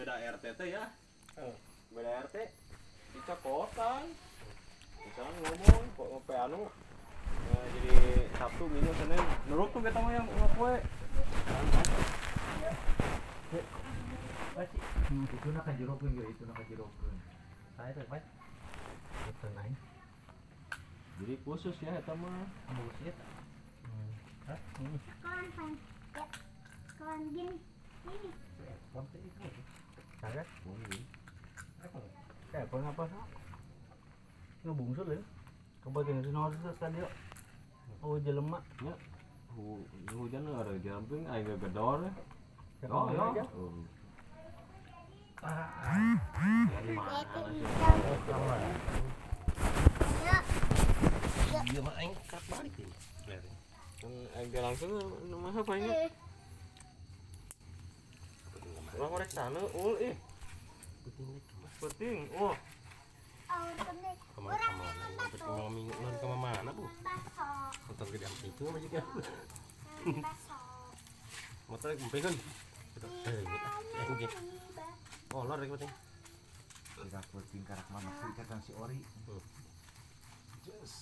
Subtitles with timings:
[0.00, 0.88] beda RT teh ya
[1.36, 1.52] Oh.
[1.92, 2.48] beda RT
[3.12, 4.08] dicokotan
[4.96, 6.62] misalnya ngomong kok ngopi anu
[7.52, 7.96] eh, jadi
[8.40, 10.80] Sabtu Minggu Senin nurut tuh kita mah yang ngapoe
[15.10, 17.16] Hmm, itu nak kajerokeun ge itu nak kajerokeun.
[17.74, 18.22] Saya teh baik.
[19.26, 19.74] Betul naik.
[21.18, 23.14] jadi khusus ya eta mah Bagus ya.
[23.90, 24.12] Hmm.
[24.46, 24.58] Hah?
[24.78, 24.98] Hmm.
[25.18, 25.72] Kawan.
[26.94, 27.58] Kawan gini.
[28.06, 28.30] Ini.
[28.94, 29.69] Sampai itu.
[30.20, 31.02] Boleh.
[32.50, 33.26] Eh, apa apa nak?
[34.62, 35.22] Nggak bungsu deh.
[35.80, 37.00] Kebagian itu nomor itu tadi.
[38.04, 38.58] Oh, jelema.
[38.84, 38.94] ya
[39.50, 42.12] Hu- hujan ada jamping aing gegedor ya
[42.86, 43.44] oh ya.
[51.66, 52.94] Iya mah aing kat balik ini.
[54.38, 54.90] teh langsung
[55.28, 55.72] mah apa
[59.00, 60.14] ini Eh, Orang korek sana, ul ih,
[61.80, 62.52] penting, oh,
[63.50, 63.66] Oh.
[64.36, 64.92] Ke mana ke mana?
[65.18, 66.84] Sampai ke minggu non ke mana bu?
[67.02, 67.48] Baso.
[67.90, 69.00] Motor gede amat itu apa juga?
[70.22, 70.58] Baso.
[71.66, 72.34] Motor gede kan?
[75.34, 75.92] Oh, lor lagi penting.
[77.00, 79.02] Tidak penting karak mana sih kata si Ori.
[79.26, 79.42] Hmm.
[80.70, 80.92] Yes.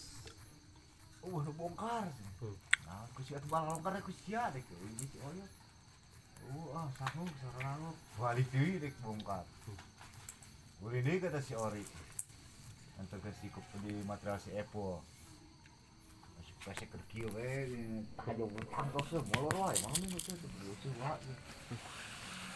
[1.20, 2.08] Nu bongkar.
[2.40, 2.56] Hmm.
[2.88, 5.42] Nah, ku si atuh bongkar ku sia dek ini si Ori.
[6.48, 9.44] Uh, ah, sanggup sarang Balik deui dek bongkar.
[10.80, 11.84] Boleh deh kata si Ori.
[12.96, 13.52] Untuk ke si
[13.84, 14.96] di material si Apple.
[16.40, 17.68] Masih kasih kerkio we.
[18.16, 19.76] Utang kau sih molor wae.
[19.76, 21.32] Nih itu lucu wae.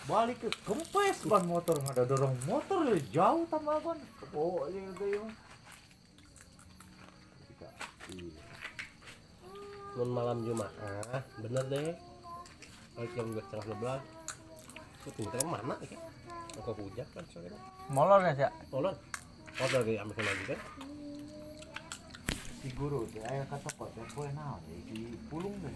[0.09, 3.99] Balik ke kempes ban motor ada dorong motor ya jauh tambah ban.
[4.33, 5.29] Oh, ini itu yang.
[8.13, 8.45] Iya.
[10.03, 12.12] Malam Jumaah, bener deh.
[12.93, 14.03] Kalau jam dua setengah dua belas.
[15.03, 15.99] Itu tinggal mana ya?
[16.53, 17.49] Kok hujan kan sore?
[17.89, 18.53] Molor ya, Cak?
[18.71, 18.95] Oh, lor.
[19.61, 20.61] Oh, lagi ambil lagi kan?
[22.63, 25.75] Si guru teh aya ka toko teh poe naon ya di pulung deh.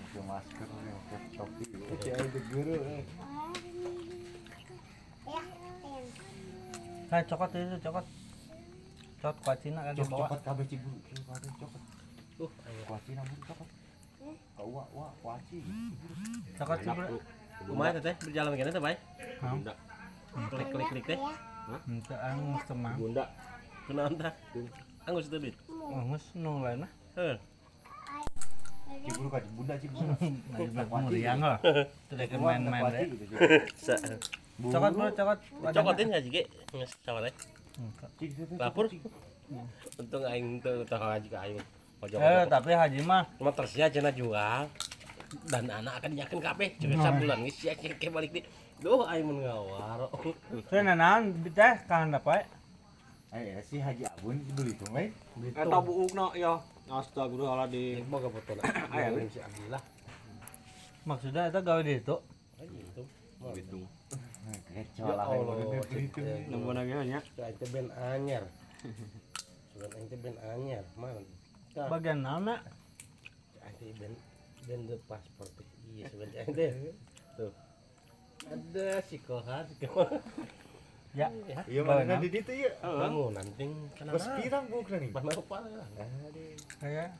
[0.00, 1.64] Pakai masker ya, pakai topi.
[2.00, 3.04] Si aya di guru eh.
[5.28, 5.40] Ya.
[7.12, 8.06] Nah, cokot itu cokot.
[9.20, 10.20] Cokot kuacina kagak Cok bawa.
[10.24, 10.96] cokot kabeh ci guru.
[11.12, 11.82] Cok kabeh cokot.
[12.40, 12.50] Uh.
[12.88, 13.68] Kuacina cokot.
[14.52, 15.58] Kau wa wa kuaci.
[16.58, 17.06] Cokot sih, Bro.
[17.62, 18.96] Kumaha teh berjalan kene teh, Bay?
[19.40, 19.72] Bunda,
[20.50, 21.18] Klik klik klik teh.
[21.88, 22.94] Henteu anu semang.
[22.98, 23.24] bunda,
[23.86, 24.32] Kunaon tah?
[25.06, 25.56] Anggus teh bit.
[25.70, 26.90] Angus nu lain mah.
[27.16, 27.36] Heuh.
[28.92, 30.04] Ci guru ka bunda ci guru.
[30.52, 31.58] Nah, ibarat muriang lah.
[31.62, 33.08] Keluar, tak main-main deh.
[33.08, 33.24] gitu.
[33.80, 33.94] Sa.
[34.62, 35.38] Cokot, Bro, cokot.
[35.72, 36.42] Cokotin enggak sih, Ge?
[37.02, 37.30] Saware.
[37.78, 38.08] Henteu.
[38.20, 38.86] Ci, ci, ci, Lapor.
[39.96, 41.60] Untung aing teu tahu aja aing.
[42.02, 42.18] Pojok.
[42.18, 44.66] Eh, tapi haji mah Cuma tersia cenah jual.
[45.46, 46.74] Dan anak akan yakin kabeh.
[46.82, 48.42] Cuma sabulan geus sia ke balik di.
[48.82, 50.10] Duh aing mun ngawar.
[50.66, 52.42] teu nanaon teh kahandap wae.
[53.32, 55.08] Eh, si Haji Abun beli tuh, eh.
[55.56, 58.62] eta buukna ya, astagfirullahaladzim, foto na.
[58.92, 59.80] Aya, Ayo si Abdillah.
[61.08, 62.12] Maksudnya eta gawe di itu.
[63.40, 63.88] Lah, tuh.
[64.76, 68.44] eh, nunggu lagi ya, Aing teh ben anyar.
[69.96, 70.84] Aing teh ben anyar.
[71.00, 71.24] Mana?
[71.72, 71.88] Tah.
[71.88, 72.60] Bagian nak?
[73.58, 74.12] Aing teh ben
[74.64, 75.66] ben de paspor teh.
[75.90, 76.42] Iya sebenarnya.
[77.36, 77.52] Tuh.
[78.44, 80.20] Ada si Kohar, si Kohar.
[81.12, 81.28] Ya.
[81.44, 82.72] Ya, Iya, Bawa mana di ditu ya.
[82.80, 84.12] bangunan ting kana.
[84.12, 85.10] Bos pirang bukan nih.
[85.12, 85.60] Pas mau pa.
[85.60, 86.56] Aduh.
[86.78, 87.12] Kayak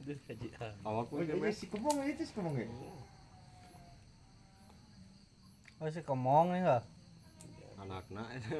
[0.00, 0.48] Duh kaji.
[0.56, 0.72] ah.
[0.82, 2.64] awak Oh, gue iya si kemong itu si kemong ya.
[5.76, 6.84] oh si komong nih enggak.
[7.76, 8.56] anakna itu,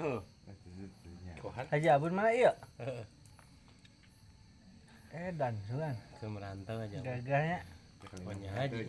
[1.36, 2.52] Kohar Haji Abun mana iya?
[5.10, 6.98] Eh dan sugan ke merantau aja.
[7.02, 7.60] gagahnya
[8.00, 8.80] Pokoknya haji.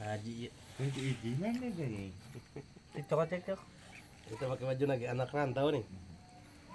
[0.00, 0.50] Haji iya.
[0.80, 2.04] Itu izinnya nih gini.
[2.96, 3.60] dicokot cek cok.
[4.26, 5.84] Kita pakai baju lagi anak rantau nih.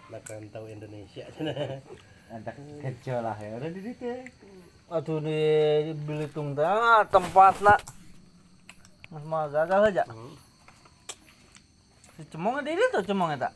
[0.07, 1.25] Anak rantau Indonesia.
[2.33, 3.59] Antak kecil lah ya.
[3.59, 4.07] Udah di ditu.
[4.85, 5.41] Atuh di
[6.05, 7.79] Belitung teh ah, tempat lah.
[9.11, 10.03] Mas mah gagal aja.
[10.07, 10.33] Hmm.
[12.15, 13.49] Si cemong di itu cemong eta.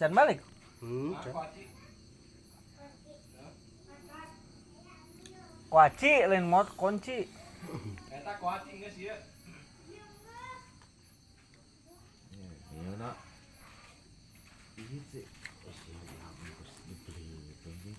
[0.00, 0.42] Can balik.
[0.82, 1.14] Hmm.
[5.74, 7.26] Kuaci lain mod kunci.
[12.74, 13.16] Iya nak.
[14.78, 15.26] Iya sih.
[16.86, 17.92] dibeli dibeli.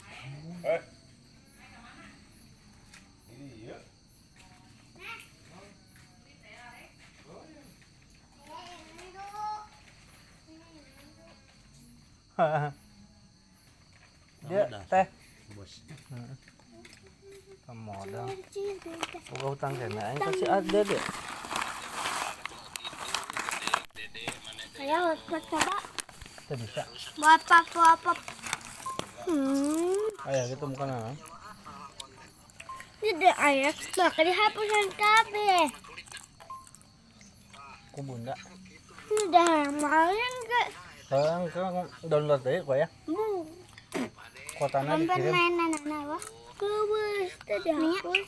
[14.47, 15.05] Dia teh
[15.59, 15.83] Bos.
[17.65, 18.27] Pemodal.
[19.31, 21.03] Boga utang kena aing kasih ada deh.
[25.25, 25.75] buat coba
[26.37, 26.81] Kita bisa.
[27.17, 28.17] buat pap buat pap
[29.25, 31.13] hmm Ayo kita makan ah.
[33.01, 35.53] ini ayah maka dihapusan kabe
[37.89, 38.35] Ku bunda.
[39.09, 40.61] kemarin ke
[41.03, 41.73] Sekarang sekarang
[42.03, 42.87] download deh kok ya.
[43.05, 43.23] bu
[44.55, 45.31] Kotanya dikirim.
[45.33, 46.21] mainan anak
[46.55, 48.27] wah kubus tadi hapus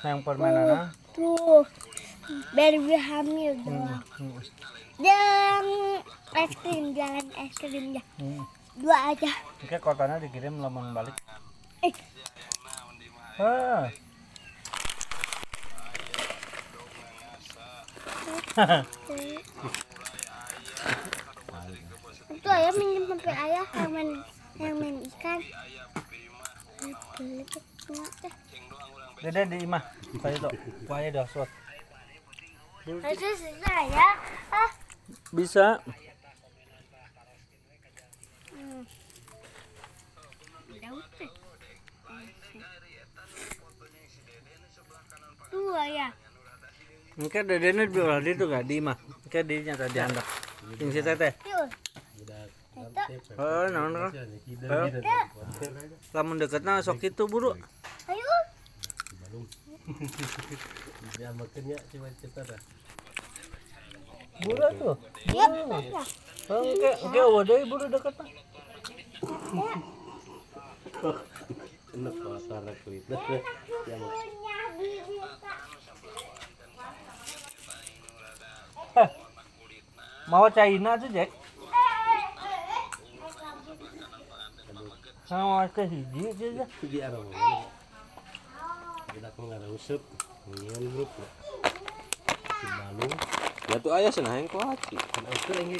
[0.00, 0.78] Yang permainannya.
[1.12, 1.62] tuh
[2.52, 3.64] baby hamil Hmm.
[3.66, 4.40] doang hmm,
[4.98, 5.64] dan
[6.36, 8.42] es krim jangan es krimnya hmm.
[8.76, 9.30] dua aja
[9.60, 11.14] Oke, kotanya dikirim lamun balik.
[11.80, 11.94] eh
[13.40, 13.88] Ah.
[22.30, 24.08] itu ayah minjem sampai ayah yang main
[24.56, 25.38] yang main ikan
[29.20, 29.84] Dede di imah.
[30.24, 30.48] Saya itu.
[30.88, 31.50] Kuaya dah suat.
[32.88, 34.08] itu saya
[34.48, 34.70] ah
[35.36, 35.76] Bisa.
[38.56, 38.82] hmm.
[45.50, 46.10] Tuh ayah
[47.20, 48.96] Mungkin dedenya di bawah itu gak di imah.
[48.96, 50.26] Mungkin di nyata di handap.
[50.80, 51.32] Yang si teteh.
[51.44, 51.68] yuk
[52.70, 54.12] Oh, naon kan?
[54.70, 54.86] Oh.
[56.14, 57.58] Lamun deketnya sok itu buru.
[58.06, 58.30] ayo
[61.18, 62.60] Dia makannya cuma cepat dah.
[64.46, 64.96] Buru tuh.
[65.34, 66.02] ya ya
[66.50, 68.24] Oke, oke, wadah buru deketnya.
[71.90, 73.02] Enak kotor kulit.
[80.30, 81.39] Mau China tuh, Jack.
[85.30, 86.66] Sama hiji aja.
[87.06, 87.30] Arang.
[89.14, 89.62] Kita nggak.
[93.70, 94.98] Ya tuh ayah senah yang kuaci.
[94.98, 95.78] Kan usap lagi.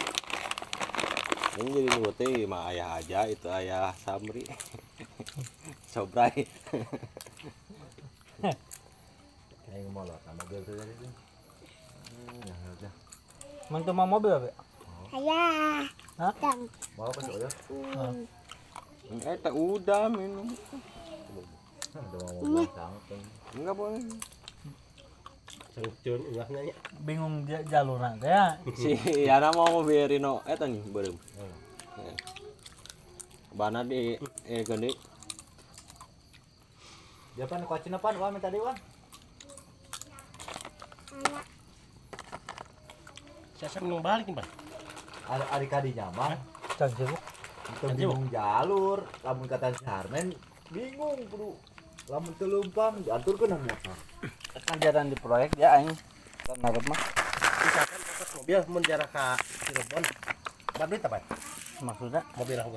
[1.58, 4.46] Ini jadi nunggu teh mah ayah aja itu ayah Samri.
[5.92, 6.46] Sobrai.
[9.66, 11.10] Kayak ngomong sama gue tuh tadi tuh.
[12.22, 12.86] Hmm.
[13.66, 14.34] Mantu mau mobil,
[15.10, 15.86] ayah
[16.22, 16.34] Hah?
[16.38, 17.50] dan Mau apa sih ya?
[19.10, 20.46] Eh tak udah minum.
[22.46, 22.62] Mau mau.
[23.58, 24.02] Enggak boleh.
[25.74, 26.74] Sangcun ulahnya ya.
[27.02, 28.54] Bingung dia jalur nanti ya.
[28.80, 28.94] Si
[29.26, 31.18] Yana mau biarin no eta nih berem.
[33.50, 34.14] Bana di
[34.46, 34.94] eh gede.
[37.34, 38.14] Dia pan kuacin apa?
[38.14, 38.78] Wah minta dewan.
[43.58, 44.48] Saya minum balik nih, Pak.
[45.52, 46.32] Adik adinya mah
[47.80, 49.08] Itu bingung jalur.
[49.24, 50.36] Lamun kata si Harmen
[50.68, 51.56] bingung bro.
[52.12, 53.96] Lamun telumpang diatur ke nang motor.
[54.68, 55.88] Kan jalan di proyek ya aing.
[56.44, 57.00] Kan ngarep mah
[57.60, 60.04] Misalkan angkat mobil mun jarak ka Cirebon.
[60.76, 61.18] Berapa duit apa?
[61.80, 62.76] maksudnya Mobil aku.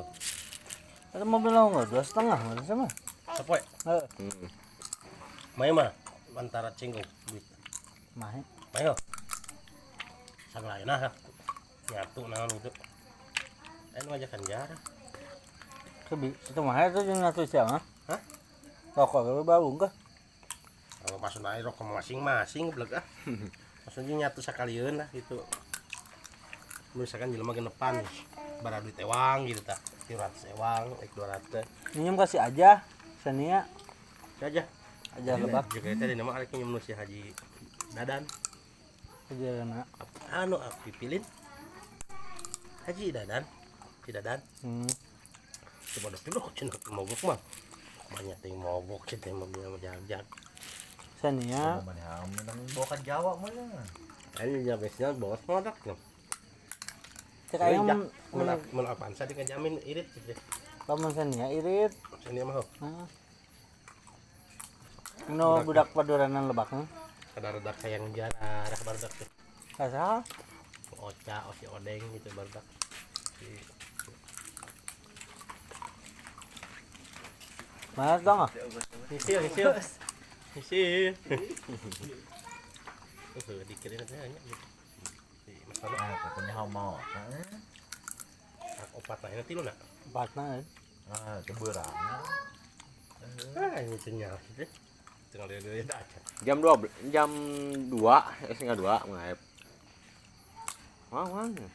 [1.13, 2.87] ada mobil nggak dua setengah nggak sama.
[3.35, 3.59] Sepoe.
[3.59, 4.47] Eh, Hmm.
[5.59, 5.91] Main mah
[6.39, 7.43] antara cinggung duit.
[8.15, 8.43] Main.
[10.55, 11.11] Saglayan nah.
[11.91, 12.71] Nyatu naon itu.
[13.93, 14.79] Ayo ngajakan jarak.
[16.13, 17.81] Kebi, itu itu jeung ngatu siang ah.
[18.05, 18.21] Hah?
[18.93, 19.89] Rokok gue bau enggak?
[21.01, 23.05] Kalau pas naik rokok masing-masing beleg ah.
[23.89, 25.41] Maksudnya nyatu sekalian lah gitu.
[26.93, 27.97] Misalkan jelema genepan
[28.61, 29.81] bara duit ewang gitu tak.
[30.05, 31.97] 300 ewang, ek 200.
[31.97, 32.85] Minjem kasih aja.
[33.25, 33.65] Sania
[34.37, 34.69] Saja.
[35.17, 37.33] aja lebak Juga tadi nama arek nyem si Haji
[37.97, 38.21] Dadan.
[39.33, 39.81] aja kena.
[40.29, 41.25] Anu pipilin.
[42.85, 43.41] Haji Dadan.
[44.05, 44.37] Si Dadan.
[44.61, 44.93] Hmm.
[45.93, 47.39] Coba dah dulu cenah mogok mah.
[48.09, 50.25] Banyak teh mogok sih teh mobil mah jajan.
[51.21, 53.85] Sania Mana nang bawa Jawa mana?
[54.41, 55.95] Ini jabesnya bos modak no.
[57.53, 57.95] cek aing Iya,
[58.33, 60.33] mun mun apaan sa dikajamin irit gitu.
[60.89, 61.93] lamun Sania irit.
[62.25, 62.63] Sini mah ho.
[62.81, 63.05] Heeh.
[65.37, 66.89] No budak paduranan lebaknya.
[67.37, 69.29] Kada redak sayang jarah, dah barudak teh.
[69.77, 70.25] Kasah.
[70.97, 72.65] Oca, osi odeng gitu barudak.
[77.93, 78.51] Mana dong ah?
[79.13, 79.69] Hisil, hisil.
[80.57, 81.13] Hisil.
[83.33, 84.65] Uh, dikirim aja nya gitu.
[85.45, 86.93] Di masalah Ah, katanya mau.
[88.73, 89.77] hak opat nah ini tilu nak.
[90.05, 90.43] Empatna.
[90.57, 90.65] eh.
[91.09, 91.93] Ah, keberang.
[93.57, 94.37] Ah, ini sinyal.
[95.29, 96.19] Tinggal dia dia aja.
[96.45, 97.29] Jam 2 jam
[97.89, 97.93] 2
[98.49, 99.39] eh setengah 2 ngaep.
[101.09, 101.65] Wah, mana?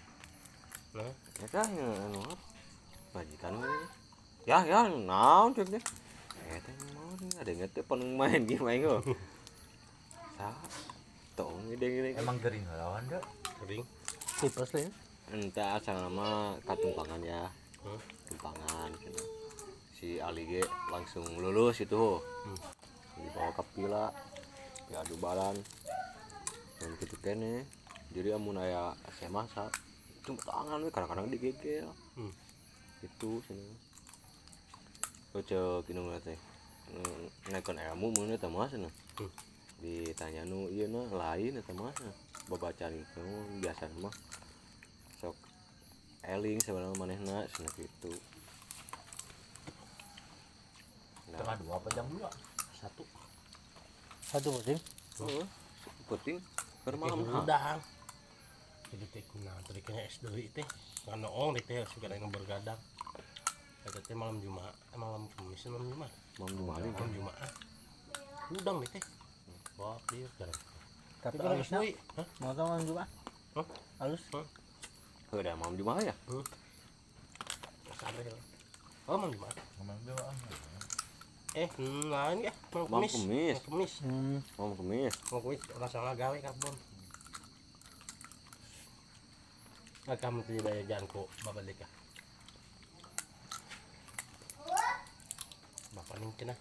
[0.94, 1.62] Nah, Ya ya
[2.02, 2.34] anu apa?
[3.14, 3.86] Majikan mana?
[4.46, 5.82] Ya ya naon cek deh.
[6.48, 8.98] Eh teh mau nih ada inget teh peneng main game aing lo.
[10.34, 10.48] Sa.
[11.34, 12.10] Tong gede gede.
[12.16, 13.22] Emang gering lawan dah.
[13.58, 13.84] kering.
[14.38, 14.90] tipes lah ya
[15.28, 16.26] ente asal nama
[16.62, 17.98] katumpangan ya Hmm.
[18.24, 19.18] tumpangan gitu.
[19.92, 22.58] si Ali ge langsung lulus itu Hmm.
[23.18, 24.14] dibawa ke pila
[24.88, 25.58] ya adu balan
[26.78, 27.66] dan gitu kene
[28.08, 29.74] jadi amun aya SMA saat
[30.22, 32.30] cuma tangan we kadang-kadang digegel Hmm.
[33.02, 33.74] itu sini
[35.38, 35.54] Oce
[35.86, 36.34] kinu teh
[37.54, 39.30] naikkan ilmu mun eta mah cenah Hmm.
[39.78, 41.94] ditanya nu ieu na lain eta mah
[42.50, 43.22] babacan itu
[43.62, 44.10] biasa mah.
[45.22, 45.38] Sok
[46.26, 48.10] eling sebenarnya manehna cenah gitu.
[51.30, 51.38] Nah.
[51.38, 52.30] Tengah dua apa jam dua?
[52.82, 53.06] satu.
[54.26, 54.50] Satu
[56.10, 56.38] penting
[56.82, 57.80] keur Teh malam ha udang
[58.90, 60.66] jadi teh kunaon tadi kena es deui teh.
[61.06, 62.80] Ngan noong deh teh suka yang bergadang
[63.88, 67.34] Kata teh malam Jumat, eh, malam Kamis, malam Jumat, mau gimana malam Jumat.
[68.52, 69.00] Udang deh teh.
[69.80, 70.60] Bawa dia sekarang.
[71.24, 72.28] tapi halus Hah?
[72.44, 73.08] mau sama juga
[73.56, 73.66] Hah?
[74.04, 74.20] halus
[75.32, 76.14] udah mau gimana ya ya.
[79.08, 79.56] Oh, malam Jumat.
[79.80, 80.20] Ngomong dua.
[80.20, 80.36] ah.
[81.56, 81.68] Eh,
[82.12, 83.12] lain ya, malam Malam Kamis.
[83.16, 83.56] Kamis.
[83.56, 83.92] Malam Kamis.
[84.04, 84.38] hmm.
[84.60, 86.76] mau kemis Mau kuis orang salah gawe karbon.
[90.04, 91.88] Nah, kamu babalik ya.
[91.88, 91.97] Bapak nih
[96.34, 96.54] kena.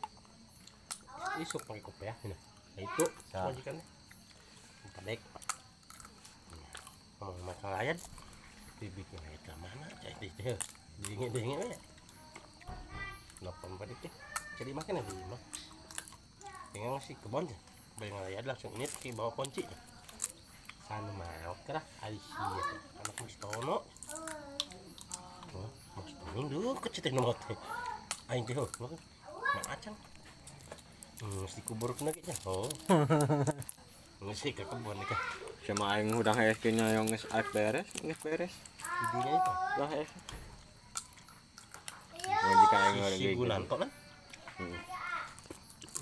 [1.42, 2.34] Isuk pakai kopi ya, ini.
[2.78, 3.50] Nah, itu Sa.
[3.50, 3.86] majikannya.
[4.94, 5.22] Padek.
[7.18, 7.98] Ngomong makan layan.
[8.78, 9.86] Bibitnya kayak ke mana?
[10.02, 10.58] Cai teh teh.
[11.02, 11.78] Dingin dingin ya.
[13.42, 14.12] Lapan padek ya.
[14.62, 15.42] Jadi makan ya di mah.
[16.74, 17.58] Tinggal si kebon ya.
[17.98, 19.66] Bayang layan langsung ini pakai bawa kunci.
[20.86, 22.62] Sana mau kerah Aisyah
[23.02, 23.78] anak Mas Tono.
[25.98, 27.58] Mas Tono dulu kecil teh oh, makan.
[29.56, 29.96] Mak acang.
[31.18, 32.36] Hmm, mesti kubur kena kayaknya.
[32.46, 32.68] Oh.
[34.18, 35.22] Mesti ke kebun nih kah.
[35.62, 38.50] sama aing udah HSG nya yang geus aek beres geus beres
[38.80, 39.52] Idenya itu.
[39.78, 40.16] udah HSG
[42.24, 43.90] ngaji ka aing Si, lagi si Gunanto kan.
[44.58, 44.80] Hmm.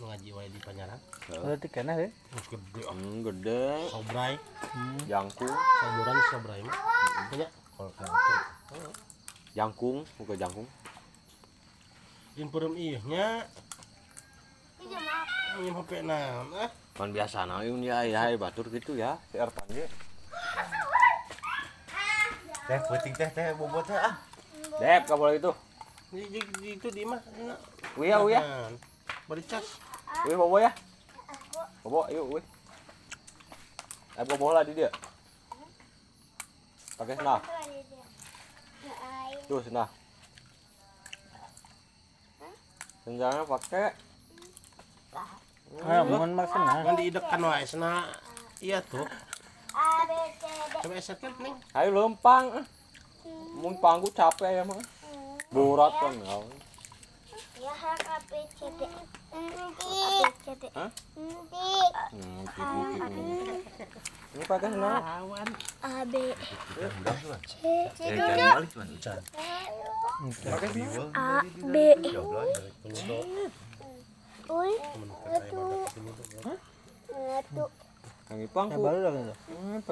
[0.06, 1.00] Ngaji wae di Panyaran.
[1.26, 2.94] berarti kena ya Terus gede ah.
[2.94, 4.98] hmm, gede Sobrai, hmm.
[5.10, 6.62] jangkung sauduran sobrai.
[7.34, 8.90] Punya Kalau itu.
[9.58, 10.68] jangkung bukan jangkung
[12.36, 13.48] Jin purum iya nya.
[14.84, 15.00] Iya.
[15.56, 16.68] Ini HP naon ah.
[16.96, 19.84] kan biasa na yun ya ya batur gitu ya si Erpan ge
[22.68, 24.16] Teh puting teh teh bobot teh ah.
[24.80, 25.52] dep ka boleh itu
[26.12, 26.40] Di, di,
[26.72, 27.20] itu di mah.
[28.00, 28.72] uya uya Nah,
[29.28, 29.80] Beri cas.
[30.28, 30.72] uya bobo ya
[31.84, 32.42] bobo yuk uy
[34.16, 34.88] eh bobo lah di dia
[36.96, 37.16] pakai.
[37.16, 37.44] Hai.
[39.48, 39.88] tuh senah
[43.06, 43.94] senjanya pakai
[45.86, 48.10] ah bukan maksudnya Kan diidekan wae sana.
[48.64, 49.06] Iya tuh.
[50.82, 51.56] Coba esetkan ning.
[51.76, 52.66] ayo lempang
[53.60, 54.80] mun pangku capek ya mah
[55.52, 56.38] berat kan ya
[57.60, 58.82] Ya hak A B C D.
[58.84, 59.15] A B C D.
[60.76, 60.90] Hah?
[64.36, 64.70] Ini pakai.
[65.84, 66.16] A B.
[67.46, 67.64] C.
[71.14, 71.76] A B
[78.26, 79.86] ya pangku baru lah gitu hmm,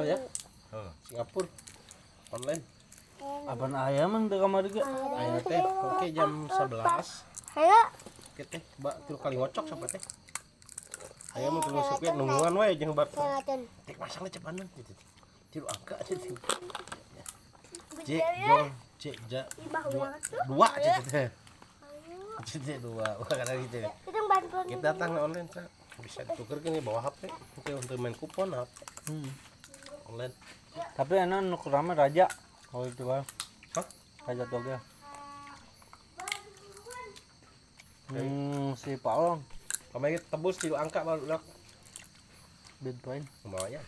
[0.00, 0.16] ya.
[0.16, 0.18] Ya.
[1.04, 1.48] Singapura.
[2.32, 2.79] Online.
[3.48, 4.82] Apaan ayam di kamar juga
[5.16, 7.60] Ayo teh, oke jam 11.
[7.60, 7.80] Ayo.
[8.32, 10.02] Oke teh, mbak tilu kali ngocok sampai teh.
[11.36, 13.06] Ayo mau tunggu supir nungguan wae jeung bar.
[13.86, 14.92] Tek masang le cepanan gitu.
[15.52, 16.34] Tilu angka gitu.
[18.00, 20.16] C jong C ja Di bawah
[20.48, 21.28] dua gitu teh.
[22.48, 23.06] C dua.
[23.20, 23.78] Wah gitu.
[23.84, 24.64] Itu bantuan.
[24.66, 25.62] Kita datang online sa.
[26.00, 28.72] Bisa ditukar gini bawa HP untuk untuk main kupon HP
[29.12, 29.30] hmm.
[30.08, 30.34] online.
[30.96, 32.24] tapi enak nuk rame raja
[32.70, 33.24] kalau itu kan
[34.26, 34.76] raja toge
[38.14, 39.42] hmm si Paulong
[39.90, 41.42] Kemarin tebus tilu angka baru udah.
[42.78, 43.82] Bitcoin Lumayan.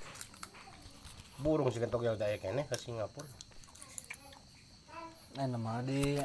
[1.38, 3.26] Burung sih kentok yang daya kene ke Singapura.
[5.32, 6.20] eh nama di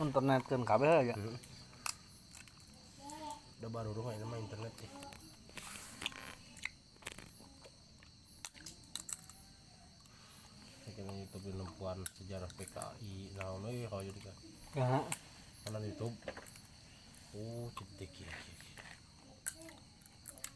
[0.00, 1.14] internet kan kabel aja.
[3.60, 5.11] Udah baru rumah ini mah internet ya.
[11.32, 13.32] YouTube penempuan sejarah PKI.
[13.40, 14.36] Nah, ini kalau jadi kan.
[15.64, 16.12] Mana YouTube?
[17.32, 18.34] Oh, cetek ya.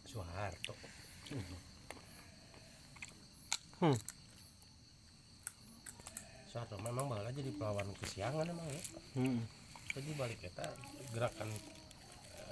[0.04, 0.76] Soeharto.
[3.80, 3.96] Hmm.
[6.52, 8.80] Soeharto memang bakal jadi pahlawan kesiangan emang ya.
[9.20, 9.40] hmm.
[9.96, 10.64] jadi balik kita
[11.12, 11.52] gerakan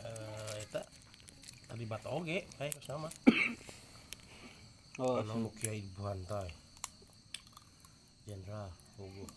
[0.04, 0.84] eh eta
[1.68, 3.08] tadi batu oge kayak sama
[5.02, 6.63] Oh, anu kiai bantai
[8.24, 9.28] jenderal hugo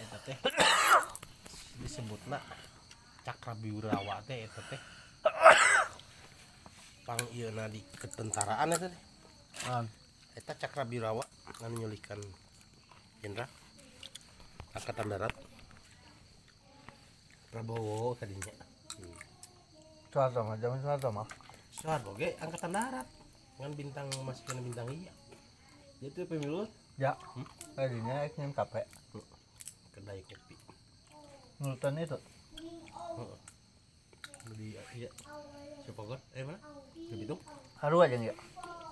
[0.00, 0.38] eta teh.
[1.80, 2.38] Disebutna
[3.24, 4.80] cakrabiurawa teh eta teh.
[7.06, 9.02] Pang ieu na di ketentaraan eta teh.
[9.68, 9.86] Naon?
[10.36, 11.24] eta cakrabirawa
[11.64, 12.20] anu nyulikan
[13.24, 13.48] jenderal.
[14.76, 15.32] Angkatan darat.
[17.48, 18.52] Prabowo tadinya.
[20.12, 21.28] Soeharto mah, zaman Soeharto mah.
[21.72, 23.08] Soeharto ge angkatan darat.
[23.56, 25.15] Kan bintang masih kena bintang iya
[26.00, 27.12] itu pemilu Ya.
[27.76, 28.80] Tadinya ek nyen kape.
[29.92, 30.54] kedai kopi
[31.60, 32.16] Nurutan itu.
[34.56, 35.10] di iya
[35.82, 36.56] siapa kan eh mana
[36.94, 37.40] di Bitung
[37.76, 38.32] Haru aja ya.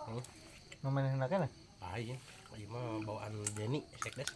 [0.04, 0.20] Hmm.
[0.82, 1.52] Nomen henaknya nih.
[1.80, 2.16] ah iya
[2.52, 4.28] iya mah bawaan Denny sekdes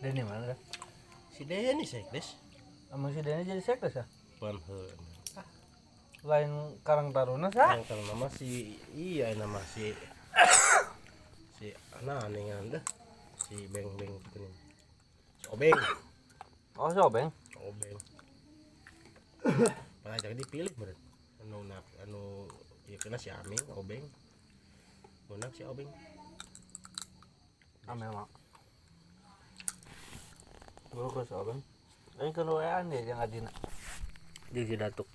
[0.00, 0.58] Denny mana dah?
[1.30, 2.36] si Denny sekdes
[2.90, 4.04] Emang si Denny jadi sekdes ya?
[4.36, 4.98] panheun
[6.26, 6.50] Lain
[6.82, 7.76] Karang Taruna sah?
[7.76, 9.94] yang kalau nama si iya nama si
[11.60, 11.68] si
[12.00, 12.84] anak aneh dah
[13.44, 14.54] si beng beng gitu nih
[15.36, 15.76] si obeng
[16.80, 17.28] Oh, sobeng.
[17.60, 17.98] obeng
[20.00, 20.96] pengajak dipilih bener
[21.44, 22.48] anu nak anu
[22.88, 24.00] ya kena si Aming obeng
[25.28, 25.92] menang si obeng
[27.90, 28.30] Ame mak.
[30.94, 31.58] Dulu ke sobeng.
[32.22, 33.50] Ini keluargaan dia yang adina.
[34.46, 35.10] Di si datuk.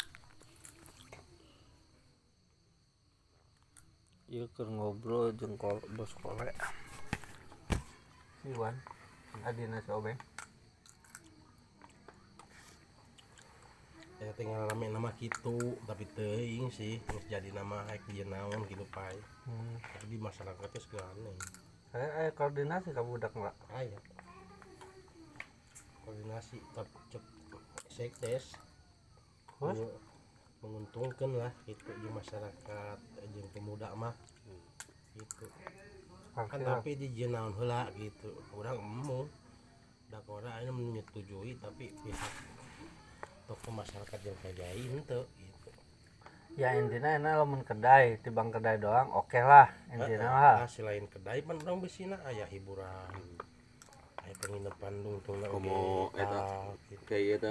[4.35, 6.51] Iya keur ngobrol jeung kol bos kole.
[8.43, 8.75] Si Wan,
[9.47, 10.19] adina si Obeng.
[14.15, 18.87] ya tinggal rame nama gitu tapi teuing sih terus jadi nama haik dia naon gitu
[18.89, 19.11] pai
[19.45, 19.75] Hmm.
[19.77, 21.35] tapi di masyarakatnya segala aneh
[21.91, 23.53] Saya aya koordinasi ka budak enggak?
[23.75, 24.01] ayah
[26.01, 27.23] koordinasi tapi cek
[27.91, 28.45] sekdes
[29.61, 29.77] Terus?
[30.65, 32.97] Mengu- menguntungkan lah itu di masyarakat
[33.33, 34.13] jeung pemuda mah.
[35.13, 35.45] Gitu.
[36.33, 38.33] Kan tapi di jenaun heula gitu.
[38.57, 39.29] Orang emu.
[40.09, 42.33] Dak ora ini menyetujui tapi pihak
[43.45, 45.69] tokoh masyarakat yang kajai henteu gitu.
[46.55, 49.69] Ya intinya enak lamun kedai, tibang kedai doang oke lah.
[49.89, 50.55] Intinya lah.
[50.65, 53.11] nah, selain kedai pan orang besina aya hiburan.
[54.23, 56.37] Aya penginapan dungtungna Komo oge, eta.
[56.41, 57.01] ah, gitu.
[57.05, 57.49] kayak eta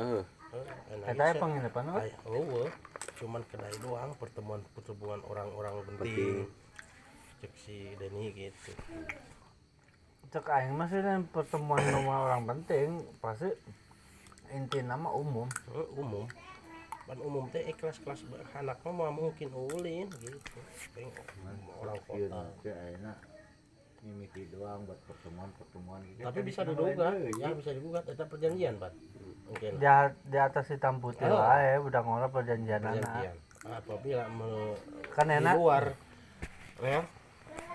[0.55, 1.41] Eh, bisa.
[1.43, 2.01] penginapan apa?
[2.31, 2.71] Eueuh,
[3.19, 6.47] cuman kedai doang pertemuan pertemuan orang-orang penting.
[7.43, 8.73] Cek si Denny gitu.
[10.31, 13.51] Cek aing dan pertemuan sama orang penting pasti
[14.55, 15.51] inti nama umum.
[15.75, 16.25] Eh, umum.
[17.05, 18.25] Pan umum teh ikhlas kelas
[18.57, 20.59] anak mah mungkin ulin gitu.
[20.97, 21.13] Pengen
[21.83, 22.41] orang kota
[24.05, 26.21] mimiti doang buat pertemuan-pertemuan gitu.
[26.23, 28.93] tapi Kan bisa digugat lain ya deui, bisa digugat itu perjanjian pan
[29.49, 29.87] mungkin Di,
[30.29, 31.41] di atas hitam putih Oh.
[31.41, 33.01] wae udah ngora perjanjian anak.
[33.01, 34.49] perjanjian apabila me,
[35.17, 35.85] Kan di enak luar
[36.79, 37.03] rel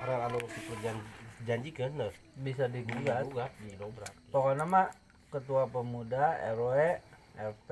[0.05, 3.25] rel anu si perjanjikan nah bisa digugat.
[3.25, 4.87] digugat didobrak Pokoknya mah
[5.33, 6.73] ketua pemuda, RW,
[7.37, 7.69] RT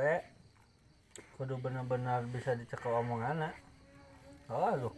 [1.38, 3.50] kudu bener-bener bisa dicekal omonganna.
[4.50, 4.90] Oh, lu.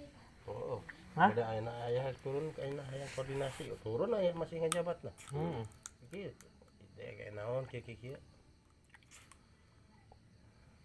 [0.48, 0.80] oh
[1.20, 1.30] Hah?
[1.30, 5.62] ada ayeuna ayah turun ke ayeuna ayah koordinasi turun ayah masih ngejabat nah Hmm.
[6.08, 6.36] gitu itu
[6.96, 8.16] kayak naon kayak kieu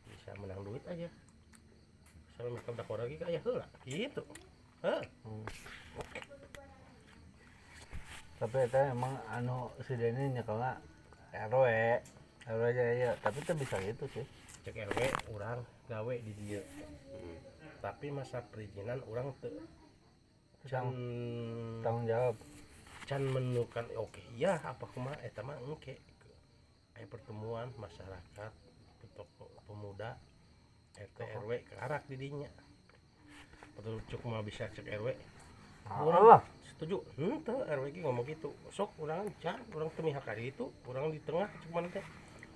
[0.05, 1.09] bisa menang duit aja
[2.35, 4.23] sama mereka udah lagi kayak heula gitu
[4.83, 5.01] Hah?
[5.23, 5.47] Hmm.
[8.35, 10.77] Tapi itu emang anu si Denny nyekelna
[11.33, 11.65] RW,
[12.45, 14.27] RW aja ya, tapi itu bisa gitu sih.
[14.61, 14.99] cek RW
[15.33, 16.61] orang gawe di dia
[17.79, 19.49] tapi masa perizinan orang te
[20.65, 20.89] can
[21.85, 22.37] Tanggung jawab.
[23.05, 26.01] can menukan oke iya apa kumaha eta mah engke.
[26.97, 28.53] Aya pertemuan masyarakat
[29.13, 30.17] tokoh pemuda
[30.97, 32.49] RT RW ke arah di dinya
[33.77, 35.13] betul cuk mah bisa cek RW
[35.85, 36.41] Allah.
[36.65, 37.05] setuju.
[37.21, 38.57] Henteu RW ki ngomong gitu.
[38.73, 42.03] Sok urang can urang teu mihak ka itu urang di tengah cuman teh.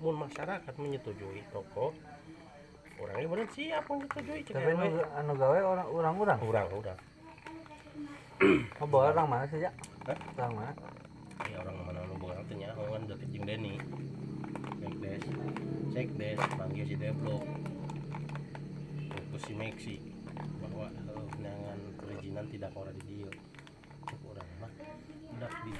[0.00, 1.92] Mun masyarakat menyetujui tokoh
[2.98, 6.38] orangnya bener siap menyetujui cek Tapi RW anu, gawe orang orang orang.
[6.40, 6.98] urang urang
[8.78, 9.70] Oh, bawa orang mana sih ya?
[10.06, 10.18] Hah?
[10.38, 10.72] Orang mana?
[11.46, 13.74] ya orang mana nu boga teh nya kan deket jeung Deni
[14.82, 15.22] Sekdes
[15.94, 17.38] Sekdes panggil si Deblo
[19.30, 19.96] terus si Meksi
[20.58, 23.32] bahwa eh, undangan perizinan tidak orang di dia.
[24.08, 24.72] Cuk orang mah
[25.38, 25.72] udah di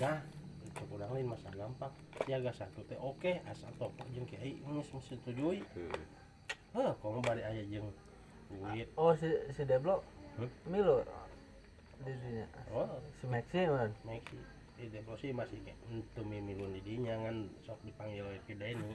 [0.00, 0.18] nah
[0.76, 1.92] cuk orang lain masa gampang
[2.24, 2.98] siaga satu teh.
[3.00, 4.56] Oke asal tokoh jeung kiai.
[4.64, 5.60] Geus menyetujui
[6.72, 7.88] heh komo bari aya jeung
[8.48, 8.88] duit.
[8.96, 10.00] Oh si si Deblo.
[10.36, 10.52] Hmm?
[10.68, 10.80] Di
[12.04, 12.46] dinya.
[12.74, 13.00] oh.
[13.20, 13.90] Si Maxi man.
[14.04, 18.52] Meksi di Depro sih masih kayak untuk mimilun di dinya kan sok dipanggil oleh ke
[18.52, 18.92] Denny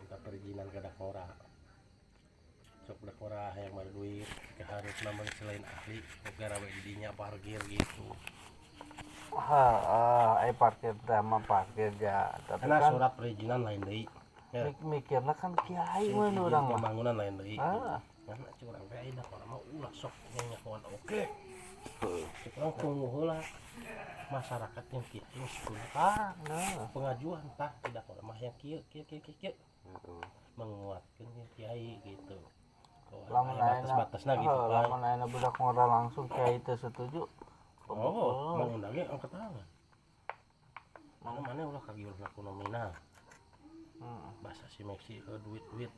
[0.00, 1.28] minta perizinan ke Dakora.
[2.88, 8.08] Sok Dakora orang yang baru duit keharus namun selain ahli negara we didinya parkir gitu.
[9.36, 12.32] Ha ah ai parkir teh mah parkir ja.
[12.48, 14.04] Tapi karena kan surat perizinan lain deui.
[14.52, 14.68] Ya.
[14.68, 16.80] mik mikirna kan kiai urang mah.
[16.80, 17.60] pembangunan lain deui.
[17.60, 18.00] Ah.
[18.24, 21.20] Karena curang teh aya orang mah ulah sok nya kawan oke.
[21.20, 21.51] Orang tunggu
[22.80, 23.38] heula
[24.32, 25.54] masyarakat yang kieu geus
[25.92, 29.52] ah nah pengajuan tah tidak orang mah yang kieu kieu kieu kieu
[30.56, 32.38] menguatkan yang kiai gitu
[33.28, 37.28] lamun Aya ayeuna batas-batasna gitu kan lamun ayeuna budak ngora langsung kiai teu setuju
[37.92, 39.66] Oh, mengundangnya angkat tangan.
[41.20, 42.88] Mana mana ulah kagiur laku nominal.
[44.00, 44.32] Hmm.
[44.40, 45.92] Bahasa si Meksi ke duit duit.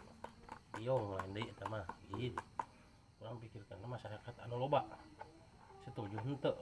[0.83, 1.39] Iong lain
[1.71, 1.87] mah.
[2.19, 2.43] Gitu.
[3.23, 4.83] Orang pikirkan masyarakat anu loba.
[5.85, 6.55] Setuju henteu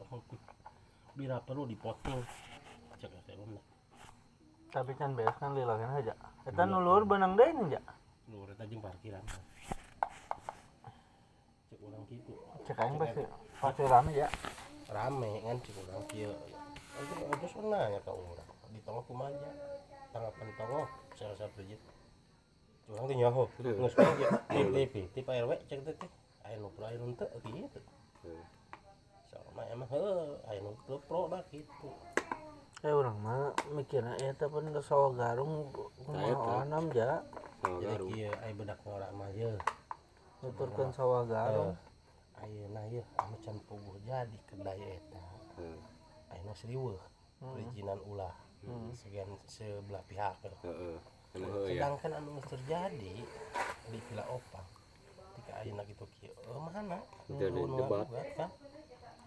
[1.17, 2.23] bila perlu dipotong.
[2.99, 3.45] Cek saya
[4.73, 6.17] tapi can beres kan lilakeun aja
[6.49, 7.81] eta nu luhur beunang deui nih ja
[8.33, 9.21] Lu eta jeung parkiran.
[11.69, 12.33] Cek urang kitu.
[12.65, 13.23] cek aing pasti
[13.61, 14.29] pasti rame ya
[14.89, 16.33] Rame kan cek urang kieu.
[16.97, 18.49] Aja aja nanya ka urang.
[18.73, 19.51] Di tengah kumaja.
[20.17, 20.87] Tanggapan tengah
[21.21, 21.81] saya rasa prinsip.
[22.89, 23.45] Urang teh nyaho.
[23.61, 24.29] Geus aja.
[24.49, 25.85] Tip tip tip RW cek
[26.57, 27.81] nu pro aya nu teu gitu.
[30.53, 31.91] Emang teu pro dah gitu.
[32.83, 35.71] eh urang mah mikirna eta pun geus sawa garung
[36.03, 37.23] kumaha anam ja
[37.63, 39.55] Jadi kieu aya bedak ngora mah ye.
[40.43, 41.79] nuturkeun sawa garung
[42.43, 45.23] Ayeuna ye anu can puguh jadi kedai eta.
[46.35, 46.99] Ayeuna seriweuh.
[47.39, 48.35] Perizinan ulah.
[48.99, 50.43] Sekian sebelah pihak.
[50.67, 50.99] Heeh.
[51.33, 51.49] Ya.
[51.65, 53.25] sedangkan anu terjadi
[53.89, 54.67] di Villa Opang
[55.33, 57.01] ketika ayeuna kitu kieu mana
[57.79, 58.05] debat.
[58.37, 58.51] kan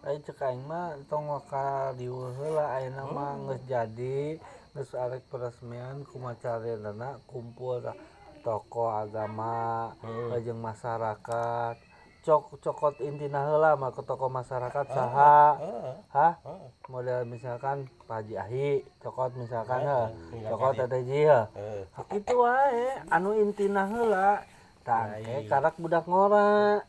[0.05, 4.37] Ayo cek aing mah tong ka dieu heula ayeuna mah geus jadi
[4.77, 7.97] geus arek peresmian kumacareunana kumpul da
[8.45, 9.97] tokoh agama
[10.45, 11.81] jeung masyarakat.
[12.21, 15.57] Cok cokot intina heula mah ke tokoh masyarakat saha.
[15.57, 16.33] heeh hah?
[16.37, 18.69] heeh model misalkan Pak Haji Ahi
[19.01, 20.85] cokot misalkan iya, cokot iya.
[20.85, 21.43] ada ji heuh.
[21.57, 24.45] Heeh Hak itu wae anu intina heula
[24.85, 26.85] tangke karak budak ngora.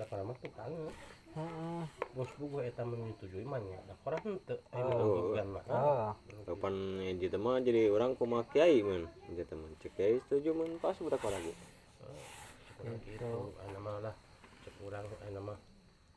[0.00, 0.72] Da kana mah tukang
[1.36, 1.82] heeh.
[4.72, 4.88] Aya Oh.
[4.88, 5.64] nu ngagugat mah.
[5.68, 6.10] Oh
[6.48, 6.74] Kapan
[7.36, 9.04] mah jadi orang kumaha kiai man.
[9.28, 11.52] Di teman cek kiai setuju man pas budak lagi.
[12.80, 14.14] Kurang gitu aya mah lah.
[14.64, 15.58] Cek urang aya mah.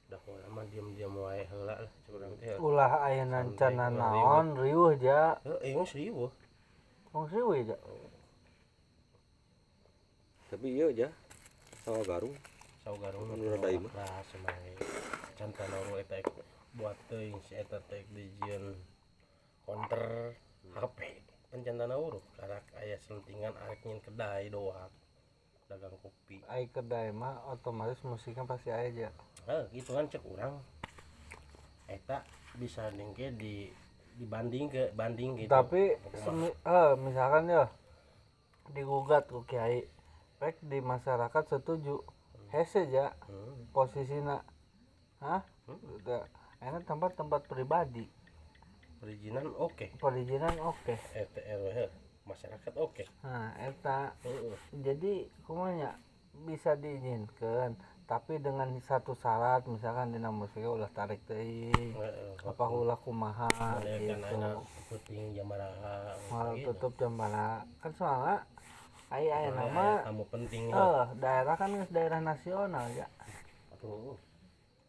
[0.10, 2.56] Da urang mah diam-diam wae heula lah urang teh.
[2.58, 4.56] Ulah ayeuna cana naon?
[4.56, 5.36] Riuh ja.
[5.44, 6.32] Heuh ieu serius
[7.12, 7.78] wong riuh ja.
[10.50, 11.08] Tapi iya aja.
[11.86, 12.34] Sawa garung.
[19.66, 20.34] Counter
[20.74, 21.00] HP.
[21.50, 24.92] Kan can tanaru karak aya sentingan arek nyin kedai doang.
[25.66, 26.42] Dagang kopi.
[26.46, 29.10] Ai kedai mah otomatis musiknya pasti aya ja.
[29.46, 30.62] Heh gitu kan cek urang.
[31.90, 32.22] Eta
[32.58, 33.70] bisa dengke di
[34.18, 35.50] dibanding ke banding gitu.
[35.50, 37.66] Tapi semi- eh, misalkan ya
[38.70, 39.86] digugat ku kiai
[40.38, 41.98] rek di masyarakat setuju
[42.52, 43.14] hese ja.
[43.26, 43.70] Hmm.
[43.72, 44.44] posisina.
[45.22, 45.44] Hah?
[45.68, 46.26] Udah.
[46.60, 48.08] Enak tempat-tempat pribadi.
[49.00, 49.96] Perizinan oke.
[49.96, 50.96] Perizinan oke.
[51.16, 51.68] RT RW
[52.28, 53.04] masyarakat oke.
[53.26, 54.14] Nah eta.
[54.22, 54.54] Heeh.
[54.86, 55.14] jadi
[55.48, 55.98] kumanya
[56.46, 57.76] bisa diizinkan
[58.10, 62.42] tapi dengan satu syarat misalkan dina musiknya ulah tarik teuing Heeh.
[62.42, 63.46] apa ulah kumaha
[63.86, 64.18] gitu.
[64.90, 66.74] puting jamaraha malah gitu.
[66.74, 68.50] tutup jam kan soalnya
[69.10, 73.08] ai aya Soalnya nama kamu penting eh daerah kan daerah nasional ya
[73.80, 74.14] tuh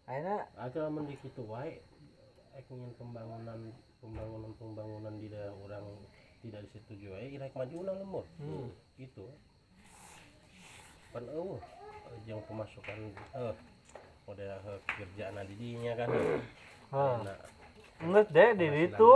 [0.04, 1.80] akhirnya agak mending itu wae
[2.68, 5.84] ingin pembangunan pembangunan pembangunan di daerah orang
[6.40, 8.68] tidak disetujui wae irek maju ulah lemur Hmm.
[8.94, 9.26] gitu
[11.10, 11.58] pan eueuh
[12.22, 12.98] jeung pemasukan
[13.34, 13.54] eh
[14.28, 17.16] model eh, kerjaan di dinya kan Heh.
[17.22, 17.38] Enak.
[18.02, 19.12] Enggak deh di itu.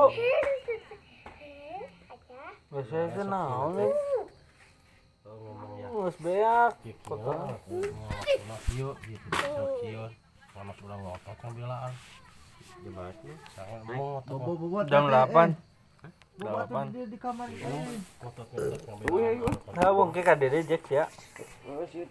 [2.71, 3.91] Biasanya itu naon nih?
[6.05, 6.73] Geus beak.
[9.09, 9.29] gitu
[9.81, 10.05] kieu
[10.53, 11.93] Selamat ulang ngotot yang belaan
[13.57, 15.57] sangat mau ngotot bobo Jam 8.
[16.37, 16.61] Bobo
[16.93, 18.05] tuh di, kamar ini.
[18.21, 21.09] ngotot ngotot yang belaan Nah, wong ke kadere jek ya.
[21.73, 22.05] Oh, sih.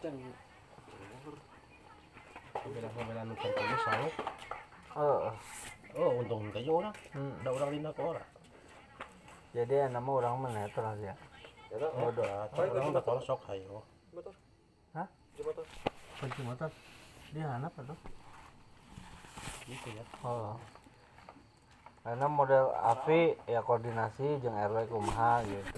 [5.93, 6.97] Oh, untung orang.
[7.13, 7.33] Hmm.
[7.45, 8.27] Ada orang dina ke orang.
[9.53, 11.13] Jadi nama orang mana terus ya.
[11.73, 12.49] Oh, udah.
[12.53, 13.85] Orang udah tahu sok hayo.
[14.93, 15.07] Hah?
[16.21, 16.69] Kunci motor.
[17.33, 17.99] Dia anak apa tuh?
[19.65, 20.03] Gitu ya.
[20.21, 20.57] Oh.
[22.03, 23.07] Karena model AV
[23.47, 25.71] ya koordinasi jeung RW kumaha gitu.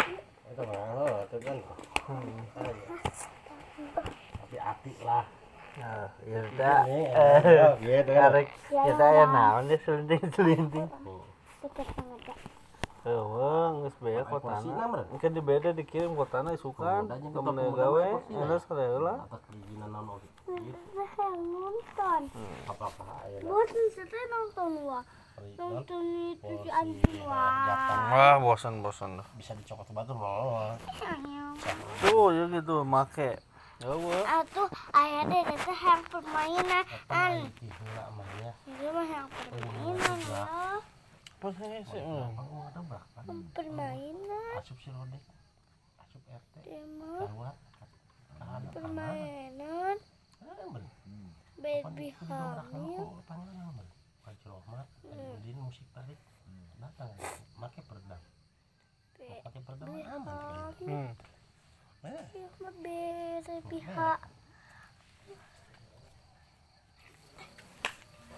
[0.52, 1.58] Itu mah, oh, itu kan.
[2.06, 2.40] Hmm.
[2.60, 2.86] Ayo.
[4.36, 5.26] Tapi apa kopi lah
[5.76, 6.88] Nah, ya udah.
[6.88, 10.88] eh gitu kan Arek kita ya naon deh selinting-selinting.
[11.60, 11.88] Dekat
[13.06, 14.86] geus kotana.
[14.90, 17.06] mah Kan di beda dikirim kotana isukan.
[17.06, 18.06] Temen gawe,
[21.16, 22.22] naon nonton.
[22.66, 23.04] apa-apa
[23.46, 25.04] Bosan nonton wah.
[25.60, 28.10] Nonton itu si anjing wah.
[28.10, 29.28] Wah, bosan-bosan dah.
[29.36, 30.74] bisa dicokot batur loh
[32.02, 33.38] Tuh, ya gitu make.
[34.26, 36.84] Atuh ayah deh itu yang permainan.
[37.12, 40.44] Ya Itu mah yang permainan ya.
[41.42, 42.00] Hese.
[42.34, 43.20] Aku ada berapa
[43.54, 44.56] Permainan.
[44.58, 45.22] asup si rodek
[46.00, 46.56] asup RT
[47.22, 47.56] lewat
[48.36, 49.98] tahan permainan.
[51.56, 53.22] Baby hamil.
[54.26, 56.18] Pak Rohmat, Udin musik tarik
[56.80, 57.14] datang.
[57.56, 58.22] Make peredam
[59.16, 61.10] pakai peredam aman Hmm.
[62.62, 64.14] mah baby ha.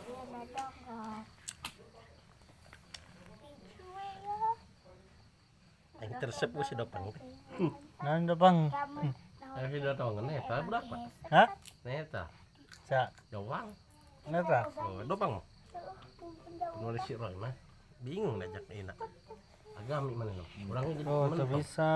[0.08, 1.24] Dia datang kan.
[3.44, 4.40] Dicuek ya.
[6.02, 7.10] Yang tersep gue si dopang
[7.98, 8.70] Nah.
[8.70, 9.10] Kamu
[9.58, 10.96] yang si dopang neta berapa?
[11.34, 11.48] Hah?
[11.82, 12.24] neta.
[12.86, 13.70] Sa, doang
[14.26, 14.70] neta.
[14.78, 15.42] oh, dopang
[16.78, 17.54] nulis si Roy mah.
[18.06, 18.98] Bingung ngajak enak
[19.78, 21.92] agami mana lo orangnya jadi Oh, tak bisa.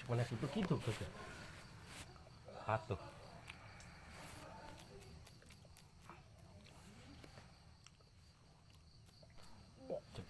[0.00, 1.10] cuma nasi itu gitu tuh tuh.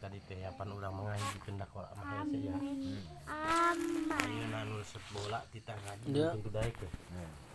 [0.01, 2.57] Tadi teh apa urang mengaji kendak orang mah hese ya.
[2.57, 3.77] aman.
[4.17, 6.33] Ayeuna anu resep bola titah ngaji Ya.
[6.33, 6.91] belum tentu daek teh.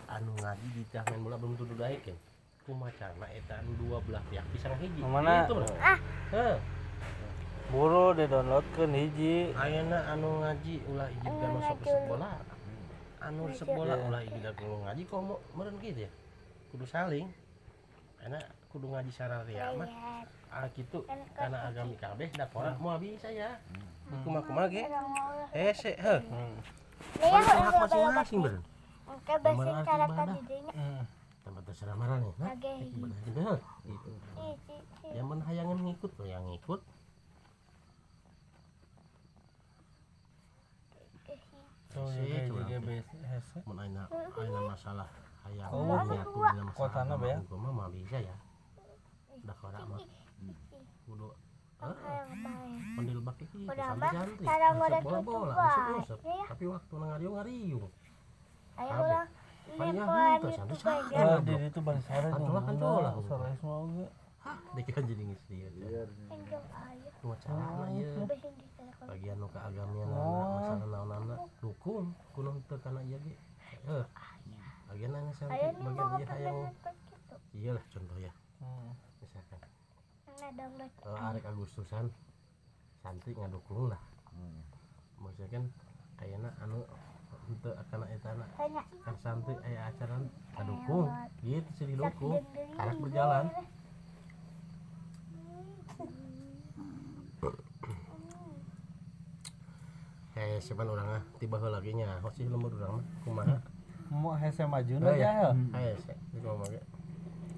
[0.06, 2.16] Anu ngaji titah main bola belum tentu daek teh.
[2.62, 5.02] Kumacana eta anu dua belah pihak pisang hiji.
[5.02, 5.42] Mana?
[5.42, 5.66] Gitu, bro.
[6.38, 6.56] Heh.
[7.66, 9.34] Buru di downloadkeun hiji.
[9.58, 12.30] Ayeuna anu ngaji ulah izin ka masuk resep bola.
[13.26, 16.10] Anu resep bola ulah ka kudu ngaji kok mau meureun kitu ya.
[16.70, 17.26] Kudu saling.
[18.22, 19.90] Enak kudu ngaji sararea mah.
[20.56, 21.04] Ah kitu
[21.36, 23.60] karena agami kabeh da pora mau bisa ya.
[24.24, 24.88] Kumaha-kumaha ge.
[25.52, 26.24] Hese heuh.
[27.20, 28.60] Lihat Balik ke hak masing-masing bahasa
[29.52, 30.72] Nomor cara kadidinya.
[30.72, 31.02] Hmm.
[31.44, 32.32] Tempat terserah marah nih.
[32.40, 32.56] Nah.
[32.56, 33.40] Gitu.
[35.12, 36.80] Yang mun hayangan ngikut lo yang ngikut.
[41.92, 42.08] Tuh.
[43.68, 43.76] Mun
[44.72, 45.08] masalah
[45.44, 47.36] hayang nyatu dalam masalah kotana ya?
[47.44, 48.36] hukum mah bisa ya.
[49.44, 50.00] Udah kora mah.
[51.06, 51.28] Kudu
[52.96, 54.10] pandil bak iki Mbak.
[54.10, 54.46] cantik.
[55.22, 55.54] Bola
[56.00, 56.18] usap.
[56.24, 56.44] Iya.
[56.48, 57.90] Tapi waktu ngariung ngariung.
[58.76, 59.28] Ayo ulang.
[59.66, 60.86] Lepoan gitu, itu
[61.42, 63.10] di itu bang sare Kantola, kantola.
[63.26, 64.06] Sare semua oge.
[64.40, 66.02] Hah, dek kan jadi dia.
[67.18, 68.10] Cuma cara ya.
[69.06, 73.34] Bagian nu keagamian masalah naon-naon dukun kuno teu kana ieu ge
[73.86, 74.06] heuh
[74.88, 75.74] bagian nih bagian
[76.18, 76.90] ieu hayang gitu.
[77.54, 78.90] iyalah contoh ya Hmm.
[79.20, 80.25] misalkan Nah, download.
[81.06, 82.06] Uh, arek Agustusan
[83.02, 84.00] santri ngadukung lah
[85.16, 85.64] maksudnya kan
[86.20, 86.84] ayeuna anu
[87.48, 88.82] henteu kana eta na Tanya.
[89.04, 90.16] kan santri aya acara
[90.54, 91.08] ngadukung
[91.40, 92.42] gitu sih didukung
[92.76, 93.46] anak berjalan
[100.36, 102.20] Eh, sepan orang ah tiba lagi nya.
[102.20, 103.56] Oh sih lemur urang mah kumaha?
[104.12, 105.32] Mau hese majuna Oh, ya.
[105.72, 105.96] ya.
[105.96, 106.14] ya.
[106.28, 106.80] Di ngomong ge.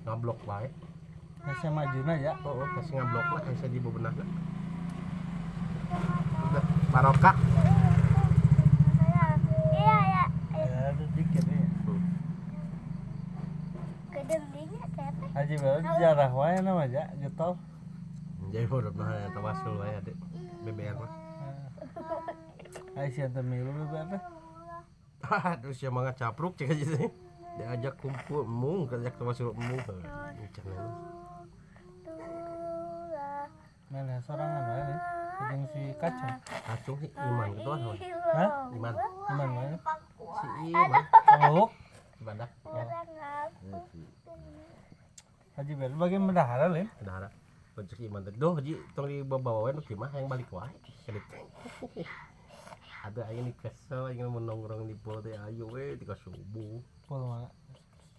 [0.07, 0.71] Ngablok wae.
[1.47, 2.35] Hese majuna ya.
[2.43, 4.29] Oh, oh, kasih ngablok lah, kasih di bebenah lah.
[6.89, 7.37] Barokah.
[9.71, 10.25] Iya, ya.
[10.57, 11.59] Ya ada dikit ya.
[15.39, 17.55] Haji baru jarah wae nama aja getol.
[18.51, 20.17] Jadi bodoh mah ya tawasul wae adek.
[20.67, 21.13] BBR mah.
[22.99, 24.23] Ai sian teh milu bebe teh.
[25.29, 27.11] Aduh, siya mga capruk cek aja sih.
[27.59, 29.79] Diajak kumpul mung, diajak tawasul mung.
[33.89, 35.01] Mana sorangan wae nih.
[35.39, 36.37] Jeung si kacang.
[36.45, 37.81] Kacung sih iman gitu kan.
[38.37, 38.51] Hah?
[38.77, 38.93] Iman.
[39.33, 39.77] Iman wae.
[40.45, 41.05] Si iman.
[41.49, 41.69] Oh,
[42.21, 42.51] Ibadah.
[43.73, 44.01] Aku.
[45.57, 46.87] Haji baru bagi mendahara lin.
[47.01, 47.33] Dahara.
[47.73, 48.35] Pecek iman teh.
[48.37, 50.75] Duh, ji tong dibawa wae nu kieu mah yang balik wae.
[51.09, 51.25] Kedip.
[53.09, 56.83] Ada aing nih kesel aing mau nongkrong di pulau teh ayo we tika subuh.
[57.09, 57.49] Pul mana?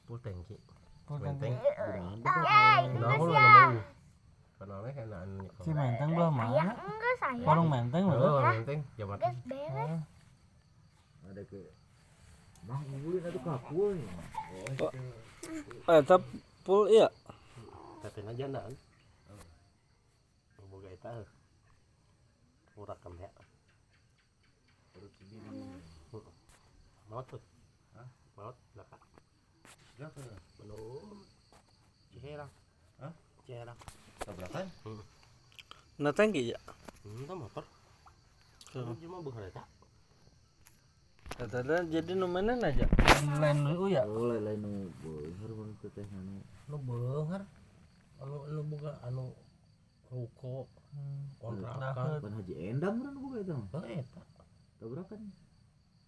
[0.10, 0.58] Pul tangki.
[1.06, 1.54] Pul Menteng.
[1.62, 3.99] Yay, Kenapa lu ngomong?
[4.60, 6.76] Kenapa enak anu Si menteng belah mana?
[6.76, 7.44] enggak saya.
[7.48, 8.28] Warung menteng belah.
[8.28, 9.92] Oh, menteng jaman Gas beres.
[11.30, 11.62] ada ke
[12.68, 13.96] Bang ngulin atuh kapul
[15.88, 16.16] Eta
[16.68, 17.08] pul iya.
[18.04, 18.76] tetena jandaan.
[20.68, 21.24] Boga eta.
[22.76, 23.32] Urakan ya.
[27.10, 27.42] Maut tuh.
[27.98, 28.08] Hah?
[28.38, 29.02] Maut belakang.
[29.98, 30.22] Gak ke
[30.62, 31.18] Belum.
[32.14, 32.52] Ciherang.
[33.02, 33.14] Hah?
[33.48, 33.80] Ciherang.
[34.24, 34.66] Tabrakan.
[36.00, 36.60] Nah tangki ya.
[37.04, 37.64] Hmm, motor.
[38.70, 38.86] Tuh.
[39.02, 39.64] Cuma bukan eta.
[41.40, 42.84] Tadi jadi nomenan aja.
[43.40, 44.04] Lain dulu ya.
[44.04, 46.44] Oh lain nu beunghar mun teh teh anu.
[46.68, 47.48] Nu beunghar.
[48.20, 49.32] Anu anu boga anu
[50.12, 50.68] ruko
[51.40, 52.20] kontrakan.
[52.20, 53.56] Pan Haji Endang urang boga eta.
[53.56, 53.84] mah.
[53.88, 54.22] Heuh eta
[54.80, 55.22] Tabrakan.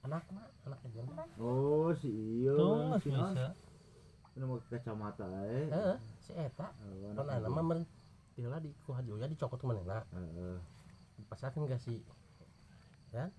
[0.01, 1.01] anakna anak aja.
[1.39, 2.09] Oh si
[2.43, 2.51] iya.
[2.57, 3.55] Tuh si bisa.
[4.35, 5.67] Anu mau ke kacamata eh.
[5.71, 5.97] Heeh,
[6.27, 6.75] si eta.
[6.75, 7.79] Oh, Pan anak ana mah
[8.41, 10.01] Tila di ku Haji Uya dicokot ke manehna.
[10.17, 10.57] Heeh.
[11.29, 12.01] Pasarkan gak si
[13.13, 13.29] kan?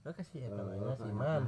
[0.00, 1.44] Gak kasih eta ke si Man.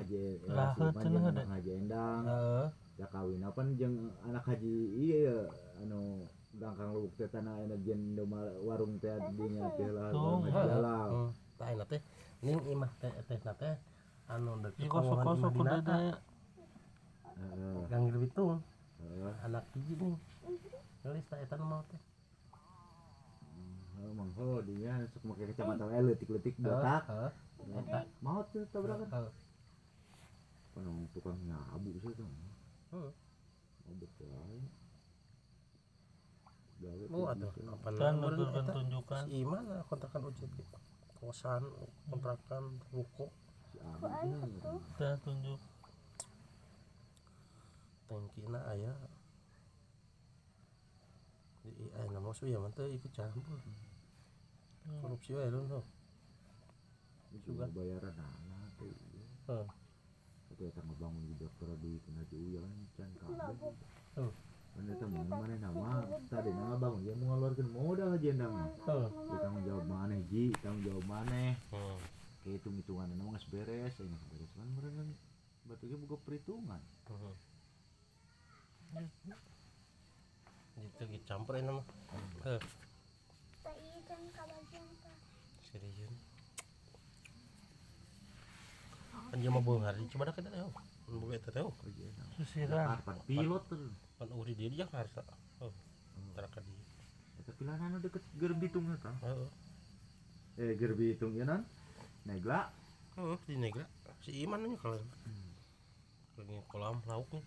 [0.53, 1.33] Lah, cenah jeung ada.
[1.33, 2.23] anak Haji Endang.
[2.29, 2.67] Heeh.
[3.01, 5.39] Ya kawin apa jeung anak haji iya ya
[5.81, 6.29] anu
[6.61, 8.21] gangkang lubuk teh tanah energen
[8.69, 10.53] warung teh dinya teh lah heeh.
[10.53, 11.09] jalan.
[11.09, 12.01] Hmm, tah enak teh
[12.45, 13.75] ning imah teh teh na teh
[14.29, 16.21] anu Ih kosok-kosok udah ada.
[17.33, 17.81] Heeh.
[17.89, 19.33] Gang Heeh.
[19.41, 20.21] anak hiji nih.
[21.01, 22.12] Gelis tah eta mau teh.
[24.03, 27.07] Emang ho dinya sok make kacamata we leutik-leutik botak.
[27.07, 27.31] Heeh.
[27.79, 28.01] Eta.
[28.19, 29.07] Mau tuh tabrakan.
[29.07, 29.31] Heeh.
[30.75, 32.27] Penong tukang nyabu sih tuh.
[32.91, 33.13] Heeh.
[33.87, 34.59] Oh betul.
[36.83, 38.73] Gawe Oh, tuh atuh untuk eta?
[38.75, 39.23] tunjukkan.
[39.31, 40.65] Si Iman kontrakan gitu.
[41.23, 41.63] Kosan,
[42.11, 43.31] kontrakan, ruko,
[43.71, 44.83] Si tuh.
[44.99, 45.61] Dan tunjuk.
[48.11, 48.93] tangkina aya.
[51.65, 53.57] Di aya nama su ya mah teh ikut campur.
[54.83, 55.85] Korupsi wae lu tuh.
[57.43, 58.93] juga bayaran anak tuh.
[59.49, 59.67] Heeh.
[60.53, 63.73] Tapi eta ngebangun di dokter di kena di uyan can kabeh.
[64.21, 64.33] Oh.
[64.73, 68.55] Kan eta mau mana nama tadi nama bangun dia mau ngeluarkan modal aja endang.
[68.85, 69.09] Heeh.
[69.41, 71.57] Tanggung jawab mana ji, tanggung jawab mana.
[71.73, 71.99] Hmm.
[72.43, 75.07] Kayak hitung hitungan nama nggak beres, ini nggak beres kan mereka
[75.71, 76.83] batu dia buka perhitungan.
[77.07, 77.31] Gitu
[81.13, 81.83] dicampurin nama.
[82.45, 82.63] Heh, Tak ikan kabagian tak.
[85.73, 86.13] Serius.
[89.33, 90.69] Dia mau beunghar di coba kita tahu.
[91.09, 91.69] Bukan kita tahu.
[91.73, 92.29] Oh iya, nah.
[92.37, 92.87] Susiran.
[93.01, 93.89] Kapan pilot tuh.
[94.21, 95.25] Kan uri dia dia harta.
[95.65, 95.73] Oh,
[96.37, 96.85] terakat dia.
[97.41, 99.13] Eta pilanan deket gerbitung eta.
[99.25, 99.51] Heeh.
[100.61, 101.65] Eh gerbitung ya nan.
[102.29, 102.69] Negla.
[103.17, 103.89] Oh, di negra.
[104.21, 105.01] Si Iman nih kalau
[106.37, 107.41] lagi kolam lauknya.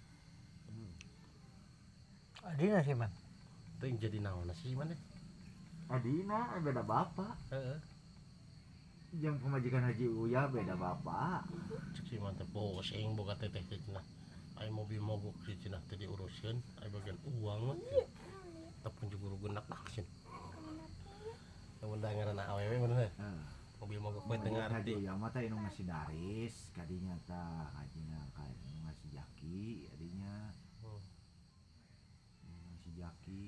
[2.45, 3.13] Adina sih man.
[3.77, 5.01] Itu yang jadi naon si Iman deh.
[5.89, 7.35] Adina beda bapak.
[7.53, 7.77] Heeh.
[9.15, 11.45] Yang pemajikan Haji Uya beda bapak.
[11.95, 14.03] Cek si Iman teh boseng boga teteh teh cenah.
[14.59, 17.77] Ai mobil mogok di cenah teh diuruskeun, ai bagian uang mah.
[18.83, 20.05] Tepun juga genak naksin.
[21.79, 22.97] Yang undangan anak awewe bener.
[23.05, 23.41] Heeh.
[23.79, 24.91] Mobil mogok bae teu Pemajikan Haji.
[24.99, 30.49] Uya mah teh anu ngasih daris, kadinya tah hajina ka anu ngasih jaki, adinya
[30.81, 31.01] Hmm.
[32.73, 33.43] ngasih jaki.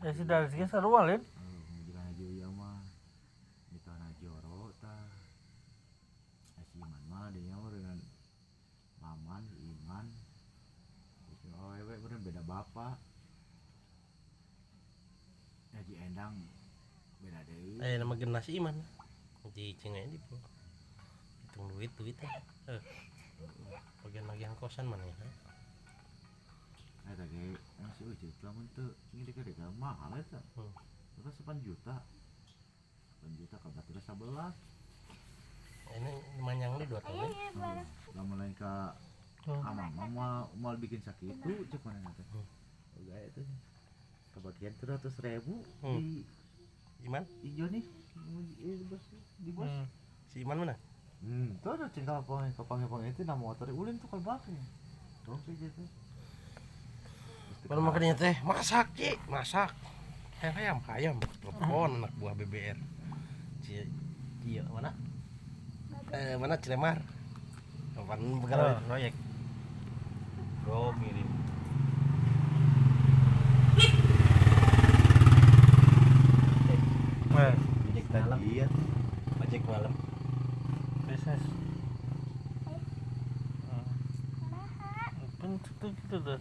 [0.00, 1.20] Ya si dari sini sarua lain.
[1.20, 2.80] Oh, pemajikan Haji Uya mah
[3.70, 5.06] di tanah Joro tah.
[6.66, 7.98] Si Iman mah dia mah dengan
[9.00, 10.06] Maman, Iman.
[11.30, 12.94] Itu awewe bener beda bapak.
[15.74, 16.38] Haji Endang
[17.18, 17.82] beda deui.
[17.82, 18.78] Eh nama genas si Iman.
[19.50, 20.18] Di cengai di.
[20.22, 22.30] Hitung duit duit teh.
[22.70, 22.82] Eh.
[24.06, 25.14] Bagian bagian kosan mana ya?
[27.10, 28.86] Eta ge masih ujuk lamun teu
[29.18, 30.38] ini deket deket mahal eta.
[30.54, 30.70] Hmm.
[31.18, 31.98] Terus 8 juta.
[33.26, 34.54] 8 juta ka batur 11.
[35.90, 37.34] Ini manyang di dua tahun.
[37.34, 37.50] ya?
[37.58, 37.82] Oh,
[38.14, 38.94] lamun lain ka
[39.40, 39.56] Tuh.
[39.64, 42.22] amang mau mau bikin sakitu cek mana nanti.
[43.00, 43.42] Oga itu.
[44.30, 45.98] Kebagian 100 ribu Hmm.
[45.98, 46.22] di
[47.02, 47.24] Iman?
[47.42, 47.84] ijo nih.
[48.60, 49.04] Di bos
[49.40, 49.66] di bos.
[49.66, 49.86] Hmm.
[50.30, 50.76] Si Iman mana?
[51.20, 54.60] Hmm, tuh ada cengkal pang kapang pang itu nama motor ulin tuh kalbaknya.
[55.24, 55.82] Tuh kayak gitu.
[57.68, 59.72] Baru makannya teh masak Ci, masak.
[60.40, 61.16] Hayam hayam hayam.
[61.20, 62.78] Telepon anak buah BBR.
[63.60, 63.84] Ci
[64.40, 64.96] Cio mana?
[66.10, 67.04] Eh mana Cilemar?
[67.92, 69.14] Kapan pegawai proyek?
[70.64, 71.28] Bro ngirim.
[77.30, 77.54] Eh,
[78.40, 78.66] Iya.
[79.40, 79.92] ojek malam.
[81.08, 81.42] bisnis.
[85.40, 86.40] Pun itu gitu tuh.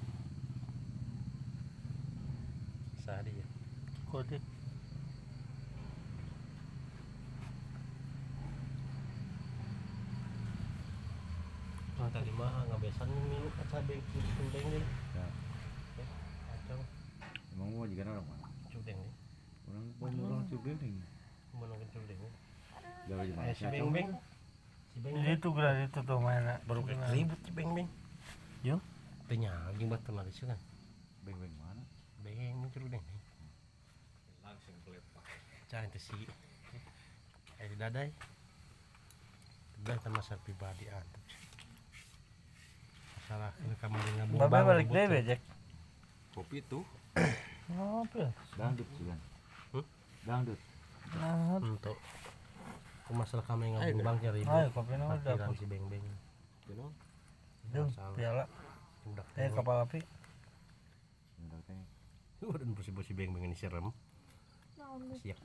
[3.00, 3.46] Sehari ya.
[4.12, 4.38] Kode.
[12.00, 14.86] Nah, tadi mah ngabesan minum cabai cudeng deh.
[15.16, 15.26] Ya.
[16.48, 16.80] Kacau,
[17.56, 18.48] Emang mau juga orang mana?
[18.72, 19.14] cudeng deh.
[19.68, 20.80] Orang mau orang cudeng.
[21.90, 23.54] Eh mana?
[23.54, 24.10] si Beng Beng.
[24.94, 25.38] Si Beng Jadi Beng.
[25.38, 26.56] itu gerak itu tuh mainnya.
[26.66, 27.90] Baru kayak ribut si Beng Beng.
[28.62, 28.78] Yo.
[29.26, 30.58] Tanya anjing batu lari sih kan.
[31.22, 31.84] beng-beng mana
[32.22, 33.02] Beng muncul deh.
[34.42, 35.24] Langsung kelepak.
[35.68, 36.24] Jangan itu sih.
[37.58, 38.10] Eh dadai.
[39.82, 41.24] Dadai sama masalah pribadi antum.
[43.16, 45.42] Masalah ini kamu dengan Bapak balik deh bejek.
[46.34, 46.86] Kopi tuh.
[47.70, 48.18] Apa?
[48.18, 48.30] ya?
[48.58, 49.20] dangdut sih kan
[49.70, 49.86] Hmm?
[50.26, 50.58] dangdut
[51.18, 51.98] Nah, Untuk
[53.10, 55.50] masalah yang ngabung bang cari ayo kopi nama udah.
[55.58, 56.06] Si beng beng.
[57.74, 58.14] Masalah.
[58.14, 58.46] piala.
[59.10, 60.00] Udah Eh kapal api.
[61.42, 62.46] Bentar, teh.
[62.46, 63.90] Udah bersih bersih beng beng ini serem.
[65.26, 65.38] Siap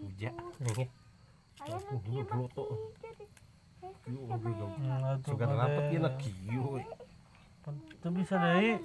[2.05, 2.93] dulu dulu tuh.
[4.05, 4.67] Gitu.
[4.85, 6.77] Nah, Suka rapat ya nak kiu.
[7.65, 8.77] Itu bisa deh.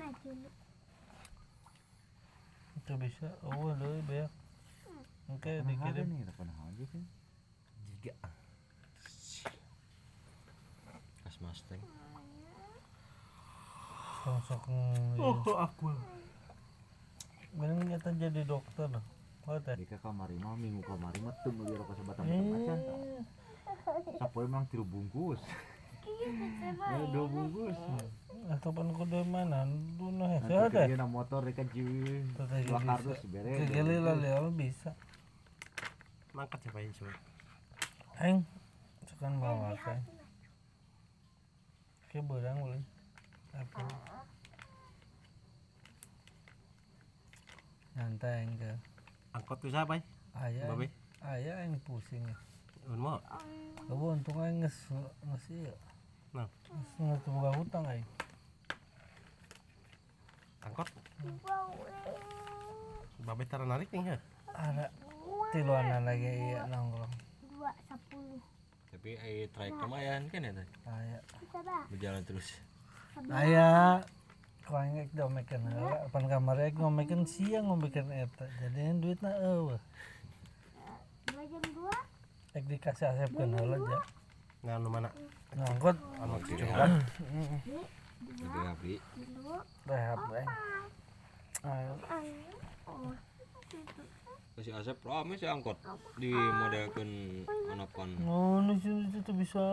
[2.80, 3.28] Itu bisa.
[3.44, 4.32] Oh, deh banyak.
[5.30, 5.94] Oke, Pernah dikirim.
[5.96, 7.04] ada nih pernah aja kan
[7.86, 8.14] Jiga.
[11.22, 11.84] Kas Mustang.
[14.20, 14.64] Sosok
[15.16, 15.94] Oh, aku.
[17.52, 18.90] Bener nyata jadi dokter.
[19.46, 19.74] Oh, teh.
[19.74, 23.22] di kamar mah minggu kamar mah tuh ngeliat rokok sebatang batang macan Eh,
[24.16, 25.42] sapoe emang tiru bungkus
[26.06, 27.74] eh dua bungkus
[28.46, 29.66] atau pan kudu mana?
[29.98, 30.40] Duno ya.
[30.46, 30.70] ya?
[30.70, 34.94] kerja na motor reka jiwi dua kardus beres Kegeli lah Leo bisa.
[36.30, 37.18] Mangkat siapa yang suruh?
[38.22, 38.46] Aing
[39.10, 39.98] sukan bawa kan.
[42.14, 42.82] Ke berang boleh.
[43.58, 43.82] Apa?
[47.98, 48.72] Nyantai aing ke.
[49.34, 49.98] Angkot tuh siapa?
[50.38, 50.70] Ayah.
[50.70, 50.94] Babe.
[51.26, 52.22] Ayah aing pusing.
[52.86, 53.18] Un mau.
[53.90, 54.94] Kamu untung aing nges
[55.26, 55.74] nges iya.
[56.38, 56.46] Nah.
[56.70, 58.06] Nges nges boga hutang aing.
[60.62, 60.94] Angkot.
[63.26, 64.18] Babe tara narik nih ya.
[64.54, 64.94] Ada
[65.50, 67.14] tiluanan lagi iya nongkrong.
[67.50, 68.42] Dua sepuluh.
[68.94, 70.68] Tapi ai trayek lumayan kan ya teh.
[70.86, 71.22] Ayah.
[71.90, 72.48] Berjalan terus.
[73.34, 74.06] Ayah.
[74.64, 76.06] Kau aing ek heula.
[76.14, 78.46] Pan kamar ek ngomekeun siang ngomekeun eta.
[78.62, 79.82] Jadi duitna eueuh.
[81.26, 81.98] Dua jam dua.
[82.54, 84.00] Ek dikasih asepkeun heula aja.
[84.60, 85.10] Nah, nu mana?
[85.56, 86.54] Ngangkut Anu abdi.
[88.38, 89.56] Dulu.
[89.90, 90.50] rehab aing.
[91.66, 91.94] Ayo.
[94.60, 95.80] Kasih asap rame sih angkot.
[96.20, 98.12] Di modelkeun anapan.
[98.28, 99.64] Oh, nusu nusu tuh bisa.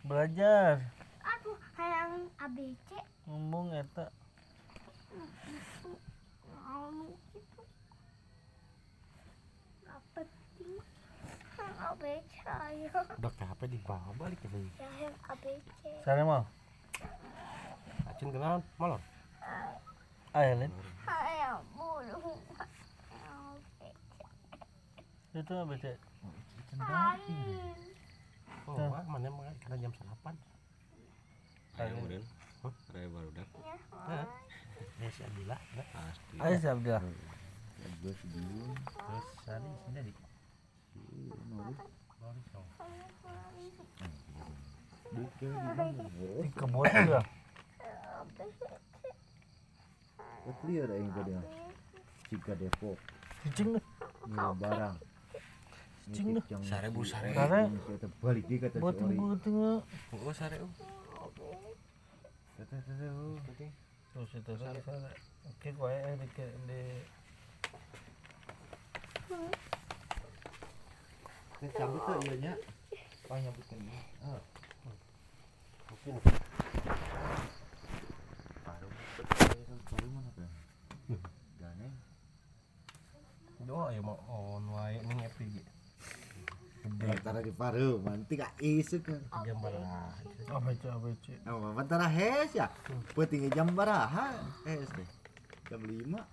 [0.00, 0.80] Belajar
[1.20, 2.96] Aduh, hayang ABC.
[3.28, 4.08] ngomong eta.
[6.48, 7.62] Mau gitu.
[11.60, 12.88] Hayang ABC ayo.
[13.20, 14.72] Udah capek dibawa balik ke sini.
[14.80, 15.80] Hayang ABC.
[16.08, 16.48] Sare mau.
[18.08, 19.00] Acun kenalan molor.
[20.30, 20.70] Ayo Lin.
[20.70, 21.10] Hayang bulu.
[21.10, 21.89] Hayang ABC.
[25.30, 25.98] Itu apa cek?
[28.64, 30.32] Oh, wah, mana emang karena jam 8.
[31.76, 32.24] Ayo kemudian.
[32.92, 33.48] Raya baru dak.
[33.52, 34.26] Heeh.
[35.00, 35.60] Ya si dah.
[36.40, 36.98] Ayo dia.
[38.00, 40.12] Gue sebelum Terus tadi sini
[50.60, 51.32] clear tadi.
[52.30, 52.94] Jika Depok
[53.42, 53.84] Cicing deh.
[54.28, 54.96] ngirim barang.
[56.12, 56.44] Cicing deh.
[56.62, 57.34] Sarebu, sarebu.
[57.34, 57.62] Sare.
[57.66, 59.80] Saya balik di kata Buat tunggu tunggu.
[60.12, 60.60] Oh, sare.
[60.60, 60.70] oh.
[62.60, 63.34] Kata kata oh.
[64.14, 65.10] Terus itu sare sare.
[65.48, 66.82] Oke, kau eh di di.
[71.60, 72.52] Saya cabut tuh iya nya.
[73.26, 74.00] Oh nyambutkan ini.
[74.22, 74.42] Ah.
[75.90, 76.14] Mungkin
[79.90, 80.50] Baru mana tuh?
[83.70, 83.78] Ganeng.
[83.78, 85.56] doa ya mau on wae ning FPG.
[87.06, 89.20] Antara di paru, manti kak isu kan.
[89.46, 90.10] Jam berapa?
[90.48, 91.30] Apa itu apa itu?
[91.46, 92.66] Oh, antara hes ya.
[93.14, 94.34] Pentingnya jam baraha?
[94.66, 95.08] Hes teh.
[95.70, 96.24] Jam lima.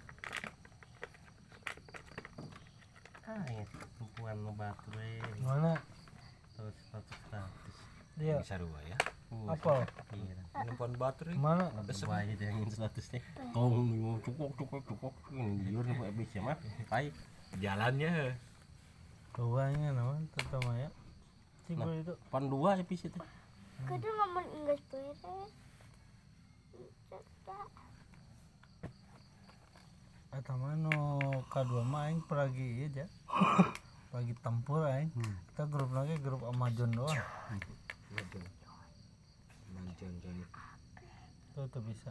[3.27, 3.63] Ah, ya,
[3.99, 5.19] tumpuan ngebatu we.
[5.43, 5.75] Mana?
[6.55, 7.75] Terus status status.
[8.17, 8.97] Dia Bisa dua ya.
[9.27, 9.83] Apa?
[10.15, 10.35] Iya.
[10.65, 11.35] Nempan baterai.
[11.35, 11.69] Mana?
[11.83, 13.21] Baik itu yang statusnya.
[13.51, 16.57] Kau mau cukup cukup cukup ini jujur nih bisa mah.
[16.87, 17.11] Baik.
[17.59, 18.33] Jalannya.
[19.35, 20.89] Tuanya nama tetap ya.
[21.67, 21.93] Cibo Nah.
[21.93, 22.13] itu.
[22.33, 23.19] Pan dua episode itu.
[23.85, 25.21] Kudu ngomong Inggris beres.
[30.33, 30.93] Eta mano
[31.49, 33.05] kadua mah aing peragi aja.
[34.13, 35.13] Pagi tempur aing.
[35.53, 37.17] Kita grup lagi grup Amazon doang.
[39.97, 40.45] Johnny.
[41.53, 42.09] Tuh tuh bisa.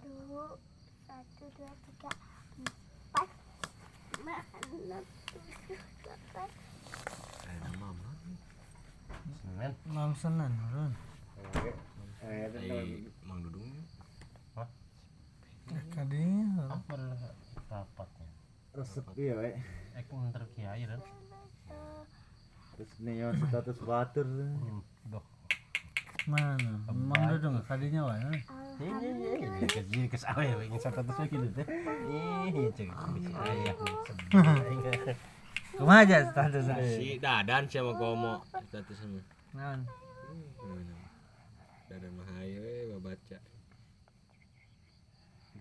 [1.06, 2.10] Satu, dua, tiga,
[2.58, 3.28] empat,
[4.18, 6.48] lima, enam, tujuh, delapan.
[7.46, 8.10] Kayak mama.
[9.38, 9.72] Senin.
[9.86, 10.92] Mam senan run.
[12.26, 13.70] Eh, ai mang dudung
[15.94, 16.98] kadinya apa
[17.70, 18.28] rapatnya
[18.74, 19.50] resep iya we.
[19.96, 21.00] eh pun terkiai dan
[22.76, 24.28] Terus neon status batur.
[25.08, 25.24] doh
[26.26, 28.42] mana mang dudung kadinya wae eh.
[28.82, 29.08] ini
[29.38, 31.66] ini ini kes awe we ingin satu tuh gitu teh
[32.50, 32.90] ih cek
[35.78, 39.22] kumaha aja statusnya si dadan sama komo status sama
[39.54, 39.86] naon
[41.86, 43.38] dadan mah hayu we babaca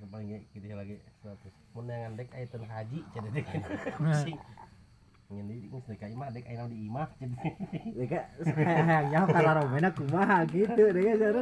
[0.09, 3.45] paling gitu lagi satu mun yang dek aya teu haji jadi dek
[9.97, 10.83] kumaha gitu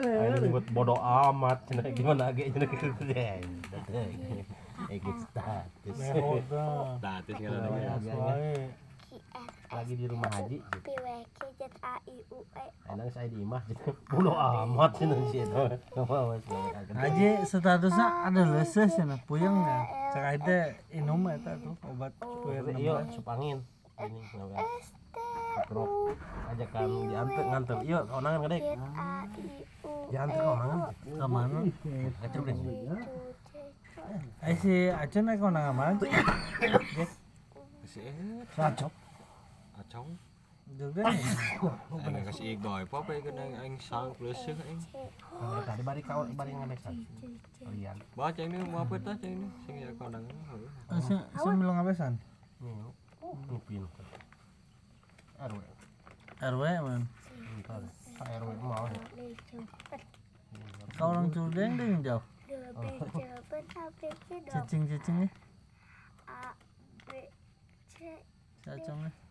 [0.08, 3.44] aya nyebut bodoh amat cenah gimana ge cenah gitu deh
[5.28, 5.96] status.
[7.00, 7.36] Status
[9.74, 10.90] Lagi- di rumah haji gitu.
[10.94, 12.64] E.
[12.86, 15.16] Enak saya di imah jadi bodoh amat itu
[15.96, 16.46] apa mas
[16.94, 17.28] Haji?
[17.44, 19.78] Statusnya ada leses cenah puyeng ya.
[20.14, 23.66] Cek aja teh inum eta tuh obat puyer iya sup angin.
[23.98, 24.20] Ini
[25.70, 26.18] Krok
[26.50, 27.78] ajakan diantar nganter.
[27.82, 29.46] Iya konangan kadek A I
[29.82, 31.60] U diantar konangan Ke mana?
[32.22, 33.06] kecil deh
[34.44, 36.10] Eh si Acun naik konang mana tuh?
[37.88, 38.02] si
[39.94, 40.02] eh Sacok.
[40.02, 40.10] acong
[40.74, 44.42] Juga Aing kasih igoy apa apa kan aing aing sang plus
[45.70, 46.50] tadi bari kau bari
[48.18, 49.94] Baca ini mau apa tah ini sing ya
[50.98, 51.14] si
[51.62, 52.18] belum ngabesan.
[52.64, 52.74] nih
[53.46, 53.84] ngupin
[55.38, 55.62] aduh
[56.42, 57.02] RW man.
[58.24, 59.04] RW mau deh
[60.98, 62.24] Kau orang cudeng deh yang jauh.
[64.50, 65.28] Cicing cicingnya.
[66.26, 66.56] A
[67.06, 67.30] B
[67.94, 68.18] C
[68.64, 69.23] Sacongnya.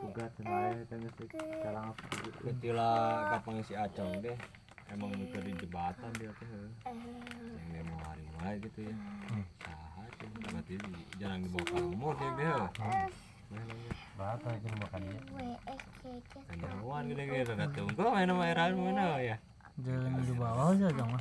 [0.00, 2.02] Tugas saya kan sih sekarang apa?
[2.40, 2.90] Ketila
[3.30, 4.36] kapang si acong deh.
[4.90, 6.48] Emang mikir di jembatan dia teh.
[6.50, 8.96] Yang dia mau hari mulai gitu ya.
[9.62, 12.52] Saha tuh berarti di- jarang dibawa ke lemur dia deh.
[14.14, 18.70] bata aja makan dia W X Y Z Kanyawan gede-gede rada tunggu main sama Iran
[18.78, 19.36] mana ya.
[19.80, 21.20] Jalan di bawah aja dong mah.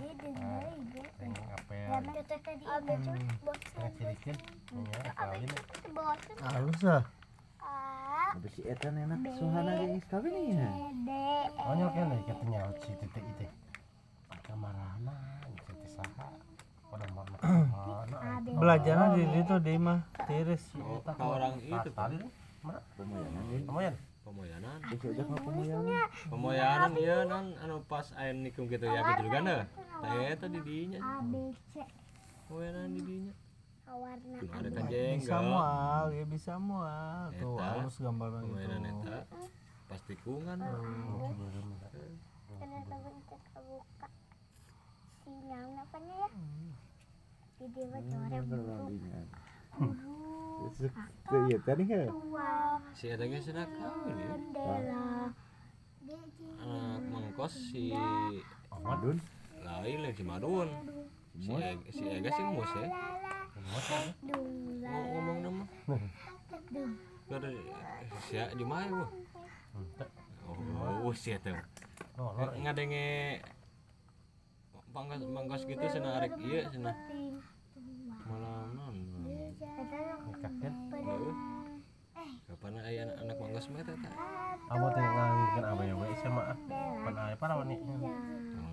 [1.50, 1.88] apa ya
[3.98, 4.38] sedikit
[4.70, 5.12] ya
[6.40, 7.04] Halus ah.
[8.30, 10.70] Habis si Etan enak suhana geus kawin ya.
[11.66, 13.46] Oh nyoknya nih katanya si titik itu
[14.46, 15.18] kamarana
[15.50, 16.30] itu saha
[16.90, 17.70] pada mau makan
[18.46, 20.00] Belajarnya di situ di mah
[20.30, 20.64] tiris.
[21.18, 22.18] Orang itu tadi
[22.60, 23.60] mana Pemoyanan ya.
[23.66, 24.80] lumayan pemoyanan.
[24.92, 26.06] Pemoyanan.
[26.30, 29.66] Pemoyanan iya nan anu pas air nikum gitu ya gitu nah.
[30.04, 31.00] Tah eta di dinya.
[32.46, 33.34] Pemoyanan di dinya.
[33.96, 35.18] Warna ada kan jenggal.
[35.20, 37.24] Bisa mual, ya bisa mual.
[37.38, 37.66] Tuh Eta.
[37.66, 39.08] halus gambaran Pemainan itu.
[39.10, 39.20] eta
[39.90, 40.58] pas tikungan.
[42.60, 44.08] kenapa bentuk kebuka
[45.26, 46.30] sinyal apanya ya
[51.48, 52.04] iya tadi ya.
[52.92, 53.08] Si
[53.40, 54.36] sudah kawin ya.
[56.60, 57.96] Anak mangkos si
[58.74, 59.18] Madun.
[59.64, 60.70] lain si Madun.
[61.40, 62.88] Si Ega, si Ega si Mus ya.
[64.90, 65.66] Mau ngomong nama.
[67.30, 67.46] Keur
[68.28, 69.06] si di mana bu?
[71.06, 71.54] Oh, si eta.
[72.18, 73.40] oh lor Ngadenge
[74.92, 76.96] pangkas pangkas gitu cenah arek ieu cenah.
[78.28, 78.96] Malah non.
[80.44, 81.49] kakek Heuh.
[82.60, 84.14] Kapan aya anak, anak mangkos mah eta tah?
[84.68, 86.42] kamu tinggal ngikutin apa ya wes sama
[87.00, 87.80] pan aya parawan nih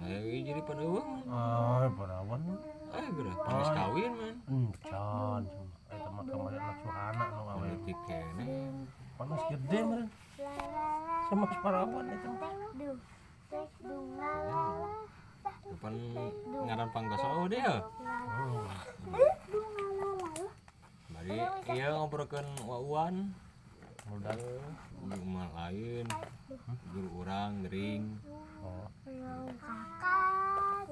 [0.07, 1.09] Ayo jadi pada uang.
[1.25, 2.41] oh parawan
[2.91, 4.35] Ayo geura panas kawin man.
[4.51, 5.43] encan
[5.87, 8.45] itu mah kemarin anak suhana nu awe Politik kene.
[9.15, 10.09] panas gede meren
[11.31, 12.31] sama parawan itu
[15.67, 15.95] Kapan
[16.67, 17.87] ngaran pangkas oh dia.
[21.07, 21.39] Bari
[21.71, 23.31] iya ngobrolkeun wauan.
[24.07, 24.39] Modal
[25.07, 26.07] rumah lain.
[26.95, 28.05] Guru urang gering.
[28.63, 28.87] oh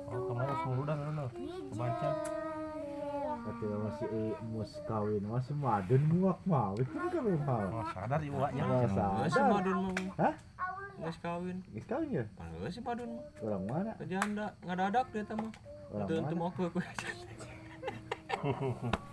[0.05, 1.27] oh kemarin sepuluh udah nu
[1.73, 2.11] kebaca
[3.45, 4.09] Kata masih
[4.47, 7.11] mus kawin masih madun muak mau itu kan
[7.45, 7.67] hal.
[7.69, 8.89] oh sadar iwaknya Oh, Geus
[9.29, 9.51] si sadar.
[9.53, 9.95] Madun mah.
[10.17, 10.35] Hah?
[11.03, 11.57] Geus kawin.
[11.75, 12.25] Geus kawin ya?
[12.39, 13.25] Padahal si Madun mah.
[13.45, 13.91] Orang mana?
[14.01, 15.53] Ke janda ngadadak dia mah.
[15.93, 16.37] Orang mana?
[16.39, 16.65] mau ke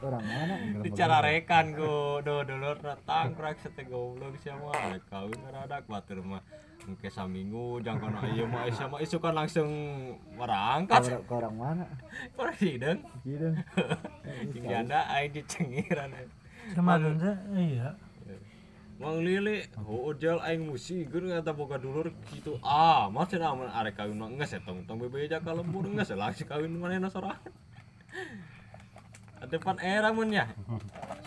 [0.04, 0.56] Orang mana?
[0.84, 6.44] dicararekan ku do dulur datang krek sete goblok sia mah arek kawin ngadadak batur mah
[6.84, 9.72] engke saminggu jang kono ieu mah sia mah isukan langsung
[10.36, 11.86] merangkat Orang, orang mana?
[12.36, 13.48] Orang hidung Gitu.
[14.52, 16.12] Jeung janda aing dicengiran
[16.76, 17.96] Kemarin teh iya.
[19.02, 22.62] Mang Lili, oh jal aing musigeun eta boga dulur kitu.
[22.62, 26.78] Ah, mah cenah arek kawin mah geus etong tong bebeja ka lembur geus langsung kawin
[26.78, 27.50] manehna sorangan.
[29.52, 30.47] Depan era mun ya.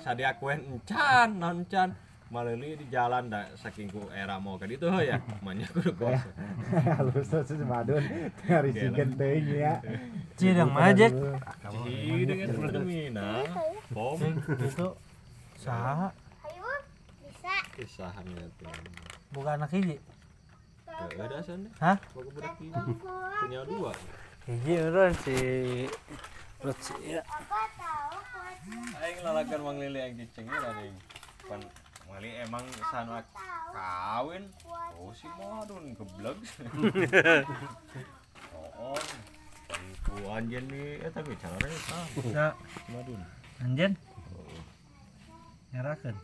[0.01, 1.93] Sadia kuen encan, non encan.
[2.33, 5.21] Malili di jalan da saking ku era mau ka ditu ya.
[5.45, 6.19] Manya kudu kos.
[6.99, 8.01] halus tuh semadun
[8.49, 9.75] ngari si genteng ya
[10.35, 11.13] Cidang majek.
[11.71, 13.45] Ci dengan pertemina.
[13.93, 14.19] Pom
[14.59, 14.97] Itu
[15.55, 16.11] saha
[16.43, 16.69] Ayo,
[17.23, 17.55] bisa.
[17.77, 18.73] kisahannya tuh.
[19.31, 19.97] bukan anak hiji.
[20.89, 21.69] Teu ada sana.
[21.79, 21.97] Hah?
[22.17, 22.93] Boga budak hiji.
[23.47, 23.93] Punya dua.
[24.49, 25.37] Hiji urang si
[26.65, 27.21] Ruci ya.
[29.05, 30.97] Aing lalakan Mang Lili yang dicengin aing.
[31.45, 31.61] Pan
[32.09, 33.21] Mali emang sana
[33.69, 34.49] kawin.
[34.97, 36.41] Oh si Madun geblek.
[38.81, 38.97] oh.
[39.69, 42.01] Paniku anjeun nih eta bicara eta.
[42.33, 42.47] Ya,
[42.89, 43.21] Madun.
[43.61, 43.93] anjen.
[45.77, 46.17] Nyarakeun.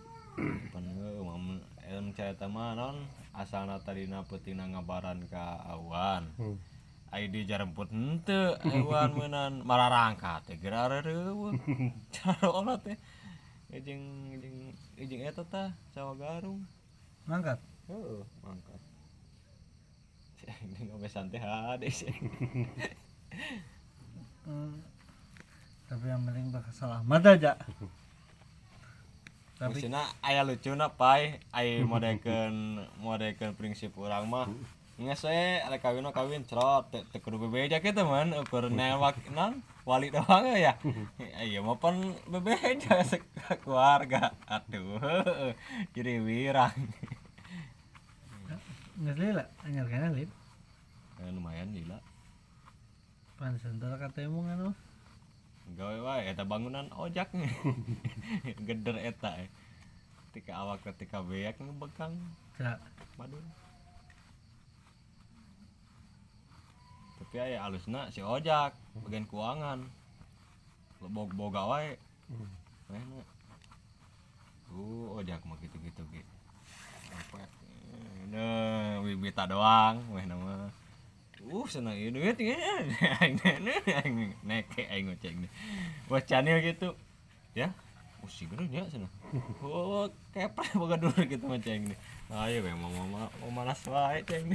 [0.72, 0.84] Pan
[1.20, 3.05] mam em cerita mah non
[3.36, 6.32] asalna tadina peutingna ngabaran ka awan.
[6.41, 6.80] Ai
[7.11, 11.58] di jaremput henteu awan meunan mararangka teh geura reueuh.
[12.14, 12.94] Cara olah teh.
[13.70, 16.62] Ejeng ejeng ejeng eta tah cawa garung.
[17.26, 17.58] Mangkat.
[17.90, 18.80] Heeh, mangkat.
[20.46, 22.11] Ini ngobe santai hade sih.
[24.46, 24.82] Hmm.
[25.90, 27.52] Tapi yang penting bakal selamat aja.
[29.61, 34.48] Tapi Maksudna aya lucuna pai, ai modekeun modekeun prinsip urang mah.
[35.01, 39.16] Nges we arek kawin mah kawin cerot teu teu kudu bebeja kitu man ukur newak
[39.32, 40.76] non wali doang ya.
[41.40, 41.96] Iya mah pan
[42.28, 43.01] bebeja
[43.64, 44.36] keluarga.
[44.44, 45.57] Aduh.
[45.96, 46.76] Jadi wirang.
[49.01, 50.28] nggak lila, anyar kena lid.
[51.16, 51.96] Eh, lumayan gila.
[53.40, 54.68] Pan sentar katemu anu.
[55.80, 57.32] Gawe wae eta bangunan ojak
[58.68, 59.48] geder eta eh.
[60.28, 62.14] ketika awak ketika beak ngebekang
[62.61, 62.76] Ya,
[63.14, 63.42] madun
[67.31, 68.74] tapi aya alusna si ojak
[69.07, 69.87] bagian keuangan.
[70.99, 71.95] Lebog boga wae.
[72.91, 73.26] Enak.
[74.74, 76.26] uh ojak mah gitu gitu ge
[77.14, 77.47] apa?
[78.35, 80.74] Nah bibita doang weh nama
[81.47, 82.55] uh senang ini duit ya
[84.43, 85.51] neke aing ngocek nih
[86.11, 86.99] wah canil gitu.
[87.55, 87.70] Ya?
[88.22, 89.07] Oh si gede ya sana
[89.62, 91.99] oh kepre boga dulu gitu mah ceng nih
[92.31, 94.55] ayo we mau mau mau malas wae ceng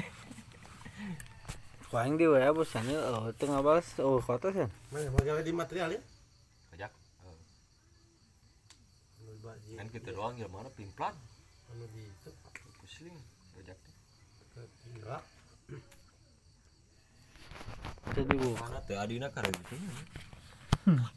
[1.95, 4.67] Kuaing di WA bosannya oh tengah balas oh kota sih.
[4.91, 6.01] Mana magawe di material ya?
[9.55, 11.15] di- kan kita doang ya mana pimplan
[11.71, 12.29] anu di itu
[12.83, 13.15] pusing
[13.55, 15.23] ke kira.
[18.11, 18.49] Jadi bu.
[18.59, 19.79] mana teh adina karek gitu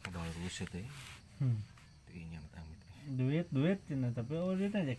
[0.06, 0.86] udah ruset teh
[1.42, 1.58] Hmm.
[2.06, 2.78] teh inya amit
[3.18, 4.94] Duit duit cina tapi oh duit aja.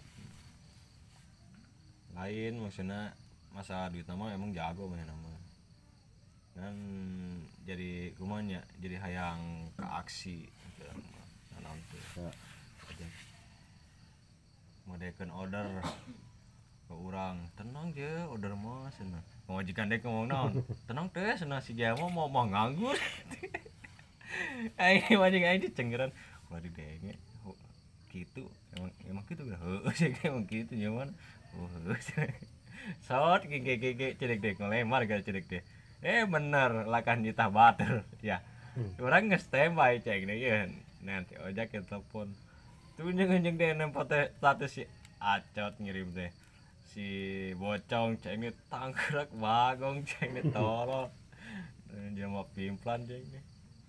[2.19, 3.15] lain maksudnya
[3.55, 5.38] masalah duit nama emang jago main nama
[6.59, 6.75] dan
[7.63, 10.83] jadi kumanya jadi hayang ke aksi gitu
[11.55, 11.97] nah nanti
[14.89, 15.69] modekan order
[16.89, 17.37] ke orang.
[17.53, 20.51] Tenang je order mah sana majikan dek ngomong naon?
[20.89, 22.97] Tenang teh sana si jama mau mau nganggur.
[24.81, 26.09] Aing majikan aing dicenggeran
[26.49, 27.13] ulah di denge
[27.45, 27.53] Ho,
[28.09, 28.49] gitu.
[28.73, 31.13] Emang emang gitu gak heuh sih emang gitu nyaman
[31.57, 31.97] oh heuh
[33.05, 35.63] sawat gege gege cedek dek ngelemar gak cedek deh
[35.99, 38.39] eh bener lakan nyita bater ya.
[39.03, 40.57] Orang nge standby cek nih ya
[41.03, 42.31] nanti ojek ya telepon
[42.99, 44.03] tuh nyeng nyeng deh nempel
[44.35, 44.83] status si
[45.19, 46.31] acot ngirim deh.
[46.91, 47.07] Si
[47.59, 51.11] bocong cek ini tangkrak bagong cek ini tolol.
[52.15, 53.39] Dia mau pimplan cek ini.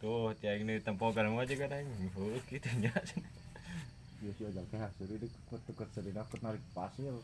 [0.03, 1.75] Tuh cek ini tempokan aja kan
[2.19, 2.95] oh gitu nya
[4.21, 7.15] Ya si teh hasil ini kut tukar sedih aku narik pasir.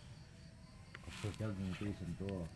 [1.23, 2.47] Sosial gitu sentuh.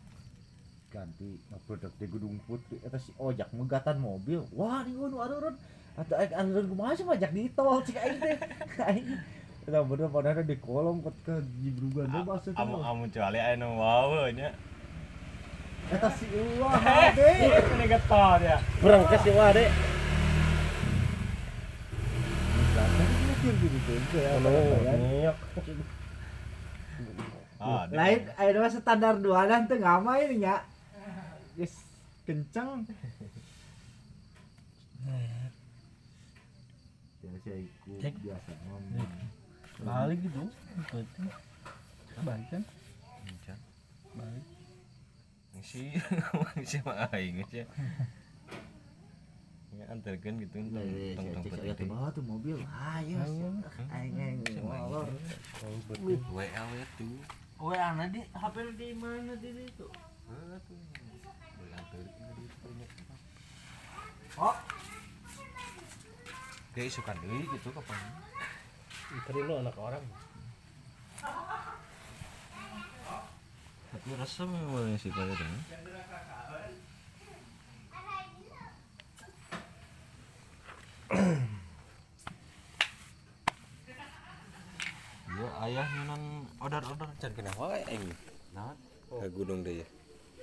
[0.91, 1.38] Ganti
[1.70, 4.43] produk di Gunung Putri eta si ojak megatan mobil.
[4.51, 5.55] Wah, ini anu areureun.
[5.95, 8.36] Atau aing areureun kumaha sih pajak di tol cik aing teh.
[8.82, 9.07] Aing
[9.70, 13.76] Eta bener padahal di kolom ke ke jibrugan tuh maksud amu amu cuali aya nu
[13.76, 14.51] wow nya
[15.93, 17.28] Eta si ulah hade.
[17.55, 19.68] ini getol ya Berangkas ya wah deh.
[24.41, 24.51] Anu
[27.61, 28.20] ah Lain
[28.59, 30.64] mah standar dualan teh ngamain nya.
[30.64, 30.69] Geus
[32.26, 32.84] kenceng.
[37.20, 38.14] Biasa ikut Cek.
[38.20, 39.10] biasa ngomong.
[39.80, 40.42] Balik gitu.
[40.92, 41.28] Penting.
[42.24, 42.62] Balik kan?
[44.16, 44.46] Balik.
[45.50, 45.92] ngisi
[46.56, 47.66] ngisi mah aing aja
[49.76, 52.58] ya antarkan gitu tong tong tuh bawa tuh mobil.
[52.68, 53.16] Ayo,
[53.90, 55.08] aing aing molor.
[56.04, 57.16] WA WA tuh
[57.60, 59.88] ana di HP di mana di itu?
[64.41, 64.57] Oh,
[66.72, 68.01] dia suka deui gitu kapan
[69.28, 70.01] Tadi lu anak orang.
[73.91, 75.45] tapi rasa memang sih pada tuh
[85.36, 88.09] Yo ayah nyenan order-order can kena wae aing.
[88.57, 88.72] Nah,
[89.09, 89.86] ke gunung deh ya.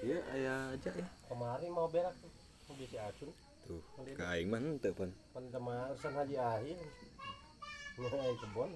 [0.05, 1.07] Iya ayah aja ya.
[1.33, 2.29] Kemarin mau berak tuh.
[2.69, 3.46] Mobil si Acun.
[3.67, 3.83] Tuh,
[4.15, 5.11] ke aing mah henteu pan.
[5.35, 6.79] Kan sama urusan haji akhir.
[7.99, 8.71] Nyai kebon.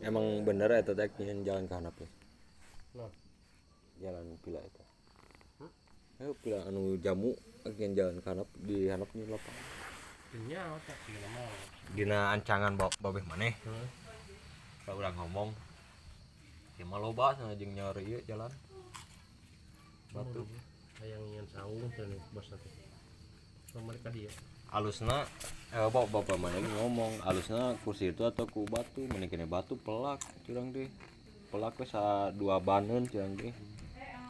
[0.00, 2.08] Emang bener eta teh nyen jalan ke handap ya.
[2.98, 3.12] Nah.
[4.02, 4.79] Jalan pila eta.
[6.20, 7.32] Ayo pila anu jamu
[7.64, 9.56] agen jalan ke handap di handap nih lapang.
[10.44, 11.48] Nya otak sih mau.
[11.96, 13.56] Dina ancangan bawa babeh maneh.
[14.84, 15.48] Pak urang ngomong.
[16.76, 18.52] Ya mah loba sana jeung nyari ieu jalan.
[20.12, 20.44] Batu.
[21.00, 22.68] Hayang ingin saung nih bos nanti.
[23.72, 24.28] Sama mereka dia.
[24.76, 25.24] Alusna
[25.72, 30.20] eh bawa bapak maneh ngomong alusna kursi itu atau ku batu mending kene batu pelak
[30.44, 30.92] curang deh.
[31.48, 33.56] Pelak we sa dua baneun curang deh.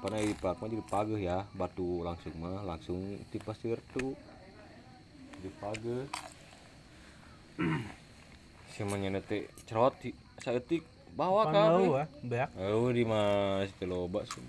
[0.01, 4.17] Pernah di pelak mah jadi pageuh ya, batu langsung mah langsung ti pasir tuh.
[5.45, 6.09] Di pageuh.
[8.71, 10.87] Si manyana teh cerot di saeutik
[11.19, 11.75] bawa ka.
[11.75, 14.41] ah, beak, Oh di mah situ loba sih.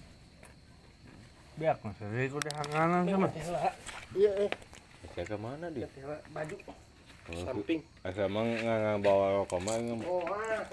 [1.58, 1.98] beak mas.
[2.00, 3.28] Jadi udah hanganan sama.
[4.14, 4.52] Iya eh.
[5.18, 5.90] Saya ke mana dia?
[6.32, 6.56] Baju.
[7.44, 7.82] Samping.
[8.06, 10.64] Asa emang nggak bawa rokok mah nggak Oh ah.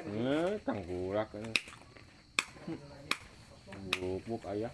[3.79, 3.91] Ini.
[4.03, 4.73] Bubuk ayah.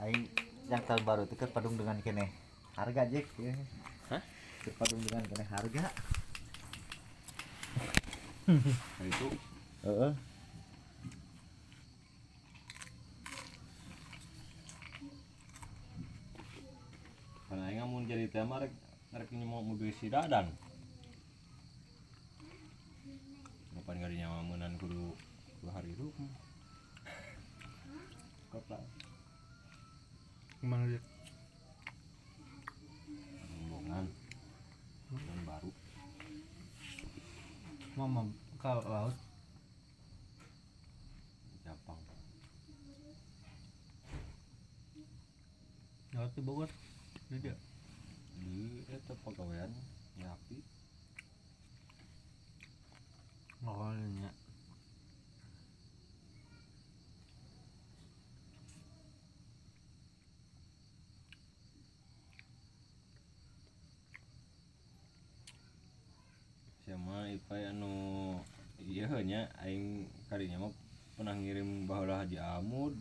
[0.00, 0.28] Aing
[0.68, 2.28] yang tahun baru itu kan padung dengan kene
[2.76, 3.54] harga Jack ya.
[4.12, 4.22] Hah?
[4.76, 5.84] Padung dengan kene harga.
[8.46, 9.28] Nah, itu
[9.82, 10.12] Heeh.
[17.46, 18.74] karena aing mun jadi tema rek
[19.16, 20.50] rek mau mobil si Dadan.
[23.86, 25.14] Kapan nggak dinyawa menan kudu
[25.62, 26.10] dua hari itu.
[28.50, 28.82] Kota
[30.58, 30.98] Emang dia
[33.46, 34.10] rombongan
[35.14, 35.70] dan baru.
[37.94, 38.26] mama
[38.58, 39.14] ke laut.
[41.62, 42.02] Japang.
[46.10, 46.70] Laut di Bogor.
[47.30, 47.54] Dia.
[48.34, 49.70] Di eta pegawaian
[50.18, 50.75] nyapi.
[53.66, 54.30] Oh, nya.
[66.86, 67.94] sama ipai anu
[68.78, 70.72] iya nya aing kadinya mah
[71.18, 72.94] pernah ngirim baheula Haji Amud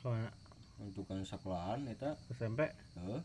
[0.00, 0.30] Ke mana?
[0.96, 2.66] tukang sekolahan eta SMP.
[2.98, 3.22] heuh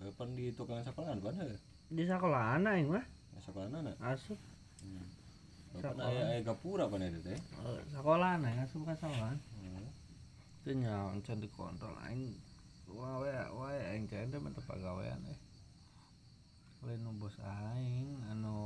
[0.00, 1.34] Eh, pan di tukang sekolahan pan
[1.90, 3.04] Di sekolah anak yang mah.
[3.42, 4.38] sekolahan anak Asup.
[4.78, 5.19] Sekolahan.
[5.78, 9.30] Aya aya gapura pan eta teh Eh, sekolah anak asup kan sekolah.
[9.62, 9.86] Heuh.
[10.60, 12.34] Itu nya can dikontrol aing.
[12.90, 15.38] Wae wae aing teh teh mah teu pagawean eh.
[16.82, 18.56] Lain bos aing anu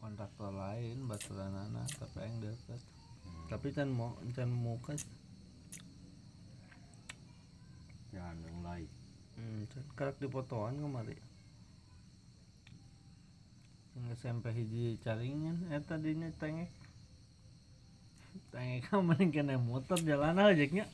[0.00, 2.80] kontraktor lain baturanana tapi aing deket.
[3.52, 4.96] Tapi can mau can muka
[8.12, 8.32] ya
[8.64, 8.88] lain
[9.32, 11.16] Hmm, can karak dipotoan kemari.
[13.92, 16.66] Yang SMP hiji caringan eta dinya tenge.
[18.48, 20.86] Tenge ka mending kena motor jalan aja nya.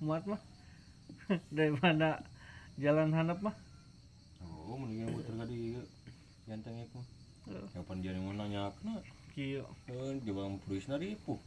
[0.00, 0.40] Muat mah.
[1.56, 2.24] Daripada
[2.78, 3.56] jalan handap mah.
[4.68, 5.72] oh mendingan muter ka di
[6.44, 7.00] yang tengek mah
[7.48, 7.64] Heuh.
[7.72, 9.00] kapan dia mau nanya kena
[9.32, 9.64] Kieu.
[9.88, 11.40] kan coba purisna ripuh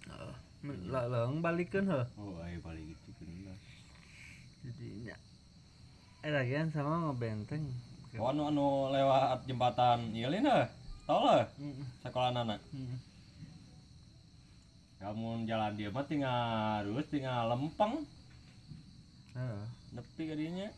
[0.89, 2.01] Lah leung balikeun heuh.
[2.17, 3.57] oh aya balik gitu kan
[4.65, 5.13] Jadinya
[6.25, 7.61] eh lagian sama ngebenteng.
[8.17, 10.49] oh anu anu lewat jembatan ieu lain
[11.11, 12.63] heuh Mm, sekolah anak
[15.01, 18.05] kamu jalan dia mah tinggal terus tinggal lempeng.
[19.97, 20.69] Nepi ke dinya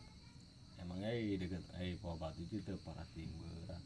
[0.80, 3.82] emang eh deket eh pohon batu itu teu parah berat.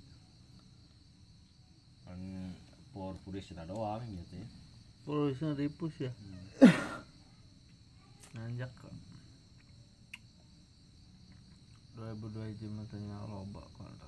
[2.07, 2.21] Kan
[2.95, 4.47] por kita doang gitu ya.
[5.03, 6.13] Polisnya ripus ya.
[8.39, 8.95] Nanjak kok.
[11.99, 14.08] berdua hiji mah teu nya loba kontak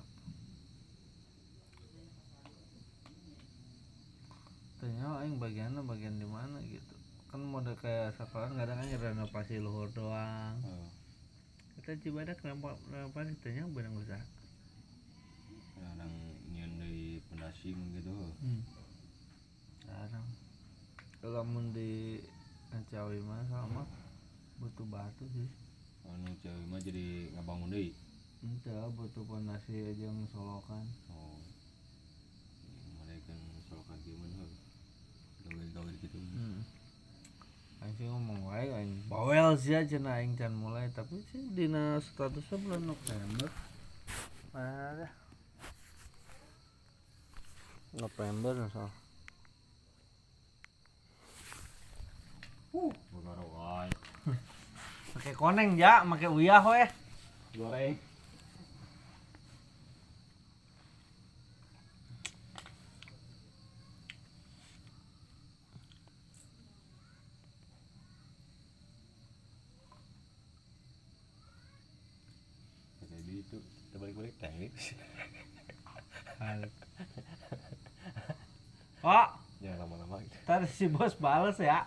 [5.31, 6.95] aing bagiannya bagian di mana gitu
[7.31, 10.91] kan mode kayak sekolah kadang kan renovasi luhur doang Oh.
[11.79, 14.19] kita cibadak renov- renovasi tanya benang usaha
[15.71, 16.11] Kadang
[16.51, 18.11] nyeun deui pondasi gitu.
[19.81, 20.27] jarang
[21.23, 22.19] lamun di
[22.91, 23.87] Ciawi mah sama
[24.59, 25.47] butuh batu sih
[26.03, 27.95] Anu cewek mah jadi ngabangun deui.
[28.43, 31.39] Ente butuh pondasi aja yang solokan Oh.
[32.99, 33.31] Mereka
[33.65, 34.43] solokan gimana
[35.51, 36.15] Gawel-gawel gitu.
[36.15, 36.63] Hmm.
[37.83, 41.99] Aing sih ngomong wae aing bawel sih aja nah aing can mulai tapi sih dina
[41.99, 43.49] statusnya bulan November.
[44.55, 45.07] Mana?
[47.91, 48.87] November so.
[53.11, 53.91] Bogor wae.
[55.11, 56.87] Pakai koneng ya, pakai uyah we.
[57.59, 57.99] Goreng.
[73.03, 73.57] Jadi itu
[74.41, 74.73] balik-balik teknik.
[79.01, 79.29] Oh,
[79.61, 80.37] Jangan lama-lama gitu.
[80.45, 81.85] tadi si bos bales ya.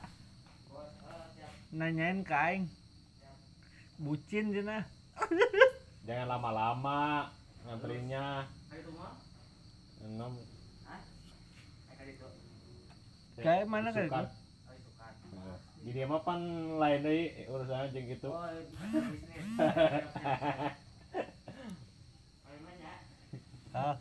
[1.75, 2.71] Nanyain ke aing.
[3.99, 4.87] Bucin cenah.
[6.07, 7.31] Jangan lama-lama
[7.67, 8.47] nganterinnya.
[10.07, 10.39] Enam.
[13.35, 14.27] Kayak mana kayak Isukan.
[15.35, 16.41] Nah, Jadi emang pan
[16.79, 18.31] lain deui urusannya jeung gitu.
[23.75, 23.99] Ah,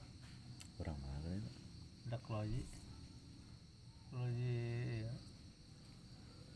[0.78, 1.42] Kurang mana ya?
[2.06, 2.62] ada kloji.
[4.14, 4.54] Kloji
[5.02, 5.14] ya.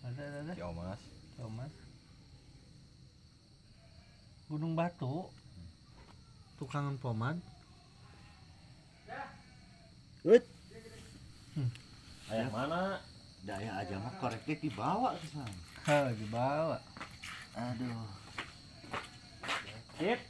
[0.06, 0.54] Ada ada ada.
[0.54, 1.02] Si Omas.
[1.34, 1.74] Thomas.
[4.46, 5.26] Gunung Batu.
[6.62, 7.42] Tukangan pomad.
[12.28, 13.02] Ayah mana?
[13.48, 15.58] Daya aja mah koreknya dibawa ke sana.
[15.90, 16.78] Ha, dibawa.
[17.58, 18.06] Aduh.
[19.98, 20.22] Hit.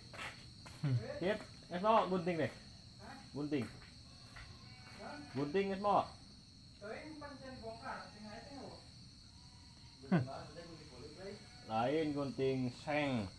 [1.19, 1.39] Hit.
[1.67, 2.51] Es mau gunting deh.
[3.37, 3.69] Gunting.
[5.37, 6.09] Gunting es mau.
[11.69, 13.29] Lain gunting seng.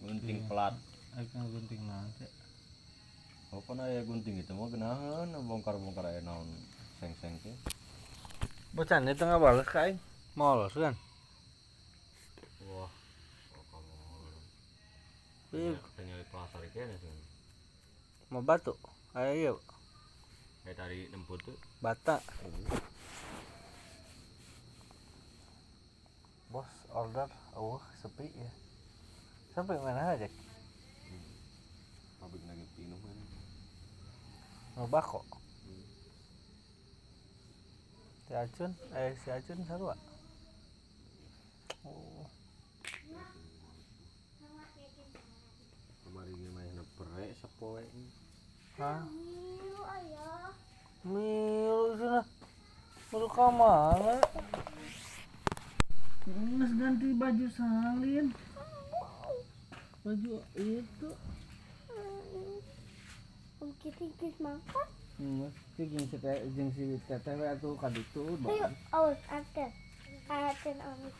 [0.00, 0.72] Gunting plat.
[1.12, 2.24] Akan gunting nanti.
[3.52, 6.48] Apa na ya gunting itu mau genahan bongkar-bongkar aya naon
[7.04, 7.52] seng-seng teh.
[8.72, 10.00] Bocan itu nggak balik kain.
[10.32, 10.96] Molos kan?
[12.64, 12.88] Wah.
[13.68, 13.92] Kamu.
[15.52, 15.76] Iya.
[16.00, 17.17] Tanya di pasar iki ya sih.
[18.28, 18.76] Mau batu.
[19.16, 19.56] Ayo,
[20.62, 21.56] Kayak tadi nemput tuh.
[21.80, 22.20] bata.
[26.52, 28.50] Bos order, oh sepi ya.
[29.56, 30.28] Sampai mana aja?
[32.20, 33.16] Pabrik lagi pinuh kan.
[34.76, 35.24] Mau bako.
[38.28, 39.96] Si Acun, eh si Acun sarua.
[41.88, 42.28] Oh,
[46.04, 47.80] Kemarin main pere sapoe.
[48.78, 49.02] Hah?
[49.10, 49.82] Milu.
[51.02, 52.22] Milu sana.
[53.10, 54.14] Baru ke mana?
[56.28, 58.26] Nges ganti baju salin.
[60.06, 61.10] Baju itu.
[63.58, 64.86] Mungkin tingkis makan.
[65.18, 66.16] Hmm, jeung si
[66.54, 69.70] jeung si teteh atuh kaditu Ayo, awas, aten.
[70.30, 71.16] Aten, awas.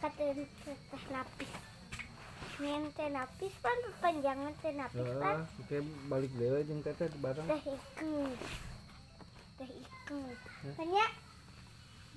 [0.00, 1.71] Katen teh napis.
[2.62, 5.42] Nyen teh napis pan, panjangan teh napis pan.
[5.42, 7.42] Heeh, oke balik dewe jeung teteh bareng.
[7.50, 8.38] Teh ikut.
[9.58, 10.38] Teh ikut.
[10.78, 11.10] Tanya.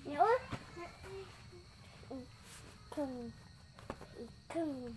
[0.06, 0.38] Ya, oh.
[2.14, 3.34] Ikut.
[4.22, 4.94] Ikut.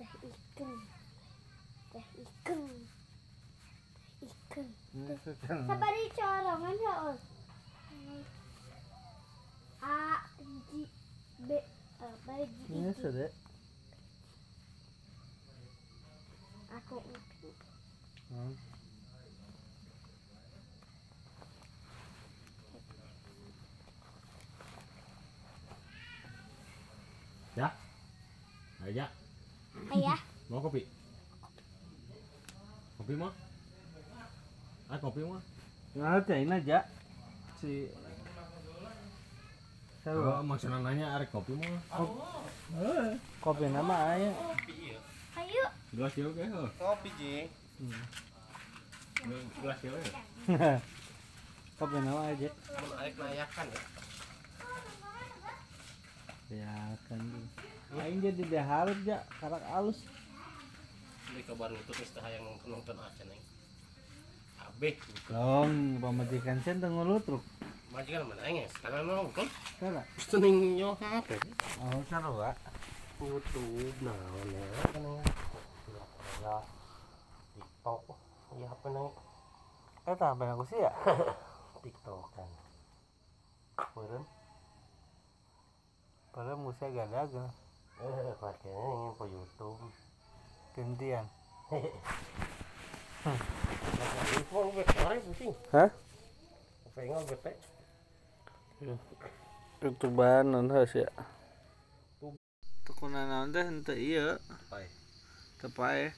[0.00, 0.80] Teh ikut.
[4.48, 4.64] Teh.
[4.90, 5.70] Ini sekarang.
[5.70, 7.14] Sabar di corongan ya, Ol.
[9.80, 10.20] A,
[10.72, 10.74] J,
[11.46, 11.50] B,
[12.00, 13.00] eh, bagi Ini itu.
[13.00, 13.30] sudah.
[16.80, 17.50] Aku ngerti.
[18.30, 18.54] Hmm.
[28.80, 29.06] Aja.
[29.92, 30.18] Ayah,
[30.50, 30.82] Mau kopi?
[32.98, 33.30] Kopi mah?
[34.90, 35.38] Ah kopi mah?
[35.94, 36.88] Ngatain aja
[37.62, 37.86] si
[40.08, 41.76] Oh, maksudnya nanya arek kopi mah?
[43.44, 44.32] Kopi nama aya.
[45.36, 45.64] ayo.
[45.92, 46.68] Gelas kieu ge heuh.
[46.80, 47.48] Kopi jing.
[49.60, 50.12] Gelas kieu ge.
[51.78, 52.48] Kopi nama aja.
[52.48, 53.82] Mun aek layakan ya.
[56.48, 57.20] Ya kan.
[58.00, 60.00] aing jadi deharep ja karak alus
[61.30, 63.40] Di kabar itu terus yang nonton aja nih.
[64.64, 64.96] Abeh,
[65.28, 67.44] dong pamajikan sen teu ngulutruk
[67.90, 68.66] majikan ya?
[68.70, 69.46] Sekarang nonton.
[69.82, 70.02] Kara.
[70.18, 71.34] Sening nyo apa?
[71.82, 72.54] oh sarua
[73.18, 74.62] YouTube naon ya
[74.94, 75.24] kan ya.
[77.54, 78.02] TikTok.
[78.58, 79.10] Ya apa nang
[80.08, 80.90] eta apa aku sih ya
[81.82, 82.50] TikTok kan.
[83.94, 84.24] Meureun
[86.30, 89.82] padahal musia gadag eh pakainya ingin po YouTube.
[90.78, 91.26] gantian.
[95.74, 95.90] Hah?
[98.80, 101.04] Youtuber non heus ya
[102.88, 104.40] tekunan naon teh henteu ieu
[104.72, 104.88] Pae.
[105.60, 106.16] teu pae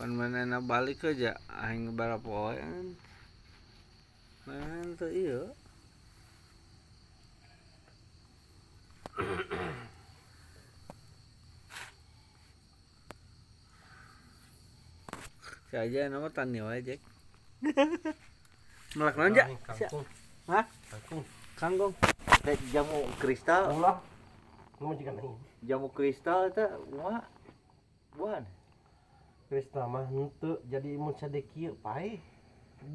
[0.00, 2.56] pan manehna balik aja aing barapa poe
[4.48, 5.44] manehna henteu ieu
[15.68, 17.00] Si aja nama tani wae Jack.
[18.96, 20.08] Melak naon Kangkung.
[20.48, 20.64] Hah?
[20.90, 21.39] Kangkung.
[21.60, 21.92] Kangkung.
[22.40, 24.00] Teh jamu kristal, Allah.
[24.80, 25.36] Nu majikan aing.
[25.60, 26.64] jamu kristal itu
[26.96, 27.20] wah
[28.16, 28.48] buan.
[29.52, 32.16] Krista mah henteu jadi mun sadekieu pae.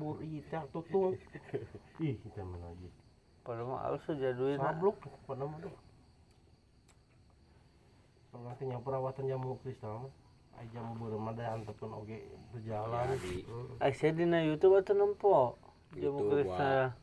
[0.01, 1.13] Bur ieu teh tutung.
[2.01, 2.89] Ih, kita mana lagi.
[3.45, 4.73] Padahal mah alus aja duit na.
[4.73, 4.97] Sabluk
[5.29, 5.61] pada mah.
[8.33, 10.13] Kalau nanti yang perawatan jamu kristal mah
[10.57, 12.17] ai jamu beremada antepun oge
[12.49, 13.13] berjalan.
[13.13, 13.45] Jadi.
[13.45, 13.77] Hmm.
[13.77, 15.53] Ai saya dina YouTube atau nempo.
[15.93, 16.97] Jamu kristal.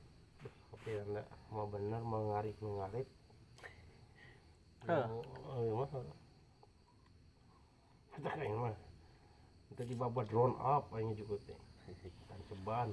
[0.74, 1.22] Oke, anda
[1.52, 3.08] mau bener mau ngarik ngarik.
[4.88, 5.06] Hah.
[5.52, 5.88] Oh, iya mah.
[8.16, 8.76] Kita kayak mah.
[9.70, 11.58] Kita di bawah drone up aing juga teh.
[12.26, 12.88] Tan ceban.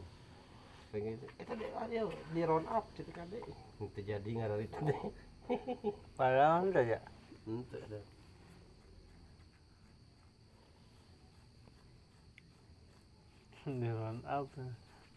[0.91, 1.25] Pengen itu.
[1.39, 3.39] Eta deh ayo di drone up cerita kade.
[3.79, 4.99] Itu jadi ngarari itu deh.
[6.19, 6.99] Padahal anda ya.
[7.47, 7.99] Ente ada.
[13.65, 14.51] Di run out.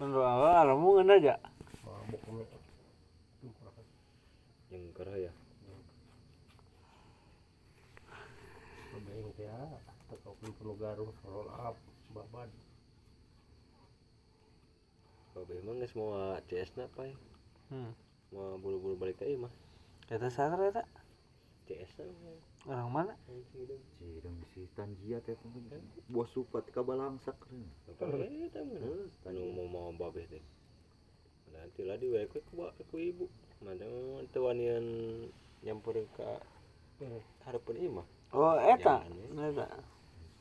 [0.00, 1.34] Menurut awal aramu ngena aja.
[1.84, 2.62] Mabuk.
[4.72, 5.32] Yang kerah ya.
[8.88, 9.76] Kebayang teh ah.
[10.08, 11.76] Tekokun penuh garung roll up
[12.16, 12.48] babad.
[15.32, 16.12] Kalau emang geus mau
[16.48, 17.12] CS na pai.
[17.68, 17.92] Hmm.
[18.32, 19.52] Mau buru-buru balik ke imah.
[20.08, 20.88] Kita sadar ya tak?
[21.68, 22.04] CS.
[22.68, 23.12] Orang mana?
[24.00, 25.36] Cideng si Tanjia teh
[26.08, 27.36] bos supat ka balangsak.
[27.48, 28.76] Eh, tamu.
[29.28, 30.44] Anu mau mau babeh teh.
[31.52, 32.40] Nanti lah di wae ku
[32.88, 33.28] ku ibu.
[33.62, 33.86] Mana
[34.34, 34.82] teu wanian
[35.62, 36.42] nyamperin ka
[37.46, 38.06] harapan imah.
[38.34, 39.06] Oh, eta.
[39.38, 39.66] Eta.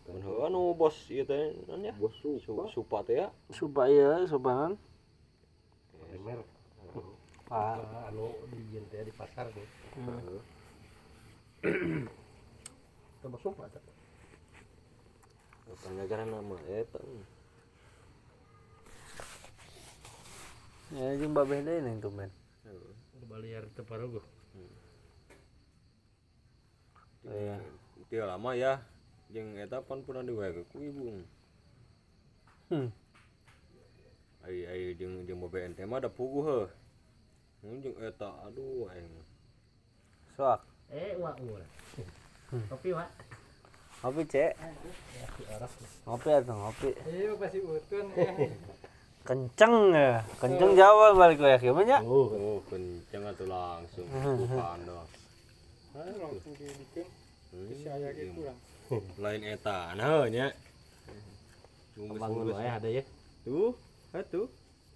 [0.09, 1.93] Mun heuh anu bos ieu teh naon ya?
[2.01, 2.67] Bos Su- supat.
[2.73, 3.29] Supa teh ya.
[3.53, 4.73] Supaya subanan.
[6.09, 6.41] Primer
[7.45, 8.09] Pak.
[8.09, 9.69] anu di jen teh di pasar nih.
[13.21, 13.85] Coba sumpah tak.
[15.85, 16.99] Panjagaran nama eta.
[20.91, 22.01] Ya jeung babeh deui ning
[23.31, 23.41] tumben.
[23.41, 24.21] Baliar teu parogo.
[27.23, 27.59] Iya.
[28.09, 28.83] Dia lama ya.
[29.31, 31.23] Jeung eta pan pernah di wae ku ibu.
[32.67, 32.91] Hmm.
[34.43, 36.67] Ai ai jeung jeung BBN teh mah da puguh heuh.
[37.63, 39.07] Mun jeung eta aduh aing.
[40.35, 40.67] Soak.
[40.91, 41.63] Eh, wa ur.
[42.67, 43.07] Kopi wa.
[44.01, 44.57] Ngopi, Cek.
[46.03, 46.89] Ngopi atuh, ngopi.
[47.05, 48.05] Iya pasti utun.
[49.21, 50.25] Kenceng ya.
[50.41, 51.99] Kenceng Jawa balik mah nya.
[52.01, 55.05] Oh, oh kenceng atuh langsung bukan dah.
[55.93, 57.05] langsung dibikin.
[57.53, 58.57] Hmm, Saya kurang.
[59.23, 60.49] Lain eta nah nya.
[61.95, 63.03] Bangun wae ada ya.
[63.45, 63.77] Tuh,
[64.09, 64.49] atuh.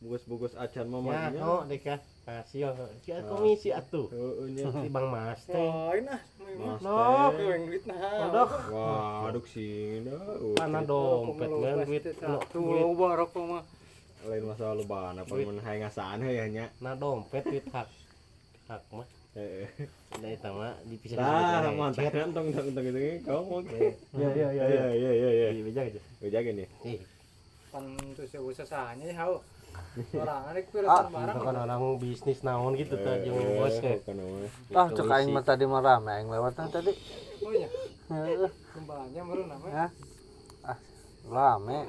[0.03, 1.39] Bungkus-bungkus acan Ya, mamanya.
[1.45, 1.97] oh dek ya.
[2.26, 2.73] Kasih
[3.05, 3.21] ya.
[3.30, 4.09] komisi atuh.
[4.09, 4.63] Heeh nya.
[4.73, 5.53] Si Bang Mas teh.
[5.53, 6.21] Lain ah.
[6.57, 6.97] Mas No.
[7.38, 8.49] duit nah.
[8.73, 10.17] Wah, aduk sing dah.
[10.65, 12.03] Mana dompet men duit.
[12.49, 13.63] Tuh rokok mah.
[14.26, 16.65] Lain masalah lu bana pan mun hayang ngasaan ya nya.
[16.82, 17.86] na dompet duit hak.
[18.65, 19.05] Hak mah.
[19.38, 19.69] Heeh.
[20.17, 21.17] Da eta mah dipisah.
[21.21, 22.99] Tah, mantap kan tong tong tong gitu.
[23.21, 23.55] Kamu.
[24.17, 24.86] Ya ya ya Ya ya.
[24.97, 25.47] ya ya ya.
[25.53, 26.01] Iya beja aja.
[26.23, 26.67] Bejaga nih.
[26.88, 26.99] Ih,
[27.69, 27.84] Pan
[28.17, 29.43] tuh saya usah sahanya ya hau.
[30.23, 31.36] Orang ada ah, kuliah barang.
[31.36, 34.49] itu kan orang bisnis naon gitu tah jeung bos Eh, namanya.
[34.71, 36.95] Ah, cek aing mah tadi mah rame aing lewatna tadi.
[37.43, 37.67] Oh iya.
[38.07, 38.49] Heeh.
[41.26, 41.82] Iya.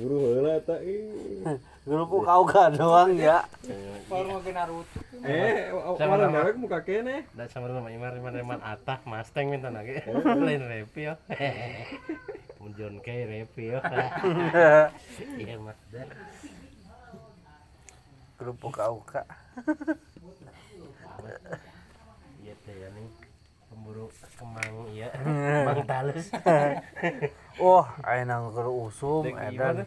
[0.00, 1.04] Buru heula eta ih.
[1.84, 3.44] Grup kauga doang ya.
[4.08, 4.98] Baru mau ke Naruto.
[5.20, 5.68] Eh,
[6.00, 6.40] nama.
[6.40, 7.28] dewek muka kene?
[7.36, 10.00] Da sama rumah Imar Imar Imar Atah Mustang minta lagi.
[10.48, 11.14] Lain repi yo.
[12.64, 13.80] Mun John Kay repi yo.
[15.40, 15.76] Iya Mas.
[18.40, 19.20] grup uka-uka
[22.40, 23.19] Iya teh ya nih
[23.90, 24.06] pemburu
[24.38, 25.08] kemang iya.
[25.18, 26.26] Kemang talus
[27.62, 29.82] wah aya nangker usum Dek, edan?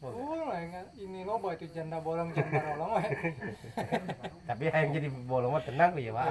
[0.00, 0.48] Oh,
[0.96, 3.04] ini loba itu janda bolong janda bolong
[4.48, 6.24] tapi yang jadi bolong mah tenang ya pak.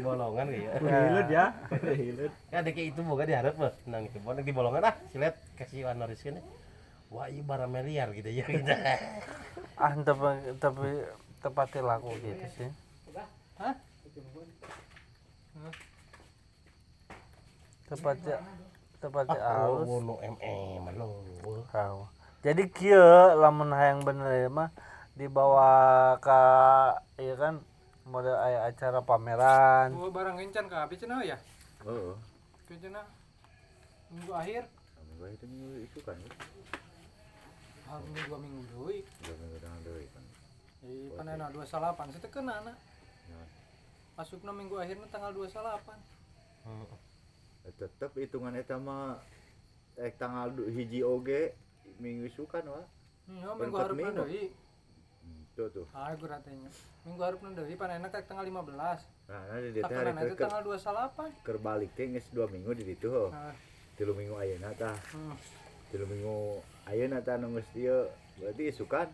[0.00, 0.72] Bolongan ya.
[0.80, 1.44] Hilut ya.
[1.92, 2.32] Hilut.
[2.48, 5.84] ya ada kayak itu boga diharap mah tenang itu bolong di bolongan ah silet kasih
[5.84, 6.40] wanoris kan
[7.12, 8.48] wah iya barang meliar gitu ya.
[8.48, 8.72] Gitu
[9.76, 10.88] ah tapi tapi
[11.44, 12.68] tepatnya laku gitu sih.
[13.12, 13.76] Tepatnya
[17.92, 21.10] tepatnya oh halus no mm lo.
[22.42, 24.70] Jadi kieu lamun hayang bener ya mah
[25.14, 26.40] dibawa ke
[27.22, 27.62] iya kan
[28.08, 29.94] model aya acara pameran.
[29.94, 31.38] Oh, barang encan ka abi cenah ya.
[31.86, 32.18] Oh,
[32.66, 33.06] Ke cenah
[34.10, 36.18] minggu akhir, kami itu minggu itu kan.
[37.88, 38.98] hari minggu dua minggu deui.
[39.22, 40.24] Udah minggu dengan deui kan.
[40.82, 42.76] Di panena 28 saya teu anak.
[44.18, 45.94] Masukna minggu akhirnya tanggal 28.
[46.62, 46.86] Eh,
[47.64, 49.18] Tetep hitungan eta mah
[49.94, 51.54] eh tanggal hiji oge
[51.98, 52.82] minggu sukan wa.
[53.28, 54.18] Ya, minggu Empat minggu.
[54.18, 54.44] deui.
[55.22, 55.86] Hmm, Tuh.
[55.92, 56.70] Ah, gue ratenya.
[57.04, 59.06] Minggu harupna deui panena ka tanggal 15.
[59.28, 61.30] Nah, nanti dia teh hari itu tanggal 28.
[61.40, 63.08] keur balik teh geus 2 minggu di ditu.
[63.08, 63.30] heuh.
[63.30, 63.54] Nah,
[63.92, 64.96] Tilu minggu ayeuna tah.
[65.12, 65.34] hmm.
[65.88, 66.36] Tilu minggu
[66.84, 67.98] ayeuna tah nu geus dieu
[68.34, 69.06] berarti isukan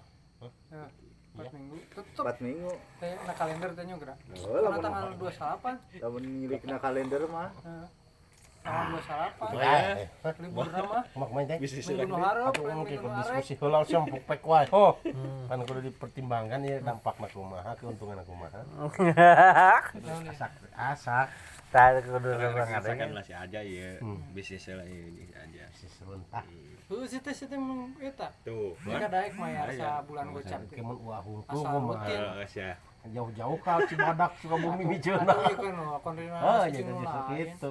[0.71, 0.87] Ya,
[1.35, 1.77] 4 minggu.
[1.93, 2.73] Tetep 4 minggu.
[2.97, 4.15] teh na kalender teh nya geura.
[4.41, 6.01] Oh, lamun tanggal 28.
[6.01, 7.51] lamun ngirikna kalender mah
[8.69, 9.01] Nah,
[9.41, 10.29] Tanggal 28.
[10.29, 11.77] eh Libur mah mak main teh Bisa
[12.77, 14.93] mungkin diskusi heula sempuk pek wae oh
[15.49, 18.61] kan kudu dipertimbangkan ya dampakna kumaha keuntungan kumaha
[20.33, 21.27] asak asak
[21.69, 23.17] Tadi kudu orang Rasakan ada.
[23.21, 24.01] lah si aja ya.
[24.01, 24.17] Hmm.
[24.33, 25.69] Bisnis lah ini aja.
[25.77, 26.49] seserentak
[26.89, 28.33] Heuh si teh si teh mah eta.
[28.41, 28.73] Tuh.
[28.89, 29.77] Mereka daek mayar Aya.
[29.77, 30.65] sa bulan gocap.
[30.73, 31.61] kemun uah rutin.
[32.09, 32.73] Eh, ya.
[33.13, 36.93] jauh-jauh ka Cibadak Sukabumi miceuna Aduh, ieu kan oh, kondina oh si jadi
[37.57, 37.71] gitu.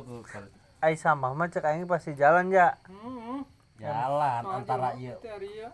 [0.78, 2.78] Ai sampah mah cek aing pasti jalan ya.
[2.86, 3.42] Hmm.
[3.78, 5.70] jalan Oh, antara aduh, ieu teh ari ieu.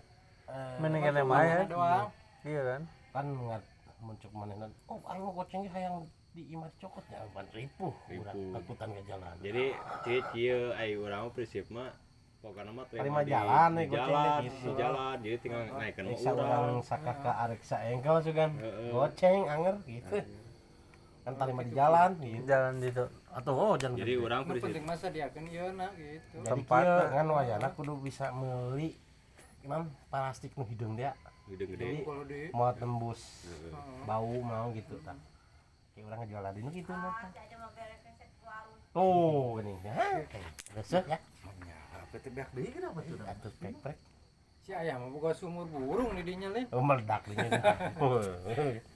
[0.46, 1.60] eh, Mending kene mah ya.
[2.44, 2.82] Iya kan?
[3.14, 3.64] kan ngat
[4.00, 7.94] muncul manehna oh aing mau goceng hayang di imah cokot ya ban ripuh
[8.52, 9.66] takutan ke jalan Jadi
[10.04, 11.94] cik kieu ai urang prinsip mah
[12.42, 14.60] pokoknya mah Terima di- jalan, di goceng jalan, deh, gitu.
[14.60, 15.16] di jalan.
[15.22, 16.36] Jadi tinggal naikkan urang.
[16.36, 18.52] orang sakaka areksa engkel sugan
[18.90, 20.16] goceng anger gitu
[21.24, 22.44] kan tarima di jalan gitu.
[22.46, 22.90] Jalan di
[23.34, 26.36] atau oh jangan Jadi urang Nu prinsip penting masa diakeun ieu na gitu.
[26.44, 26.84] jadi Tempat,
[27.16, 29.00] kan wayana kudu bisa meuli
[29.64, 31.16] non plastik nu hidung dia.
[31.48, 32.04] Gede-gede.
[32.04, 33.48] Kalau di mau tembus
[34.04, 35.16] bau mau gitu tak
[35.94, 37.14] kayak orang ngejual ladino gitu nah
[38.94, 39.96] tuh gini ya.
[40.76, 41.20] Resep ya.
[42.14, 43.98] Beak deui kenapa tuh atuh pek-pek
[44.64, 46.64] si ayah mah boga sumur burung di dinya lin.
[46.72, 47.36] oh meledak ini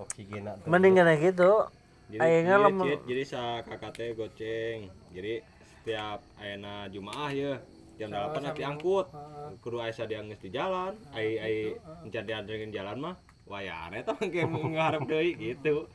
[0.00, 1.68] oksigen Mending kena gitu.
[2.10, 4.90] Jadi Ayeuna lamun- jadi sa kakak teh goceng.
[5.14, 7.60] Jadi setiap ayana Jumaah ya
[8.00, 9.12] jam 8 nanti angkut.
[9.12, 9.60] Heeh.
[9.60, 11.54] Kudu aya dianggeus di jalan, ai ai
[12.02, 13.14] encan dianterin jalan mah
[13.46, 15.86] wayane tah mangke ngarep deui gitu.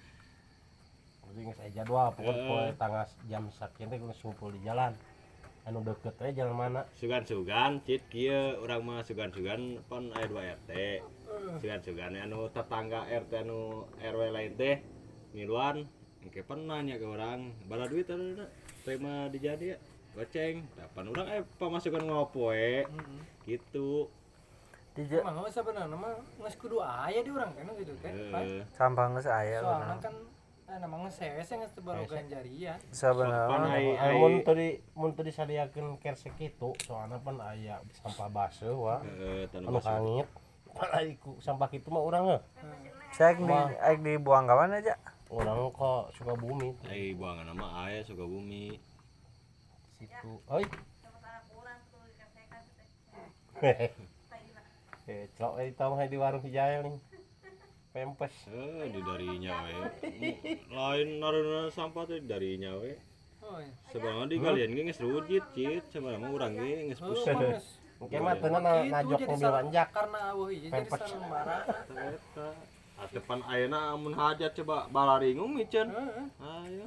[1.26, 4.91] jadi nggak saya jadwal pokoknya poe tanggal jam sekian teh kudu ngumpul di jalan
[5.64, 10.72] anu deket aja jalan mana Sugan-sugan cit kieu urang mah sugan-sugan pon aya 2 RT.
[11.56, 13.60] Sugan-sugan anu tetangga RT anu
[13.96, 14.76] RW lain teh
[15.32, 15.84] miluan
[16.20, 18.48] engke pernah nya ke orang bala duit ada
[18.82, 19.78] terima dijadi ya
[20.12, 23.20] goceng dapan urang eh pemasukan ngopoe Heeh.
[23.45, 24.07] gitu
[24.91, 27.91] Di ja- Emang mah sebenarnya mah geus kudu aya di urang kana gitu.
[27.99, 28.64] Heeh.
[28.72, 30.16] sampah geus aya Soalnya kan
[30.66, 32.80] eh namanya sewe geus teu barogan jarian.
[32.90, 37.84] Sebenarnya Pan ai- ai- mun teu di mun teu disadiakeun kersek kitu soalna pan aya
[37.94, 39.99] sampah baseuh wa Heeh, tanah anu basah.
[40.76, 42.41] Hangit Padahal iku sampah kitu mah urang heuh
[43.15, 44.99] saya di aik dibuang ka mana aja.
[45.31, 48.76] urang kok suka bumi ai buangan nama aya suka bumi
[49.95, 50.31] situ.
[50.52, 50.65] Oi.
[55.06, 56.97] Eh, cok eh tahu di warung hijau nih.
[57.93, 58.34] Pempes.
[58.49, 59.73] eh di darinya we.
[60.73, 62.97] Lain naruna sampah teh darinya we.
[63.45, 63.69] Oh iya.
[63.93, 65.85] sebenarnya di kalian ge geus rujit cit.
[65.93, 66.26] Sebenarnya
[66.89, 67.61] geus urang ge
[68.06, 68.10] Oh.
[68.14, 69.88] Oke mah najok jadi mobil lanjak.
[69.90, 70.99] Karena aweuh ieu jadi Pempes.
[71.02, 71.64] sarembaran.
[72.14, 72.48] Eta.
[72.95, 75.90] Atepan ayeuna amun hajat coba balaringung micen.
[75.90, 76.26] Heeh.
[76.38, 76.86] Ayo.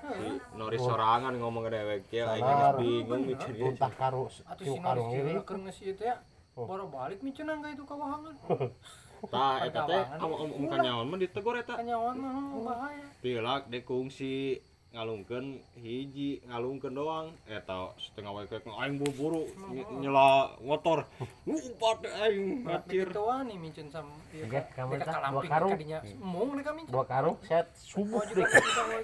[0.00, 3.52] Si Noris sorangan ngomong ke dewek ya, geus bingung micen.
[3.58, 6.16] Untah karu Atuh tiu si ieu keur geus ieu teh ya.
[6.54, 8.34] Baru balik micen angga itu kawahangan.
[9.34, 11.74] Tah eta teh om om kanyawan mah ditegur eta.
[11.76, 12.32] Kanyawan mah
[12.64, 13.06] bahaya.
[13.20, 15.46] Pilak kungsi ngalungkeun
[15.76, 17.26] hiji ngalungkeun doang.
[17.46, 21.06] Eta setengah wae kayak aing buru-buru ny- nyela motor.
[21.46, 25.70] Ngumpat aing ngacir Gitu wani mincen sam ieu ka- kamu tak dua karung.
[25.72, 26.90] kadinya mung mereka mincen.
[26.90, 28.42] dua karung set subuh Oh, deh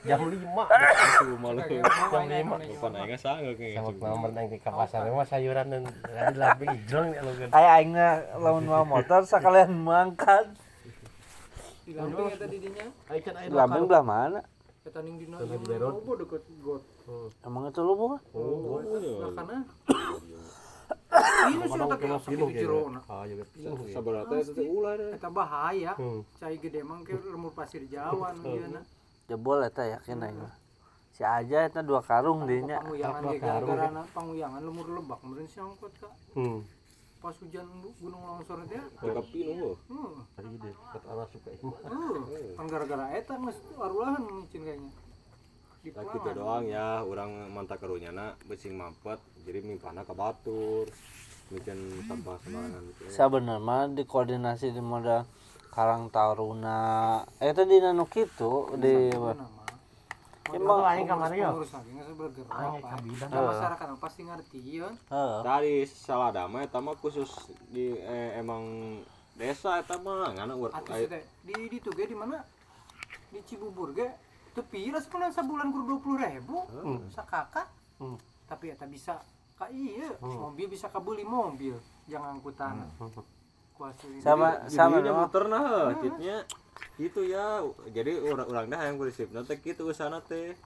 [0.02, 0.64] jam lima.
[0.66, 2.54] Itu malu Jam lima.
[2.58, 5.82] Lupa aing sangat kayak sama nomor neng di pasar mah sayuran dan
[6.66, 10.50] hijrong nih alungkeun Kayak aingna lamun mau motor sakalian mangkat.
[11.86, 14.42] Di lamping eta Lamping belah mana?
[14.86, 16.82] Eta ning dina yang di lobo deket got.
[17.42, 18.22] Emang itu lu bukan?
[18.30, 19.26] Oh, iya.
[19.26, 19.56] nah kana.
[21.46, 23.00] Ini sih kayak pinuh sakit jero na.
[23.10, 25.10] ah juga pinuh ya Sabar teh itu teh ulah deh.
[25.18, 25.92] Eta bahaya.
[25.98, 26.22] Hmm.
[26.38, 28.82] Cai gede mah ke lemur pasir Jawa nu ieu na.
[29.26, 30.54] Jebol eta yakin aing mah.
[31.10, 32.78] Si aja eta dua karung dinya.
[32.86, 36.10] Panguyangan gara-gara panguyangan lemur lebak meureun si angkot ka.
[36.38, 36.75] hmm
[37.26, 37.66] Pas hujan
[37.98, 38.78] gunung longsor teh.
[39.02, 39.74] Teka pinuh heuh.
[39.90, 40.14] Heeh.
[40.38, 42.54] tadi deh kata suka ini Heeh.
[42.62, 44.90] Kan gara-gara eta geus arulahan micin kayaknya.
[45.82, 50.86] Di Nah, gitu doang ya, orang mantap karunyana besing mampet, jadi mimpana ke batur.
[51.50, 53.02] Mungkin sampah sembarangan gitu.
[53.10, 55.26] Sabenerna mah dikoordinasi di modal
[55.74, 57.26] Karang Taruna.
[57.42, 59.10] Eta di nanu kitu di
[60.54, 61.42] Emang aing kamari.
[61.42, 61.56] Nah,
[63.50, 64.58] masyarakat pasti ngerti.
[64.84, 65.34] Heeh.
[65.42, 68.62] Tadi salah dama eta mah khusus di eh, emang
[69.34, 72.40] desa eta mah ngana ur Atuh sih teh di di tuh ge di mana?
[73.32, 74.06] Di Cibubur ge
[74.54, 77.66] teu pira sebulan sabulan kur 20.000 sakaka.
[77.98, 78.16] Hmm.
[78.46, 79.18] Tapi eta bisa
[79.56, 81.74] ka ieu mobil bisa kabeli mobil
[82.06, 82.86] jangan angkutan.
[83.76, 84.24] Kuasa ini.
[84.24, 85.12] Sama sama no.
[85.26, 86.46] muter nah citnya
[86.96, 87.60] gitu ya.
[87.92, 90.56] Jadi orang-orang dah yang berisip nanti gitu usahana teh.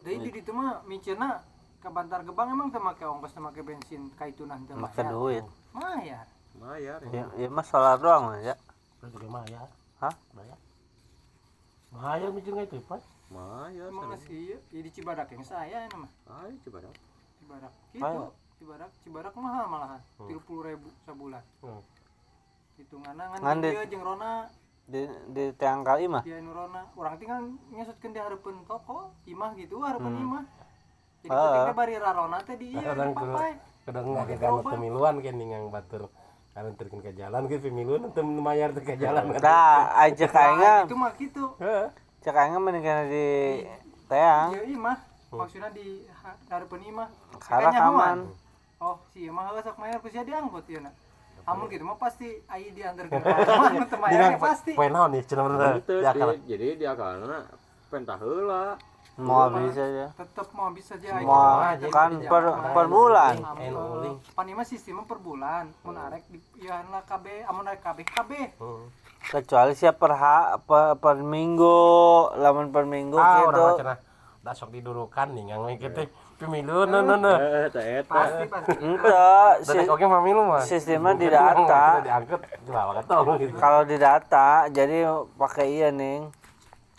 [0.00, 1.44] Deui di ditu mah miceuna
[1.80, 5.44] ka Bantar Gebang emang teu make ongkos teu make bensin kaitunan teu Make duit.
[5.76, 6.24] Mayar.
[6.56, 7.00] Mayar.
[7.12, 8.56] Ya, ya mah solar doang ya.
[9.00, 9.64] berarti ke Maya
[9.96, 10.12] Hah?
[10.36, 10.56] Maya
[11.88, 13.00] Maya mungkin nggak itu pas
[13.32, 13.88] Mayar.
[13.88, 14.24] Emang sana.
[14.28, 16.10] sih ya di Cibadak yang saya ini mah.
[16.44, 16.56] Ayo.
[16.64, 16.92] Cibadak.
[16.92, 17.78] Ayo.
[17.94, 18.24] Gitu.
[18.60, 20.00] Cibadak, Cibadak mahal malahan.
[20.20, 21.44] 30.000 sebulan.
[21.64, 21.80] Hmm.
[22.80, 24.32] Hitunganna ngan Ngan di- dia Rona,
[24.84, 26.22] Di di tiang kali mah.
[26.24, 26.82] dia nu Rona.
[26.94, 27.40] Urang tinggal
[27.70, 30.24] nyesutkeun di hareupeun toko, imah gitu, hareupeun Hmm.
[30.26, 30.44] imah.
[31.20, 31.44] Jadi Ah.
[31.46, 33.52] ketika bari Rarona teh di Orang di papai.
[33.82, 36.02] kadang nggak pemiluan kan yang batur
[36.50, 40.96] karena terkin ke jalan ke pemiluan untuk mayar ke jalan Tah aja Nah, kainga itu
[40.96, 41.44] mah gitu.
[42.20, 43.26] cek aingna mendingan di
[44.06, 44.48] teang.
[44.52, 44.98] Ieu imah.
[45.30, 47.08] Maksudnya di ha- hareupeun imah.
[47.38, 48.18] Kalah Makanya aman.
[48.80, 50.90] Oh, si imah sok mayar ku sia diangkut ieu na.
[51.46, 54.72] Amun gitu mah pasti ai rumah teu mayar ya pasti.
[54.74, 57.38] poin naon nih cina bener ya kan di- jadi dia karena
[57.90, 58.64] pentah heula.
[59.20, 60.06] Mau bisa aja.
[60.16, 61.92] tetep mau bisa aja ai Mau gitu.
[61.92, 62.42] kan per
[62.72, 63.34] per bulan.
[63.44, 65.68] Amun, pan ieu mah sistemnya per bulan.
[65.84, 68.30] Mun arek di ieu lah KB amun arek KB KB.
[69.20, 71.76] Kecuali siap per ha, per, per minggu,
[72.40, 73.60] lamun per minggu ah gitu.
[73.60, 73.94] orang cina
[74.40, 75.52] dah sok didudukan nih
[75.92, 76.08] teh
[76.40, 78.08] pemilu no no no Eh, eta eta.
[78.10, 79.52] pasti pasti Enggak,
[79.86, 82.00] oke pemilu mah sistemnya di data.
[83.54, 85.04] Kalau di data, jadi
[85.36, 86.32] pakai iya ning.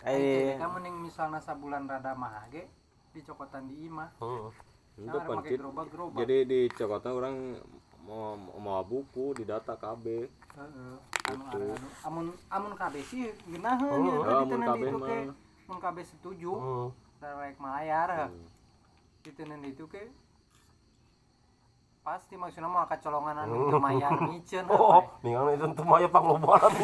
[0.02, 2.66] Eh, Kita mending misalnya sabulan rada mah ge
[3.12, 4.10] dicokotan di imah.
[4.18, 4.50] Hmm.
[4.94, 6.16] Itu Nah, pakai pancit.
[6.16, 7.56] Jadi di Cokota orang
[8.02, 10.04] mau mau buku di data KB.
[10.52, 10.94] Heeh.
[11.24, 11.66] Anu anu
[12.02, 15.32] amun amun KB sih geunaheun Oh, nya oh, amun KB mah.
[15.64, 16.88] mun KB setuju Hmm.
[17.16, 18.26] rek malayar
[19.22, 20.10] ditenen itu ke
[22.02, 26.74] pasti maksudnya mau kecolongan anu teu mayar micen oh nih itu tuh maya panglobaran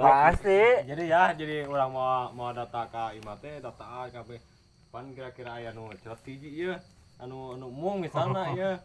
[0.00, 0.60] pasti.
[0.88, 4.40] Jadi ya, jadi orang mau mau data ke imate data A KB.
[4.88, 6.74] Pan kira-kira aya nu cerat hiji ieu.
[7.20, 8.80] Anu anu mung misalna ieu.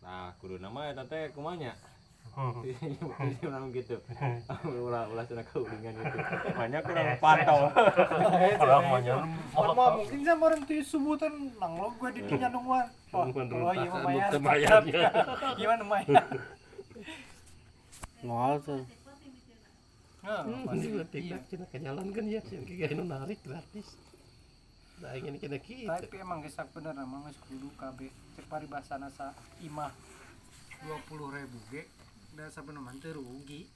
[0.00, 1.76] Nah, kudu nama eta teh kumanya.
[2.34, 3.96] Jadi orang gitu.
[4.66, 6.18] Ulah ulah cenah kaulingan gitu.
[6.54, 7.58] Banyak kurang pantau.
[8.58, 8.84] orang
[9.54, 11.32] Mun mah mungkin sama orang tuh subutan
[11.62, 12.86] nang lo gua di dinya nungguan.
[13.14, 15.08] Oh, oh iya.
[15.58, 16.26] Gimana mayar?
[18.26, 18.82] Mau tuh.
[20.24, 23.92] Heeh, pasti tidak cina ke jalan kan ya yang kayak gini narik gratis
[25.04, 28.08] nah ini kena kita Tapi emang gesak bener emang kudu KB
[28.38, 29.92] cek paribasana sa imah
[30.86, 31.82] 20.000 ge
[32.34, 33.70] da sabenerna teu rugi.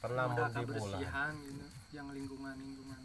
[0.00, 3.00] pernah Udah mau di bulan kebersihan gitu, yang lingkungan-lingkungan.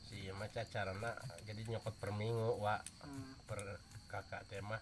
[0.00, 1.12] si maca carana
[1.44, 3.36] jadi nyokot per minggu wa Hmm.
[3.44, 3.60] per
[4.08, 4.80] kakak tema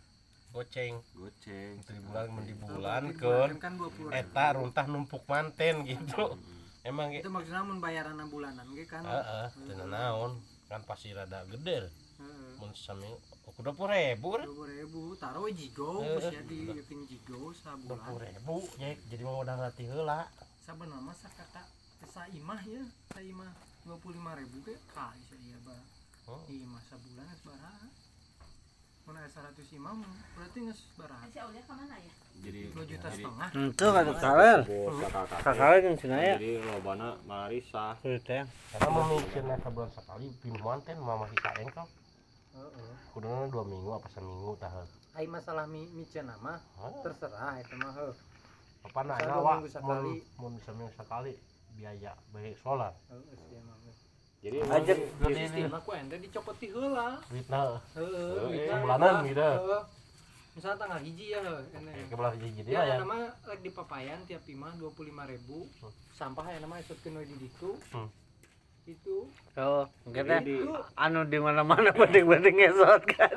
[0.52, 1.82] goceng Goceng.
[1.82, 3.18] di bulan di bulan Di
[3.58, 4.14] kan 20.000.
[4.14, 6.38] eta runtah numpuk manten gitu
[6.82, 9.02] emang Itu gitu maksudnya mun bayaran bulanan ge kan.
[9.02, 12.50] heeh teu naon kan pasti rada gede Heeh.
[12.56, 13.10] mun sami
[13.46, 14.42] aku dua puluh ribu kan?
[14.42, 16.18] 20.000 taruh we jigo Heeh.
[16.18, 16.58] geus ya di
[17.06, 18.14] jigo dua puluh sabulan.
[18.20, 20.20] ribu ya jadi mau udah ngerti heula.
[20.60, 21.62] Sabenerna mah sakata?
[22.10, 22.82] Sa imah ya.
[23.14, 23.50] Sa imah
[23.86, 25.78] dua puluh lima ribu ke kali saya bah
[26.26, 26.42] Oh.
[26.50, 27.86] imah sebulan es baraha
[29.06, 29.94] mana seratus imah
[30.34, 31.22] berarti nges baraha
[32.42, 33.48] jadi dua juta jadi setengah.
[33.54, 36.34] Itu kan kakak Kaler jeung cenah ya.
[36.34, 38.42] jadi lobana marisa Cerita
[38.74, 41.86] karena mau mikirnya sebulan sekali pinuh manten mama kita engkau
[42.56, 42.92] Heeh.
[43.12, 44.72] kuduna dua minggu apa seminggu tah
[45.12, 46.56] Ai masalah mi micen nama
[47.00, 48.14] terserah itu mah heuh.
[48.82, 50.14] apa nah ya dua wa minggu sekali.
[50.36, 51.32] mun mun seminggu sekali
[51.72, 52.92] biaya baik solar
[54.38, 54.96] jadi Ajak
[55.26, 57.18] Ya sistem aku ente dicopot ti heula.
[57.26, 58.68] duitna Heeh.
[58.70, 59.10] Heula.
[59.24, 59.50] gitu.
[60.54, 61.92] Misalnya tanggal hiji ya ene.
[62.06, 65.68] ke belah jadi Ya, ya nama lagi di papayan tiap imah 25.000.
[66.12, 67.76] Sampah ya nama isutkeun we di ditu.
[67.92, 68.08] Hmm.
[68.86, 69.26] Itu
[69.56, 70.62] Oh, kita di
[70.94, 73.34] anu di mana-mana penting-penting ngesot kan.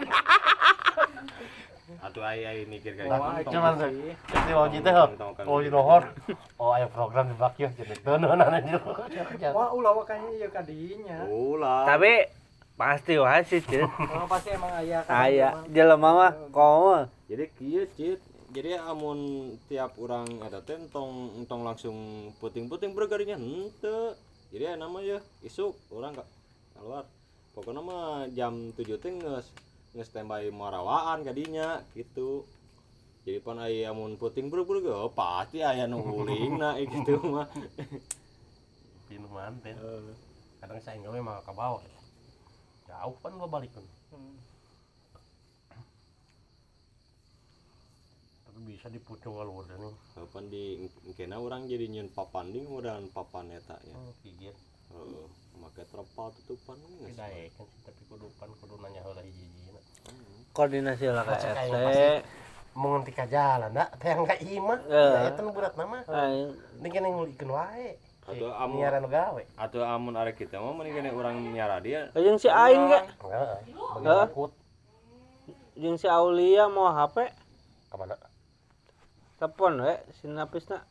[2.00, 4.14] atau ai ai mikir kayak Wah, gitu cuman sih.
[4.14, 5.10] Jadi mau gitu heuh.
[5.50, 6.04] Oh di nohor.
[6.62, 9.04] Oh aya program di bakyo jadi teuneun anu juga.
[9.52, 11.26] Wah, ulah wakanya ieu kadinya.
[11.28, 12.30] ulah Tapi
[12.78, 13.84] pasti wae sih, Cit.
[13.84, 15.28] Oh, pasti emang aya kan.
[15.28, 15.66] Aya emang.
[15.74, 17.10] jelema mah komo.
[17.26, 18.20] jadi kieu cit
[18.50, 21.96] jadi amun tiap orang ada teh entong entong langsung
[22.40, 24.18] puting-puting bergarinya henteu
[24.50, 26.26] jadi ya nama ya isuk orang ka
[26.74, 27.06] keluar
[27.54, 29.48] pokoknya mah jam 7 teh nges
[29.94, 32.46] nges standby marawaan kadinya gitu
[33.28, 37.46] jadi pan aya amun puting berger oh, pasti aya nu uling na gitu mah
[39.10, 39.74] Pinuh manten.
[40.62, 41.82] Kadang saya enggak mah ke bawah.
[42.86, 43.82] Jauh kan gua balik kan.
[44.14, 44.38] Hmm.
[48.46, 49.94] Tapi bisa dipucung kalau udah nih.
[50.14, 50.64] kapan di
[51.14, 54.12] kena orang jadi nyun papan di kemudian papan eta ya Oh.
[54.90, 55.26] Heeh,
[55.56, 56.74] make terpal tutupan.
[57.06, 59.70] Tidak ya kan tapi kudu pan kudu nanya heula hiji-hiji.
[60.50, 62.00] Koordinasi lah ka Cek aing RT.
[62.74, 64.42] Mau ka jalan dah, teh enggak.
[64.42, 66.02] Ya eta nu berat nama.
[66.04, 68.02] Aing Ini kan yang ngulikeun wae.
[68.26, 69.44] Atau Eh, amun- nyiaran nu gawe.
[69.58, 74.26] atau amun arek kita mah mending kena orang nyara dia jeung si aing ge, Heeh.
[75.78, 77.30] Jeung si Aulia mau HP,
[77.90, 77.96] ka
[79.40, 80.84] telepon we si napisna.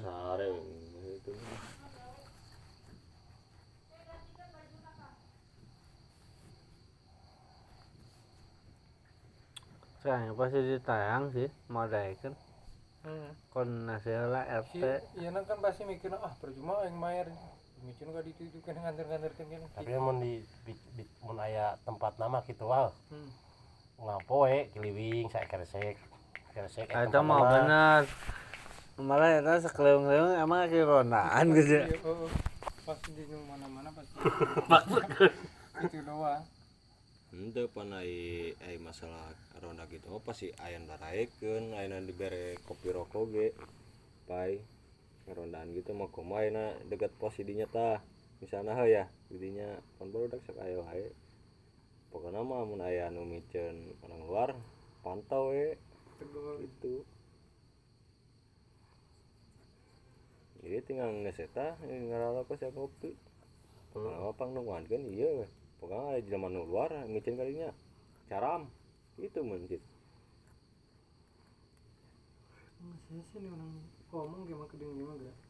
[0.00, 0.48] sare
[1.12, 1.32] itu
[10.00, 12.32] Sekarang pasti ditayang sih, mau daekeun.
[13.04, 13.36] Hmm.
[13.92, 14.84] Lah Si, RT.
[15.20, 17.28] iya kan pasti mikirnya ah percuma yang mayar.
[17.84, 18.80] Micin ka ditu itu kan.
[19.76, 22.88] Tapi mun di, di, di mun aya tempat nama gitu wah.
[23.12, 23.28] Hmm.
[24.00, 26.00] Ngapo we kiliwing saya keresek.
[26.56, 28.08] Keresek Itu mau bener.
[29.00, 31.84] Malah eta sekeliling-keliling emang ki rondaan gitu.
[31.84, 32.30] Iya, heeh.
[32.84, 34.16] Pasti di mana-mana pasti.
[35.88, 36.44] Itu doang.
[37.30, 39.30] ente pan ai ai masalah
[39.62, 43.48] ronda gitu oh pasti aya daraekeun aya dibere kopi rokok ge
[44.26, 44.58] pai
[45.30, 48.02] ngerondaan gitu mah kumaha na dekat pos dinya tah
[48.42, 51.14] misalnya ya didinya pan baru dak sak aya wae
[52.10, 54.48] pokoknya mah mun aya nu miceun orang luar
[55.02, 55.78] pantau we.
[56.60, 57.06] Itu
[60.60, 63.16] jadi tinggal ngeseta ngarala pas ya kopi
[63.90, 65.50] Nah, apa nungguan kan iya
[65.82, 67.74] pokoknya ada di zaman luar micin kalinya
[68.30, 68.70] caram.
[69.18, 69.82] Itu mencit
[72.80, 73.72] Masih sih nih orang
[74.14, 75.49] ngomong gimana kedeng gimana gak?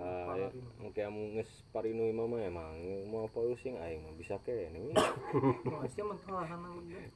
[0.00, 0.50] Ah
[0.80, 2.74] mungkin kamu nges parinu mama emang
[3.10, 4.94] mau apa using aing mah bisa ke ini.
[5.70, 6.60] Masih mentolahan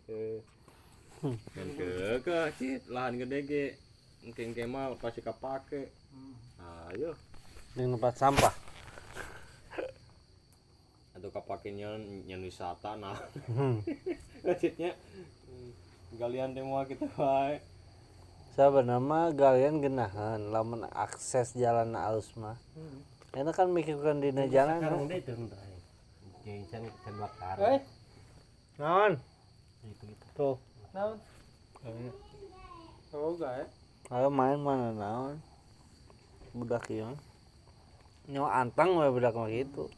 [0.08, 0.38] eh
[1.26, 3.66] kan ke ke cit lahan gede ge.
[4.26, 5.90] Mungkin kema pasti kapake
[6.90, 7.14] ayo.
[7.74, 8.54] Di tempat sampah.
[11.18, 13.18] atau kapake nyan wisata nah.
[13.50, 13.82] Hmm.
[14.62, 14.94] citnya
[16.14, 17.58] galian teh kita wae
[18.54, 22.56] Sebenarnya galian genahan lamun akses jalan alus mah.
[23.36, 24.80] Enak kan mikirkan di jalan.
[24.80, 25.32] Sekarang deh itu.
[26.44, 27.56] Jadi can bakar.
[27.60, 27.80] Eh,
[28.78, 29.18] Naon?
[29.82, 30.26] Itu itu.
[30.38, 30.56] Tuh.
[30.94, 31.18] naon?
[33.12, 33.66] Oh gak ya?
[34.14, 35.36] Ayo main mana naon?
[36.54, 37.10] Budak ieu.
[37.10, 37.18] mah.
[38.30, 39.90] Nyawa antang we budak mah gitu.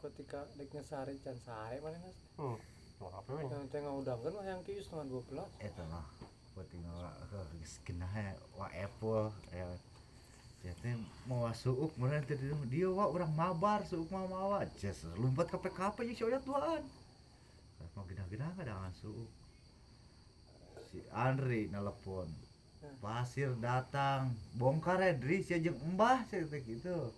[0.00, 2.16] Ketika dek ngesari can sare mana mas?
[2.40, 2.58] Hmm.
[3.00, 3.10] Mau?
[3.42, 3.66] Yang
[4.46, 4.62] yang
[9.52, 9.66] ya.
[10.64, 10.72] Ya
[11.28, 11.92] mau suuk
[12.72, 16.80] dia wa urang mabar suuk mah mawa jas lumpat ka PKP si oyat duaan.
[17.92, 18.04] Mau
[18.56, 19.28] kadangan suuk.
[20.88, 22.32] Si Andri nelpon.
[23.00, 27.12] Pasir datang, bongkar ya Dri sia jeung embah teh gitu.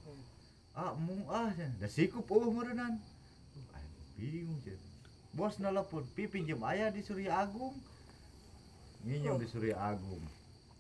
[0.75, 1.71] Ah, mu ah sia.
[1.79, 2.27] Da sikup.
[2.31, 2.99] Uh, aing
[4.15, 4.79] bingung sia.
[5.37, 7.77] Bos nelpon, pi pinjem aya di Surya Agung.
[9.05, 10.25] Nginjem di Surya Agung.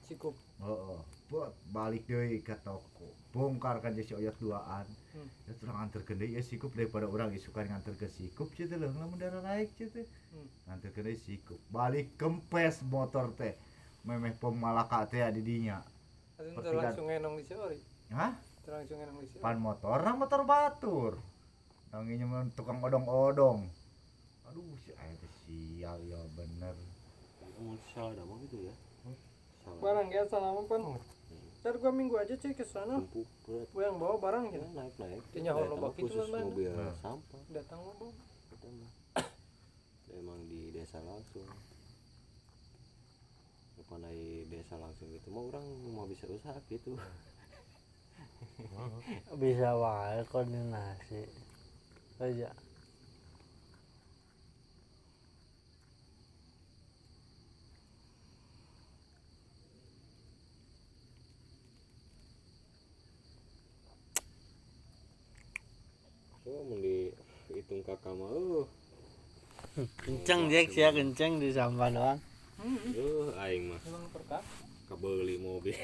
[0.08, 0.32] Cukup
[0.64, 1.00] Heeh.
[1.28, 3.12] Buat balik deui ke toko.
[3.36, 4.88] Bongkar kan si oyot duaan.
[5.12, 5.28] Hmm.
[5.44, 9.20] Ya terang anterkeun deui ya sikup daripada orang isukan nganterkeun sikup kieu teh leung lamun
[9.20, 9.90] darah naik teh.
[10.32, 10.48] Hmm.
[10.72, 11.60] Nganterkeun deui sikup.
[11.68, 13.52] Balik kempes motor teh.
[14.08, 15.84] Memeh pemalaka teh di dinya.
[16.40, 16.80] Pertigaan.
[16.80, 17.78] langsung enong di Siori.
[18.08, 18.32] Hah?
[18.64, 19.42] Langsung enong di Siori.
[19.44, 21.12] Pan motor, motor batur.
[21.92, 23.68] Nanginya mah tukang odong-odong.
[24.48, 26.74] Aduh, si aya teh sial ya bener.
[27.56, 28.74] Mau salah dah mah gitu ya.
[29.80, 30.80] Barang ya salah pan.
[31.60, 33.02] Ntar gua minggu aja cuy ke sana.
[33.74, 34.66] Gua yang bawa barang Ya, gitu.
[34.72, 35.20] naik naik.
[35.30, 36.94] Kayaknya Datang horlobak itu kan, mobil Nah.
[37.02, 37.40] sampah.
[37.50, 38.12] Datang mah bawa.
[38.48, 38.92] Kita mah.
[40.16, 41.48] Emang di desa langsung.
[43.76, 46.96] Depan dari desa langsung gitu mau orang mau bisa usaha gitu.
[49.36, 51.28] bisa wae koordinasi
[52.18, 52.50] aja
[66.46, 68.66] Oh, mau dihitung kakak mah, uh,
[70.06, 72.18] kenceng Jack ya kenceng di sampah doang.
[72.62, 73.80] Uh, aing mah.
[73.82, 74.06] Emang
[74.86, 75.74] kebeli mobil.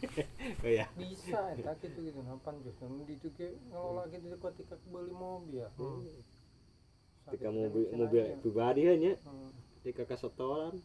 [0.64, 5.12] oh ya, bisa eta gitu gitu napan justru di itu ke ngelola gitu ketika beli
[5.12, 5.68] mobil.
[7.28, 9.52] ketika mobil mobil pribadi hanya, Hmm.
[9.80, 10.80] ketika kasetoran,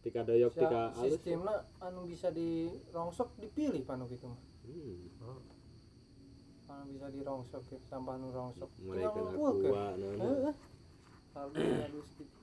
[0.00, 1.18] ketika doyok, ketika alus.
[1.18, 4.40] sistemnya anu bisa dirongsok dipilih panu gitu mah.
[4.70, 5.10] Hmm,
[6.70, 8.70] Anu bisa dirongsok ya, sampah nu rongsok.
[8.80, 9.62] mulai kena ngumpulkeun.
[9.66, 10.24] kuah, nah, nah.
[10.24, 10.54] Heeh.
[11.30, 12.36] Halus gitu.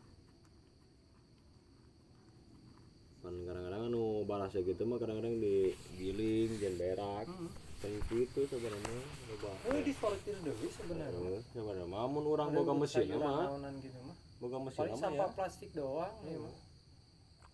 [3.18, 7.49] kan kadang-kadang anu balasnya gitu mah kadang-kadang digiling dan berak Hmm.
[7.78, 11.36] kan gitu sebenarnya coba Oh, disortir deui sebenarnya.
[11.36, 14.16] Eh, sebenarnya mamun orang boga mesin mah naonan gitu mah.
[14.40, 16.56] boga mesin mah sampah ya plastik doang ya mah.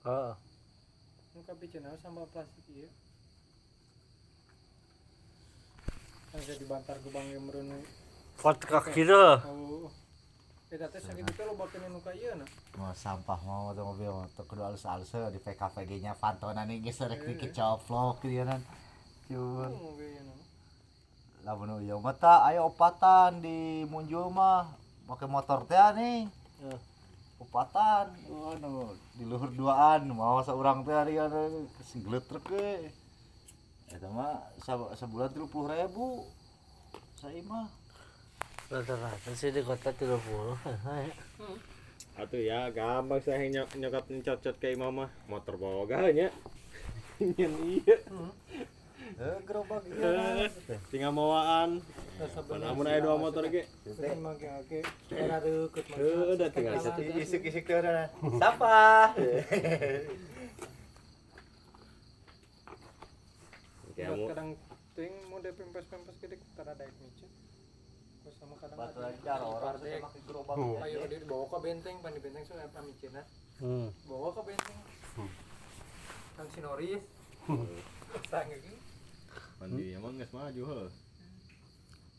[0.06, 0.34] oh
[1.34, 2.90] Nu kapikeun sampah plastik ieu.
[6.34, 7.78] Kan jadi bantar gebang yang mereunu.
[8.36, 9.88] kot kaki tuh Oh.
[10.68, 12.46] Eta teh sakitu teh loba kene nu ka ieu na.
[12.74, 17.22] mau sampah mau motor mobil motor kudu alus-alus di PKVG nya pantonan ini geus rek
[17.22, 18.58] dikit coplok gitu kan
[19.24, 20.34] cuman Oh, na.
[21.46, 24.74] lamun ieu mah tah aya opatan di Munjul mah
[25.06, 26.26] make motor teh nih
[26.66, 26.80] Eh.
[27.38, 32.90] opatan anu di luhur duaan mau saurang teh ari anu sigletrek we
[33.94, 36.26] eta mah sa- sabulan 30.000
[37.16, 37.68] saya mah.
[38.66, 41.14] Rata-rata sih di kota 30 ya.
[42.22, 46.30] atuh ya gampang saya nyok nyokot nyocot kayak mama motor boga nya
[47.38, 47.98] nyen iya.
[49.14, 50.50] Eh gerobak Eh,
[50.90, 51.82] tinggal mawaan
[52.56, 53.66] namun aya dua motor ge.
[53.82, 54.80] Terus make ake.
[55.10, 55.98] Era deukeut mah.
[55.98, 58.10] Eh, udah tinggal satu isik-isik teh udah
[63.94, 64.50] Udah mau kadang
[64.98, 67.30] ting mode pempes-pempes gede tara daek micin.
[68.24, 70.02] Terus sama kadang ada ajar orang Partek.
[70.02, 73.12] pakai gerobak Ayo dia dibawa ke benteng, pan di benteng sudah apa micin
[73.62, 73.88] hmm.
[74.10, 74.80] Bawa ke benteng.
[76.34, 77.04] Kang Sinoris.
[78.30, 78.74] Sange ki.
[79.64, 80.90] mandi emang geus maju heuh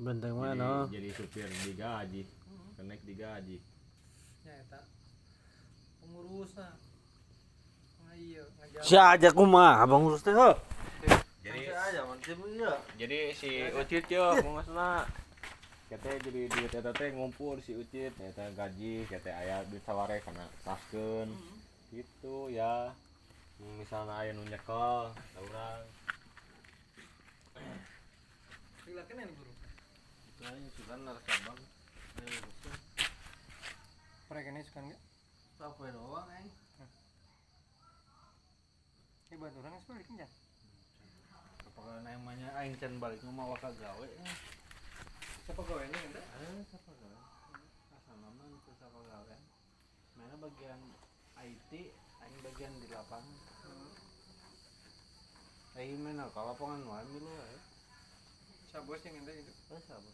[0.00, 2.24] benteng jadi, mana jadi supir digaji
[2.72, 3.60] kenek digaji
[4.44, 4.80] Ya eta.
[6.04, 6.76] Pengurusna.
[8.04, 8.80] Nah iya, ngajar.
[8.84, 10.52] si aja kumaha abang urus teh heuh.
[11.44, 15.04] Jadi aja mantep ya jadi si Ucit yo maksudna
[15.92, 20.48] kete jadi duit eta teh ngumpul si Ucit eta gaji kete aya duit saware kana
[20.64, 21.28] taskeun.
[21.92, 22.90] Gitu ya.
[23.60, 25.84] Misalnya aya nu nyekel da urang.
[28.82, 29.52] Silakan ini buru.
[30.74, 31.60] sudah narasabang.
[34.32, 35.02] Mereka ini suka enggak?
[35.54, 36.46] sampai doang eh
[39.32, 40.30] Eh bantu orang sebalik enggak?
[41.74, 44.06] Apakah namanya aing can balik ngomong waka gawe?
[44.06, 44.36] Eh
[45.44, 46.22] Siapa gawe ini enggak?
[46.24, 47.18] eh siapa gawe?
[47.92, 49.36] Asal nama itu siapa gawe?
[50.14, 50.80] Mana bagian
[51.36, 51.70] IT
[52.22, 53.34] aing bagian di lapangan.
[55.74, 57.58] Aing mana kalau lapangan wae milu wae.
[58.70, 59.52] Siapa bos yang enggak itu?
[59.74, 60.10] eh siapa?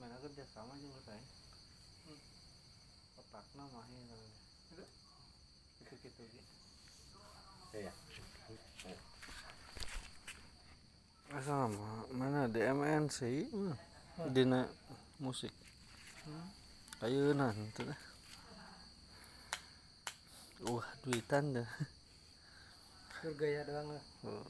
[0.00, 1.22] Mana kerja sama juga saya
[3.12, 4.00] otakna mah ya
[4.72, 4.84] Itu.
[5.78, 6.40] gitu gitu gitu
[7.72, 7.92] Iya.
[11.40, 13.48] Sama mana DMN sih?
[14.36, 14.68] Dina
[15.16, 15.54] musik.
[17.00, 18.12] Ayeuna itu dah
[20.68, 21.68] wah duitan dah.
[23.22, 24.04] Bergaya doang lah.
[24.26, 24.46] Oh.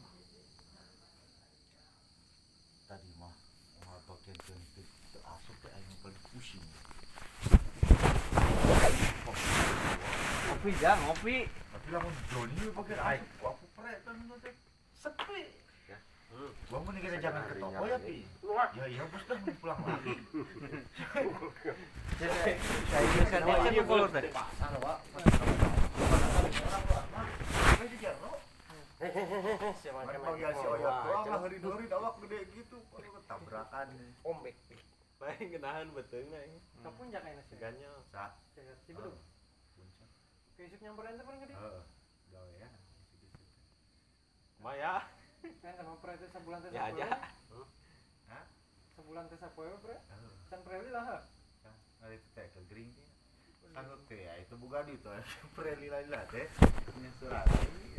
[2.88, 3.32] tadi mah
[3.88, 4.88] mau bagian kentik
[5.24, 6.64] asup teh aing paling pusing.
[10.48, 11.36] Ngopi ja ngopi.
[11.48, 13.24] Tapi lamun Joni pakai air.
[13.40, 14.54] Aku prek kan teh
[14.92, 15.61] sepi
[16.72, 18.24] Mau nih kita jangan ke toko ya pi.
[18.72, 20.14] Ya iya bos dah mau pulang lagi.
[22.92, 24.32] Saya kan dia kalau teh.
[24.32, 24.98] pasar pak.
[30.22, 33.88] Panggil si Oyot doang lah hari-hari awak gede gitu Kalau tabrakan
[34.24, 34.56] ombek.
[35.20, 36.56] Lain kenahan betul nih.
[36.80, 37.12] Kapun
[38.96, 39.16] belum.
[40.56, 41.54] Besok nyamperin tuh paling gede.
[42.32, 42.68] Gawe ya
[44.62, 45.21] Maya.
[45.42, 47.06] Kan sama pre teh sebulan teh Ya aja.
[48.30, 48.44] Hah?
[48.94, 49.96] Sebulan teh sapoe pre.
[50.50, 51.04] Can pre lah.
[51.04, 51.18] ha?
[52.02, 53.06] Ada itu teh ke gering teh
[53.72, 55.08] Sanggup teh ya itu bukan itu
[55.54, 56.50] Preli lagi lah teh
[56.98, 57.46] Ini surat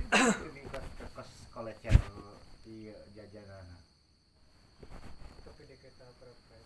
[0.51, 1.95] Ini kos kos kolecian
[2.67, 3.65] Iya jajanan
[5.47, 6.59] Tapi dek kita pre pre.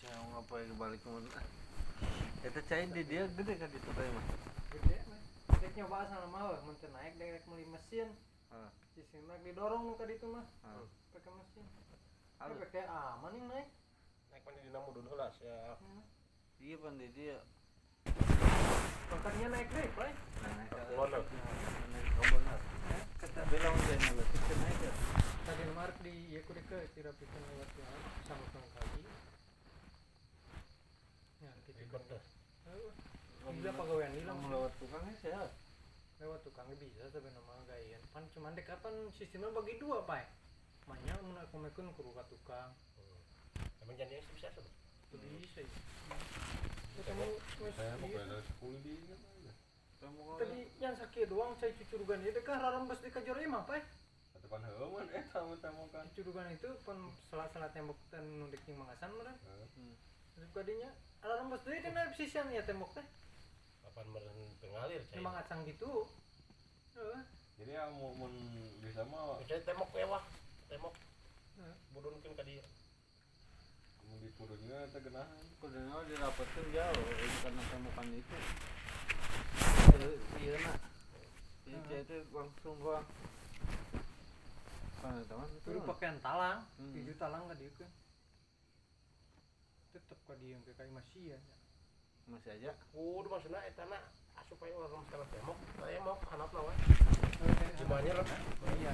[0.00, 1.42] Saya mau ngapain balik ke mana?
[2.40, 4.24] Eta cai di dia gede kan itu teh mah.
[4.72, 5.20] Gede mah.
[5.60, 8.08] Dek nyoba sana mah mun naik dek meuli mesin.
[8.48, 8.70] Heeh.
[9.00, 10.44] Sistem naik didorong nu ka ditu mah.
[10.44, 10.84] Heeh.
[11.16, 11.64] Pakai mesin.
[12.36, 13.68] Tapi kayak aman yang naik.
[14.28, 15.56] naik mana di namu dulu lah ya
[16.60, 17.40] Iya pan di dia.
[19.08, 19.88] Makanya naik deh.
[19.96, 21.24] Nah, naik ke lah.
[21.96, 22.60] naik ke benar.
[23.24, 24.92] Kata bilang udah nyala kita naik ya.
[25.48, 27.88] Tadi kemarin di ya kudu ke dirapikan lewat ya
[28.28, 29.00] sama sama kaki.
[31.40, 31.52] Ya,
[32.68, 32.92] Heeh.
[33.48, 35.59] Gila pegawaian hilang Kamu lewat tukangnya sehat.
[36.20, 40.28] Lewat tukangnya bisa tapi nama gayan pan cuman dek kapan sistemnya bagi dua pak.
[40.84, 42.76] Manya mun aku mekun ke rumah tukang.
[43.80, 45.64] Emang jadi bisa bisa
[47.00, 47.26] ya kamu
[47.64, 48.38] wes iya.
[48.44, 48.94] sepuluh di
[50.00, 53.84] Kamu tadi yang sakit doang saya cucurugan itu kan rarang bos di kajor emang pak.
[54.36, 56.04] Atau kan heuman eh tamu-tamu kan.
[56.12, 56.96] cucurugan itu pan
[57.28, 59.36] salah-salah tembok dan nundek yang mangasan meren
[59.70, 59.96] Hmm.
[60.36, 60.90] terus kadinya
[61.24, 63.06] rarang bos itu kan sisian ya tembok teh
[63.90, 66.06] kapan meren pengalir cai emang acang gitu
[66.94, 67.20] Heeh.
[67.58, 68.30] Jadi ya mau mun
[68.80, 70.22] bisa mah Jadi temok mewah
[70.70, 70.94] temok
[71.58, 71.74] Heeh.
[71.90, 72.62] budunkeun ka dieu
[74.06, 75.38] mau dipurunnya teh genahan.
[75.62, 78.36] Kudengar dirapatkan jauh ini karena temukan itu.
[80.02, 80.78] Eh, Iya nak.
[81.62, 83.06] Ini cai itu langsung gua.
[84.98, 85.62] Kan teman itu.
[85.62, 86.90] Kudu pakaian talang, Hmm.
[86.90, 87.86] hijau talang ka dieu kan.
[89.94, 91.40] Tetep ka dieu ke kayak masih ya.
[92.30, 92.70] Masih aja.
[92.94, 93.98] kudu maksudna eta na
[94.46, 96.76] supaya orang salah temok temok hanap lawan
[97.74, 98.26] semuanya lah
[98.78, 98.92] Iya.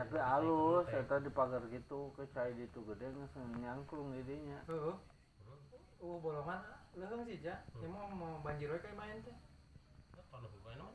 [0.00, 4.64] Tapi halus, eta di pagar gitu ke cai itu gede langsung nyangklung idinya.
[4.64, 4.96] Heeh.
[6.00, 6.60] Uh, bolongan
[6.96, 7.60] leuheung sih ja.
[7.80, 9.36] Ya mau mau banjir we kayak main teh.
[10.32, 10.92] Kalau bukan mah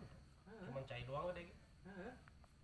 [0.66, 1.50] cuma cai doang deh
[1.86, 2.14] Heeh.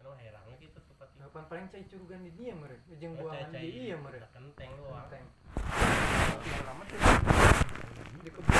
[0.01, 2.77] herang gitu itu Kapan paling cai curugan di dia mere.
[3.01, 4.21] Jeung buangan cai di iya mere.
[4.29, 5.25] kenteng doang Teng.
[6.45, 6.99] Biar lama tuh.
[8.21, 8.53] Di kebun.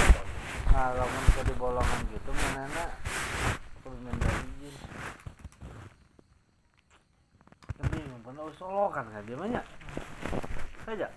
[0.72, 2.90] Nah, lamun ke di bolongan gitu mana nak
[3.86, 4.76] kudu minta izin.
[7.78, 9.66] Tapi pernah usolokan kan dia banyak.
[10.82, 11.08] Saja.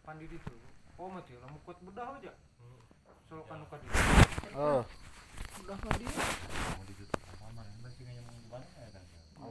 [0.00, 0.56] Pandi di tuh.
[0.96, 2.32] Oh mah teh lamun kuat bedah aja.
[3.28, 3.92] Solokan nu ka dieu.
[4.56, 4.80] Oh,
[5.60, 6.08] Bedah ka dieu.
[6.76, 8.88] mau ditutup apa mana masih nggak mau gimana ya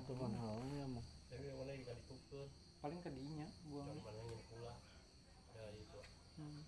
[0.03, 1.05] kan itu halnya mah.
[1.31, 2.49] tapi yang mana juga ditukeun
[2.83, 3.87] Paling ka dinya buang.
[3.89, 4.73] yang mana yang pula
[5.55, 5.99] ya itu
[6.35, 6.61] Hmm.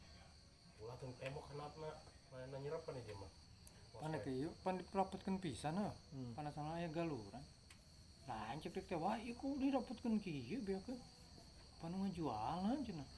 [0.80, 1.92] pula tuh temok hanapna
[2.32, 3.32] mana nyerap kan dia mah
[3.98, 5.90] Pane ke ieu pan dipelapetkeun pisan heuh.
[6.14, 6.30] Hmm.
[6.38, 7.42] Panasana aya galuran.
[8.30, 11.02] Lah cek dek teh wah iku dirapetkeun kieu biakeun.
[11.82, 13.10] Panu ngajualan cenah.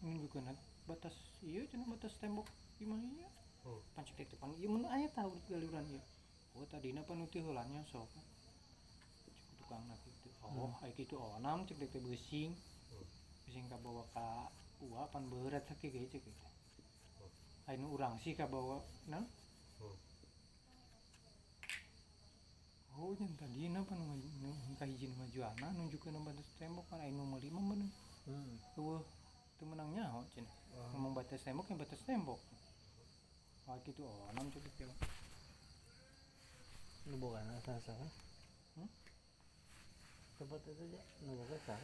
[0.00, 0.48] Nunjukkeun
[0.88, 1.12] batas
[1.44, 2.48] ieu cenah batas tembok
[2.80, 3.28] imah ieu.
[3.68, 3.80] Hmm.
[3.92, 6.00] Pan cek dek teh pan ieu mun aya tahu galuran ieu.
[6.56, 8.08] Oh tadina pan nu teu heulanya sok.
[9.64, 10.28] Cek tukangna kitu.
[10.44, 12.52] Oh, aya kitu onam cek dek teh beusing.
[12.92, 13.06] Hmm.
[13.48, 14.52] Beusing kabawa ka
[14.84, 16.36] uwa pan berat sakit ge cek dek.
[17.64, 19.24] Aya nu urang sih kabawa naon?
[22.94, 27.10] Oh, yang tadi na pa nung nung kahijin majuana nunjukin ng batas tembok kan ay
[27.10, 27.88] nomor lima bener.
[28.28, 28.54] Hmm.
[28.76, 29.00] Tuh,
[29.56, 30.52] itu menangnya ho cina.
[30.92, 32.38] Ngomong batas tembok yang batas tembok.
[33.64, 34.92] Wah gitu oh, enam cukup ya.
[37.08, 37.96] Lu bukan asa kan?
[37.96, 38.23] Hmm?
[40.34, 41.76] Tempat itu aja, lu bukan asa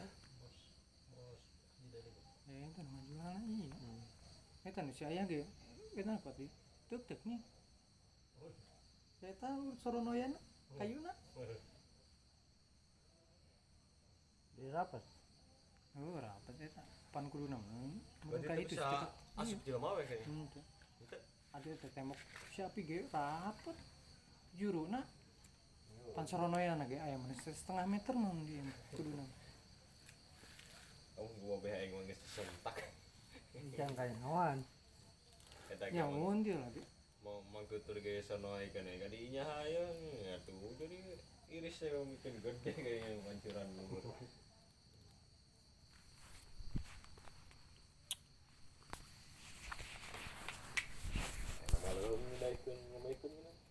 [2.51, 3.63] Eh, itu majuana iya.
[3.71, 4.67] Hmm.
[4.67, 5.47] Eh, kan si ayah ge,
[5.95, 6.51] kita apa sih?
[6.91, 7.39] Tuk tuk nih.
[9.23, 10.35] Saya tahu soronoyan
[10.75, 11.15] kayuna.
[14.59, 15.05] Dirapat.
[15.95, 16.83] Oh, rapat eta.
[17.15, 17.47] Pan kudu.
[17.51, 18.99] Berarti Bukan itu itu
[19.39, 20.27] asup jelema we kayaknya.
[20.27, 20.47] Hmm.
[21.55, 22.19] Ada tembok
[22.55, 23.77] siapi ge rapat.
[24.59, 25.01] Juruna.
[25.07, 25.20] Pan
[26.27, 28.61] soronoyan ge aya mana setengah meter non di
[28.95, 29.25] kuduna.
[31.17, 32.77] Kamu gua beha aing mah geus sentak.
[33.77, 34.59] can kayak nawan
[35.69, 36.83] Eta ge nyamun dia lagi
[37.21, 39.99] mau mangkutur ge sono ikan ikan di inya hayang
[40.37, 41.01] atuh jadi
[41.53, 44.05] iris saya bikin gede kayak pancuran luhur.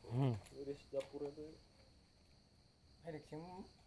[0.10, 0.36] Hmm.
[0.57, 1.48] iris dapur itu.
[3.07, 3.39] Edik sih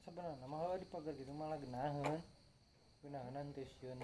[0.05, 2.19] sebenarnya mah di pagar gitu malah genahan
[3.03, 3.99] genahan teh sieun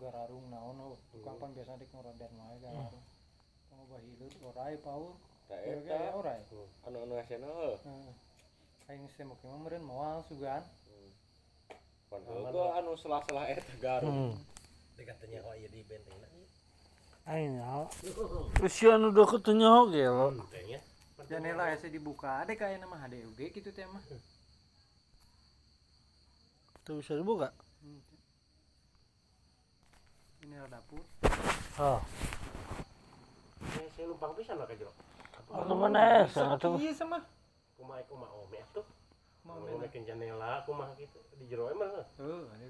[0.00, 0.96] gararung naon oh.
[1.12, 3.04] tukang pan biasa dik ngoroder mah gararung.
[3.68, 5.14] Tong bahilut orai paur
[5.50, 6.40] Da kira-kira orai.
[6.86, 7.76] Anu anu asena heuh.
[7.84, 8.14] Heeh.
[8.90, 10.64] aing teh make mah meureun moal sugan.
[12.08, 14.34] Pan heuh anu selah-selah eta garung.
[14.34, 14.34] Hmm.
[14.96, 16.20] dekatnya oh iya di benteng
[17.24, 17.88] Aing ya.
[18.60, 20.28] Usia nu udah ketunya oge lo.
[21.28, 22.42] jendela asa dibuka.
[22.42, 24.02] Ada kayak nama HDUG gitu teh mah
[26.90, 27.54] Tuh bisa dibuka.
[30.42, 30.98] Ini ada dapur.
[31.78, 32.02] Oh.
[33.70, 34.90] saya saya lumpang pisan lah kajero
[35.54, 36.26] Aku mana?
[36.26, 36.74] Sangat tuh.
[36.82, 37.22] iya sama.
[37.78, 38.82] Kumaha kumaha ome tuh.
[39.46, 41.22] Mau mau main bikin jendela kumaha gitu.
[41.38, 42.66] Di jero emang oh ada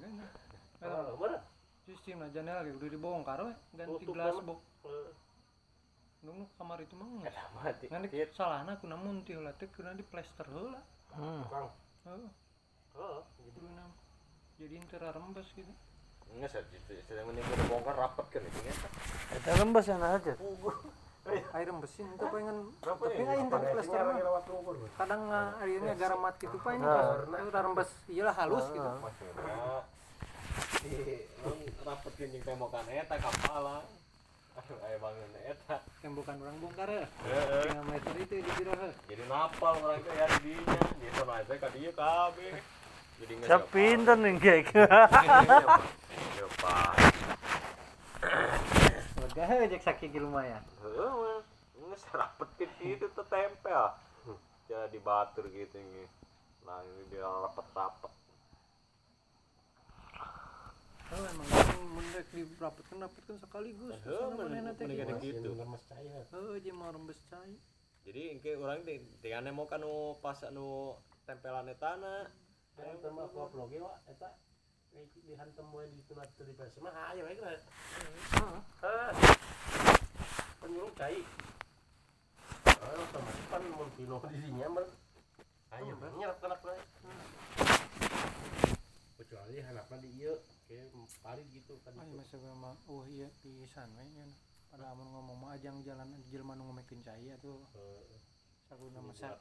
[0.84, 1.40] kan oh mana
[1.88, 4.44] sistem jendela gitu udah dibongkar we ganti nama.
[4.44, 4.60] box
[6.20, 7.32] Nunggu kamar itu mah nggak.
[7.32, 10.84] ada mati Ngan dik salahna kuna muntih lah teh kuna di plester heula.
[11.16, 11.40] Hmm.
[11.48, 11.72] kang
[12.04, 12.20] Heeh,
[13.00, 13.24] oh
[13.56, 14.09] kuna
[14.60, 15.72] jadi intera rembes gitu.
[16.36, 18.74] Nggak sih, sedang menimbul bongkar rapat kan itu nya.
[19.34, 20.36] Kita lembas yang aja.
[21.30, 26.82] Air rembesin itu pengen tapi aing tadi lumpur kadang nga airnya garamat gitu pak ini
[26.82, 28.88] pas udah rembes iyalah halus gitu.
[30.80, 30.96] Di
[31.44, 33.84] non rapat jeung tembokan eta kapala.
[34.58, 35.76] Aduh, aya bangun eta.
[36.02, 37.06] Yang bukan orang bongkar ya.
[37.68, 38.50] Tinggal meter itu di.
[39.06, 40.80] Jadi napal orang teh ya di dinya.
[40.98, 42.79] Jadi sono aja ka dieu kabeh.
[43.20, 44.72] Jadi nggak Siapa pinter nih kayak.
[44.72, 46.92] Ya Pak.
[49.20, 50.64] Lega heuh jeung sakit lumayan.
[50.80, 51.40] Heeh, mah.
[51.76, 53.92] Nggak serapet ke situ tuh tempel.
[54.70, 56.08] Jadi batur gitu nih.
[56.64, 58.12] Nah, ini dia rapet-rapet.
[61.10, 63.98] Oh emang kan mendek dirapetkeun rapetkeun sekaligus.
[64.06, 65.10] Heuh, Sana manehna teh mending gitu.
[65.10, 65.48] ada gitu.
[66.30, 67.58] Heuh jeung mau rembes cai.
[68.06, 70.94] Jadi engke orang di tingane mau kanu pas anu
[71.26, 71.98] tempelan eta
[73.80, 74.28] wa eta
[74.90, 75.84] di dihantem we
[76.80, 77.12] mah
[80.72, 81.20] we cai.
[82.80, 84.88] Oh, sama pan mun pino di dinya mah.
[85.76, 86.76] Ayo, nyerap anak we.
[89.20, 89.60] Kecuali
[90.00, 90.34] di ieu
[91.22, 91.92] parit gitu kan.
[92.88, 94.24] Oh iya pisan we nya.
[94.72, 97.60] Pada amun ngomong mah ajang jalan jelema nu ngomekeun cai atuh.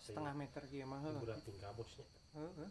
[0.03, 0.99] Setengah meter kieu mah
[1.73, 2.05] bosnya.
[2.35, 2.69] Heeh.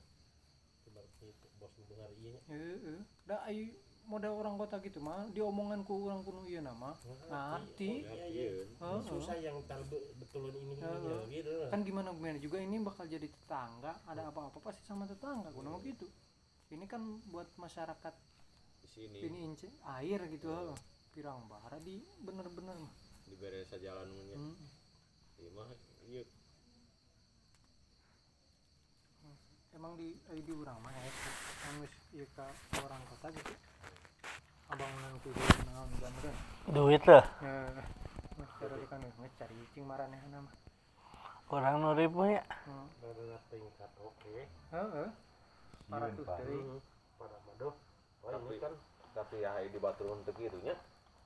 [0.95, 2.41] Berarti itu bos nu beungar ieu nya.
[2.49, 3.01] Heeh.
[3.29, 3.73] Da ai
[4.09, 6.97] modal orang kota gitu mah diomongan ku urang kuno ieu nama.
[7.29, 8.09] Ngerti.
[8.09, 8.49] Iya, iya.
[8.81, 9.01] Heeh.
[9.05, 10.93] Susah yang tar be- betulun ini ya,
[11.29, 11.55] gitu.
[11.69, 15.83] Kan gimana gimana juga ini bakal jadi tetangga, ada apa-apa pasti sama tetangga kuno mah
[15.85, 16.09] gitu.
[16.69, 17.01] Ini kan
[17.33, 18.15] buat masyarakat
[18.79, 20.77] Di sini ini ince air gitu heuh.
[21.13, 22.95] Pirang bara di bener-bener mah.
[23.29, 24.37] dibere sajalan mun nya.
[24.41, 24.57] Hmm.
[25.37, 25.69] Ieu mah
[26.09, 26.25] ieu
[29.77, 31.05] Emang di eh, di urang mah ya,
[31.77, 32.47] geus ieu ka
[32.81, 33.53] orang kota gitu.
[34.73, 36.37] Abangunan kudu naon beneran.
[36.73, 37.25] Duit lah.
[37.45, 40.55] Nah, cara di kan ngecari cing maranehna mah.
[41.53, 42.45] Orang nu ribu ya.
[42.69, 42.89] Hmm.
[43.01, 44.35] Benar tingkat oke.
[44.73, 45.09] Heeh.
[45.89, 46.59] Para tuh dari
[47.17, 47.75] Pada madoh.
[48.25, 48.73] Oh, ini kan
[49.17, 50.77] tapi ya di batur untuk gitu nya.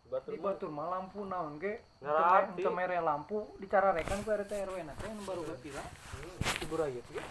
[0.02, 2.62] Di batur di mah batur mah lampu naon ge Ngarati.
[2.62, 5.82] untuk mere lampu dicararekan ku RT RW na teh anu baru gapila
[6.59, 7.23] di burayot ge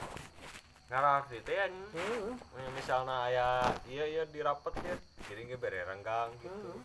[0.92, 1.86] ngarasi teh nya.
[1.96, 3.48] heeh misalnya aya
[3.88, 4.96] iya iya dirapet ya
[5.32, 6.52] jadi nggak bere renggang gitu.
[6.52, 6.84] Heeh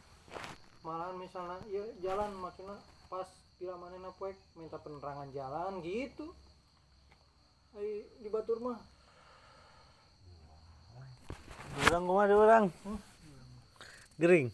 [0.87, 2.79] malahan misalnya ya jalan maksudnya
[3.11, 3.27] pas
[3.59, 6.31] pila manehna poek minta penerangan jalan gitu.
[7.75, 8.79] Ai di batur mah.
[11.91, 12.65] Orang kumah di orang.
[14.23, 14.49] Gering.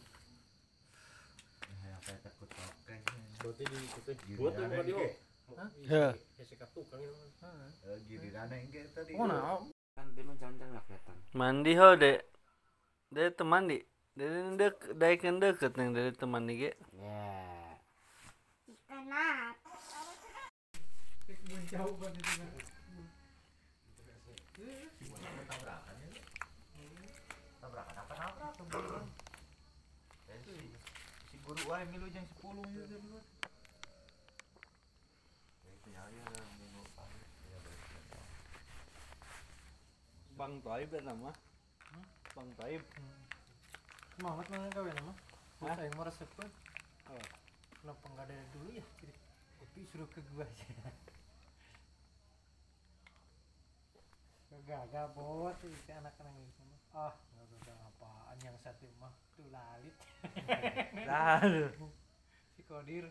[3.42, 4.54] berarti di itu buat
[5.56, 6.14] Ya.
[6.16, 6.44] Ya
[11.36, 12.20] Mandi ho dek.
[13.12, 13.78] Dari teman di.
[14.16, 16.72] Dari dek, dari kan deket nih dari teman di ge.
[18.88, 19.72] Kenapa?
[31.28, 33.18] si guru wae milu jam 10 gitu dulu
[40.42, 41.30] Bang Toib ya nama.
[42.34, 42.82] Bang Toib.
[44.18, 45.14] Semangat mana kawin mah.
[45.62, 45.78] Hah?
[45.78, 46.50] Aing mau resep we.
[47.78, 49.14] kenapa nggak dari dulu ya jadi
[49.62, 50.66] kopi suruh ke gua aja
[54.66, 56.80] gagah bos si anak-anak itu mah.
[57.06, 59.94] ah nggak gagal apaan yang satu mah tuh lalit
[61.10, 61.90] Lalu.
[62.54, 63.06] si kodir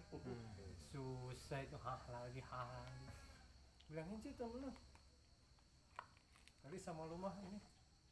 [0.92, 2.92] susah itu hah lagi hah
[3.88, 4.72] bilangin sih temen lu
[6.62, 7.60] tadi sama lu mah ini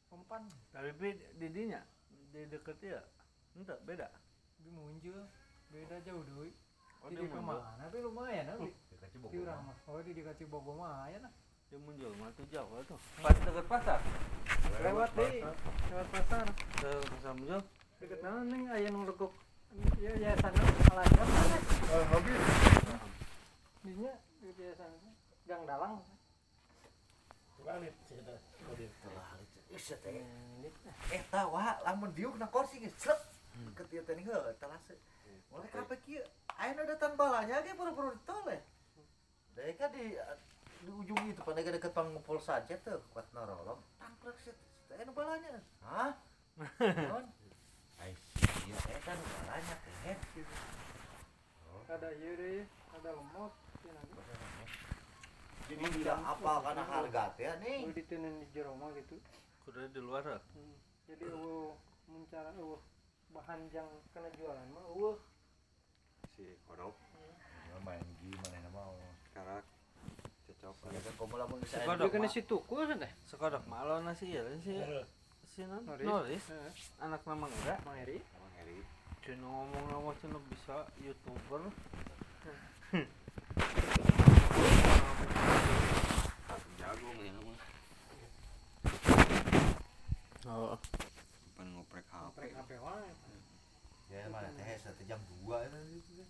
[0.09, 0.43] umpan.
[0.69, 1.81] Tapi pi- didinya
[2.29, 3.01] di deket ya.
[3.53, 4.07] Ente beda.
[4.59, 5.23] dia muncul
[5.69, 6.51] beda jauh doi.
[6.99, 9.47] Oh, di mana tapi lumayan tapi Dikasih di bogor.
[9.47, 9.77] orang mah.
[9.87, 11.31] Oh di dikasih bogor mah ya nah
[11.69, 12.99] Dia muncul mah tuh jauh tuh.
[13.19, 13.99] Pas deket pasar.
[14.83, 15.31] lewat deh
[15.87, 16.45] lewat pasar.
[16.75, 17.33] Ke pasar.
[17.33, 17.61] Muncul.
[17.99, 18.67] deket mana neng?
[18.67, 19.31] Ayah nu legok.
[20.01, 20.59] Ya ya sana.
[20.91, 21.21] Alaja
[21.89, 22.37] Oh, mobil.
[23.79, 24.97] dinya di sana.
[25.45, 26.03] Gang dalang
[27.69, 28.33] Lalit cerita.
[29.69, 30.25] Iya teh.
[31.13, 33.21] Eh tah wah lamun diuk na kursi geus slep.
[33.77, 34.97] Ketia teh heuh talase.
[35.53, 36.25] Mulai kape kieu.
[36.57, 38.57] Ayeuna datang balanya ge buru-buru ditoleh.
[39.53, 40.17] Dari kan di
[40.79, 44.55] di ujung itu pada dekat pangumpul saja tuh kuat norolong tangkrek sih
[44.89, 45.61] teh nu balanya.
[45.85, 46.17] Hah?
[46.57, 47.25] Non.
[48.01, 50.17] Ai teh kan balanya teh.
[51.89, 53.53] ada deh ada lemot
[55.69, 57.85] Jadi tidak apa karena harga teh nih.
[57.85, 59.15] lu ditenen di jero mah gitu.
[59.61, 60.39] Kudu di luar ya.
[60.57, 60.75] Hmm.
[61.05, 61.73] jadi eueuh
[62.09, 62.81] mencara eueuh
[63.29, 65.15] bahan yang kena jualan mah eueuh.
[66.33, 66.97] Si kodok.
[67.85, 68.81] Main gimana nama
[69.31, 69.63] karak.
[70.49, 70.75] Cocok.
[70.89, 72.09] Kan komo lamun Sekodok.
[72.09, 73.13] dia kena si tuku kan deh?
[73.29, 74.73] Sekodok malon nasi ya si
[75.45, 76.05] si Noris.
[76.05, 76.43] Noris?
[76.97, 78.79] Anak nama enggak Mairi emang Heri.
[79.21, 81.61] Cina ngomong nama cina bisa youtuber
[87.09, 87.57] mah mah
[90.49, 90.77] oh.
[91.53, 93.09] Bukan ngoprek HP prek HP wae
[94.09, 96.25] Ya mana teh satu jam dua itu.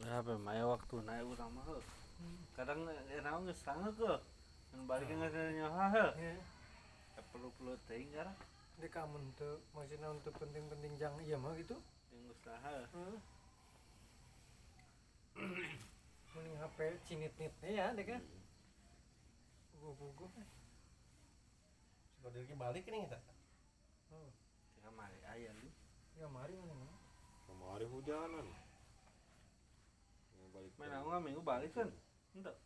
[0.00, 1.64] ya apa maya waktu naik urang mah
[2.52, 4.12] kadang enak geus sangat ke
[4.72, 6.36] dan balik nggak ada nyawa ya
[7.16, 8.32] Ya, perlu perlu ting karena
[8.80, 11.76] di kamu tuh maksudnya untuk penting-penting jang iya mah gitu?
[12.08, 12.72] Yang usaha.
[12.96, 13.18] Heeh.
[16.32, 18.22] Mending HP cinit-nitnya ya deh kan
[19.80, 20.28] gugu-gugu
[22.20, 23.16] Kalau dia balik ini kita.
[24.76, 25.56] tiga mari ayam
[26.20, 26.92] ya mari mana mah
[27.48, 28.44] kemarin hujanan.
[30.36, 31.88] Yang balik main aku nggak minggu balik kan
[32.36, 32.60] enggak.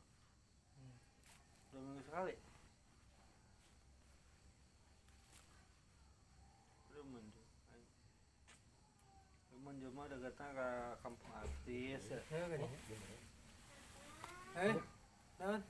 [1.70, 2.35] Dua minggu sekali.
[6.91, 7.47] Belum menjual
[9.55, 12.19] belum menjual mah dekatnya ke kampung artis ya.
[12.27, 12.43] Ya
[15.39, 15.62] kan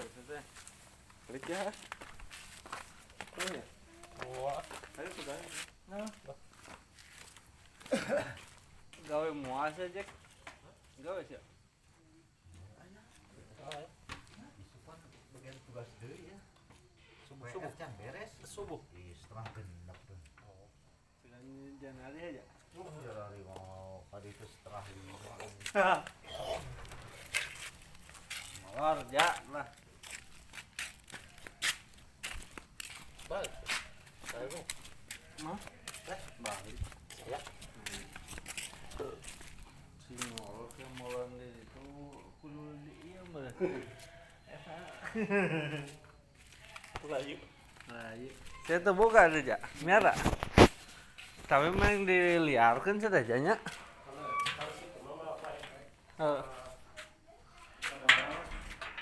[0.00, 0.42] itu teh.
[1.28, 1.58] kerja
[3.38, 3.64] oh ya
[5.88, 6.08] nah
[13.68, 13.84] Gawe.
[14.36, 14.66] Gawe sih.
[15.32, 16.38] Bagian tugas deui ya.
[17.48, 18.32] subuh can beres.
[18.44, 18.80] Subuh.
[18.92, 20.20] Di setengah genep tuh.
[21.24, 21.48] Sekarang
[21.80, 22.44] Januari aja.
[22.76, 23.77] Mau
[24.18, 25.14] tadi itu setengah lima.
[28.74, 29.66] Kerja lah.
[33.30, 33.54] Balik.
[34.26, 34.64] Saya tuh.
[35.46, 35.54] Mah?
[36.42, 36.78] Balik.
[37.30, 37.38] Ya.
[40.02, 41.86] Si ngolok yang molan di itu
[42.42, 43.46] kudu di iya mah.
[47.86, 48.34] Nah, iya.
[48.66, 50.10] Saya tuh buka aja, miara.
[51.46, 53.62] Tapi main diliarkan saja
[56.18, 56.42] Heeh.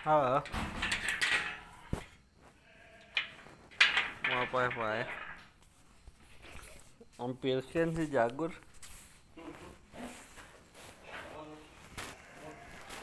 [0.04, 0.44] Halo.
[4.28, 5.06] Mau apa ya?
[7.16, 8.52] Ampilkan si jagur.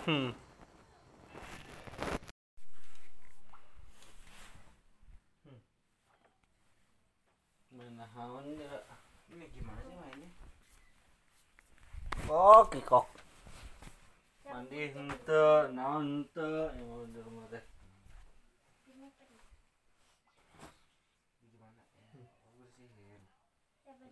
[0.06, 0.38] Hmm.
[7.74, 8.78] Main nahan ya.
[9.34, 10.30] Ini gimana sih mainnya?
[12.30, 13.23] Oh, kikok.
[14.54, 17.66] Mandi hente, naon hente, yang mau di rumah teh.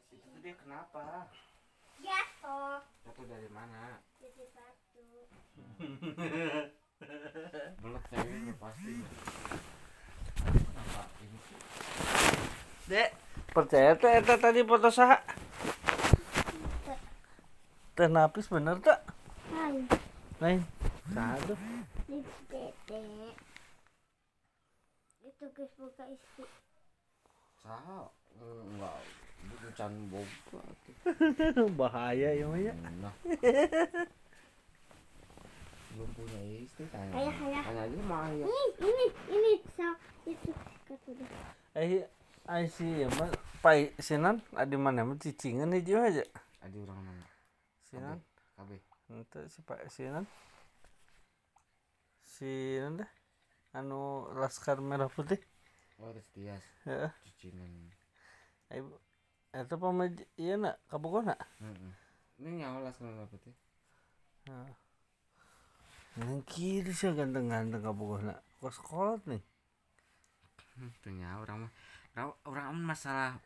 [0.10, 1.30] Itu dia kenapa?
[2.02, 4.02] Jatuh Jatuh dari mana?
[4.18, 5.30] jadi batu.
[7.86, 8.96] Belut cewek pasti.
[10.42, 11.38] Kenapa ini?
[12.90, 13.10] Dek,
[13.54, 15.22] percaya teh eta tadi foto saha?
[17.94, 19.06] Teh napis bener tak?
[19.54, 20.01] Hai,
[20.42, 20.62] Lain.
[22.50, 23.02] Dede.
[25.22, 26.44] Itu guys buka isi.
[27.62, 28.10] Saha?
[28.42, 28.98] Enggak.
[29.78, 31.70] can boga tuh.
[31.78, 33.14] bahaya ya mah ya Nah.
[35.94, 37.14] Belum punya istri tanya.
[37.14, 37.64] Ayah, ayah.
[37.70, 38.48] Tanya aja sama ayah.
[38.50, 39.88] Ini, ini, ini, so,
[40.26, 40.50] itu,
[40.90, 41.12] kata
[41.72, 42.04] eh
[42.52, 43.32] ai si ya mah
[43.64, 46.26] pai sinan adi mana mah cicingan hiji aja
[46.60, 47.26] Ada orang mana?
[47.88, 48.18] sinan
[48.60, 48.91] Kabe.
[49.12, 50.26] Ente si pak sinan
[52.24, 53.12] sinan deh
[53.76, 54.00] anu
[54.40, 55.40] laskar merah putih
[56.02, 56.66] Oh, ada Tias.
[56.90, 57.70] heeh Cicinan.
[58.74, 58.82] ai
[59.54, 61.94] eta pamaj ieu na kabogona Heeh.
[62.42, 63.54] Ini nyawa lah sekarang apa tuh?
[66.18, 69.42] Nang kiri siya ganteng-ganteng kabogona kos kolot nih
[70.74, 71.72] Hmm, tuh nyawa orang mah.
[72.48, 73.38] Orang masalah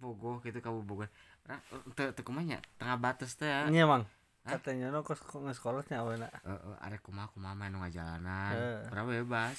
[0.00, 1.06] bogoh gitu kabu bogoh.
[1.46, 1.60] Orang
[1.94, 3.68] teu teu kumanya tengah batas teh ya.
[3.70, 4.02] Iya mang?
[4.44, 8.52] Katanya no kos nges kolotnya awalnya Heeh, ada kumaha kumaha main ngajalanan.
[8.56, 8.80] Heeh.
[8.92, 9.58] Orang bebas.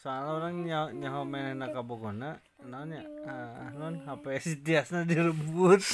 [0.00, 5.84] soalnya orang nyaho nyaho menena kabogona naonnya ah non HP si Tiasna direbut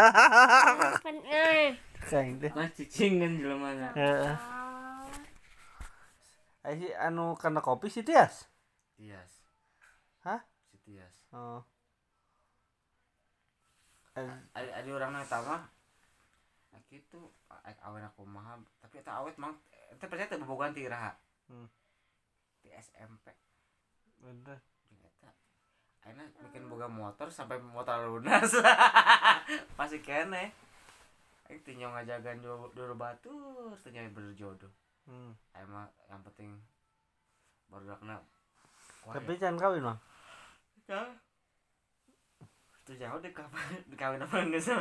[1.04, 1.76] Kan, eh.
[2.08, 3.88] kain deh Nah, cicingan jelema na.
[6.64, 8.48] Si anu karena kopi si Tias
[8.96, 9.44] Tias.
[10.24, 10.40] Hah?
[10.72, 11.12] Si Tias.
[11.36, 11.60] oh
[14.16, 14.24] Eh,
[14.56, 15.75] ada ada orang nang mah nah
[16.96, 17.20] gitu
[17.84, 19.52] awen aku mah tapi eta awet mang
[19.92, 20.88] eta percaya teu bobogohan ti
[21.46, 21.70] Hmm.
[22.58, 23.30] di SMP
[24.18, 24.58] bener.
[24.90, 25.30] Eta
[26.02, 28.50] ayeuna bikin boga motor sampai motor lunas.
[29.78, 30.50] Pasti kene.
[31.46, 34.72] Aing teu nyong ngajagan dulu, teu nyai berjodoh.
[35.06, 35.38] Hmm.
[35.70, 36.58] mah yang penting
[37.70, 38.18] baru kena
[39.06, 39.98] tapi jangan kawin mang.
[40.90, 41.14] Ya
[42.86, 44.78] itu jauh deh kapan dikawin apa enggak sih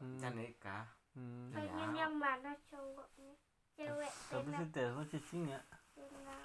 [0.00, 0.16] Hmm.
[0.16, 1.52] can nikah hmm.
[1.52, 3.36] Pengen yang mana cowoknya?
[3.76, 5.60] Cewek tapi si enak, Tias mah cicing ya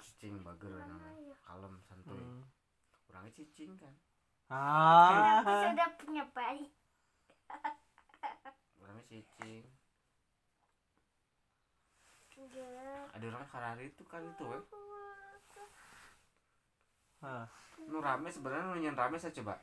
[0.04, 1.36] cicing Mana namanya ya?
[1.44, 2.44] kalem santuy hmm.
[3.12, 3.94] orangnya cicing kan
[4.46, 6.68] ah sudah punya bayi.
[8.80, 9.64] orangnya cicing
[13.16, 14.60] ada orang karari itu kan itu we
[17.24, 17.48] Ah.
[17.80, 19.56] nu rame sebenarnya nu nyen rame saya coba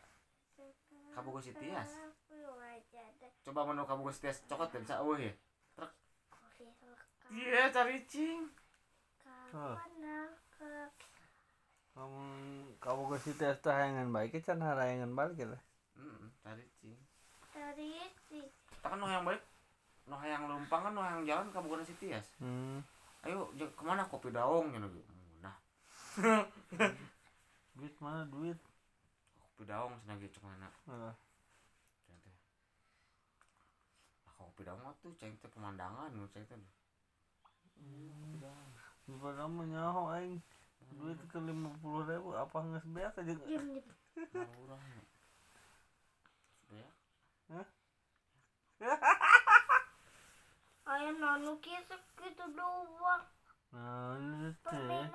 [1.14, 1.96] kabogo si Tias.
[3.44, 5.34] Coba menu kabogo si Tias cokot deh bisa eueuh ya.
[6.32, 6.66] Kopi
[7.36, 8.48] iya cari cing.
[9.54, 9.78] Aku
[11.94, 12.22] kamu
[12.82, 16.98] kamu ke si Tias teh hayangan baik can harayangan balik ya heeh cari cing.
[17.54, 18.42] Dari si
[18.72, 19.44] kita kan nu hayang balik.
[20.10, 22.82] Nu hayang lumpang kan nu hayang jalan kabogo si Tias hmm.
[23.24, 24.04] ayo ke mana?
[24.10, 24.88] Kopi daung gitu.
[25.40, 25.56] Nah.
[27.78, 28.28] Duit mana?
[28.28, 28.60] Duit.
[29.54, 31.14] Kopi daung cenah gitu mana Ah.
[32.04, 32.36] Ceng teh.
[34.28, 36.60] Nah, kopi mah tuh ceng teh pemandangan nu ceng teh.
[39.08, 40.44] daripada mah nyaho aing.
[40.94, 43.34] Duit ke lima puluh ribu apa nggak biasa di
[44.36, 44.84] Murah.
[46.70, 46.90] Ya.
[50.94, 53.24] ayah nanu kisah gitu doang.
[53.72, 55.08] Nah ini teh.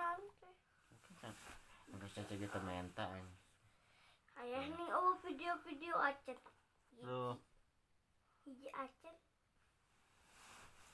[1.93, 3.35] Enggak saja kita menta ini.
[4.39, 6.39] ayah nih oh video-video acet
[7.03, 7.35] tuh
[8.49, 9.17] hiji acet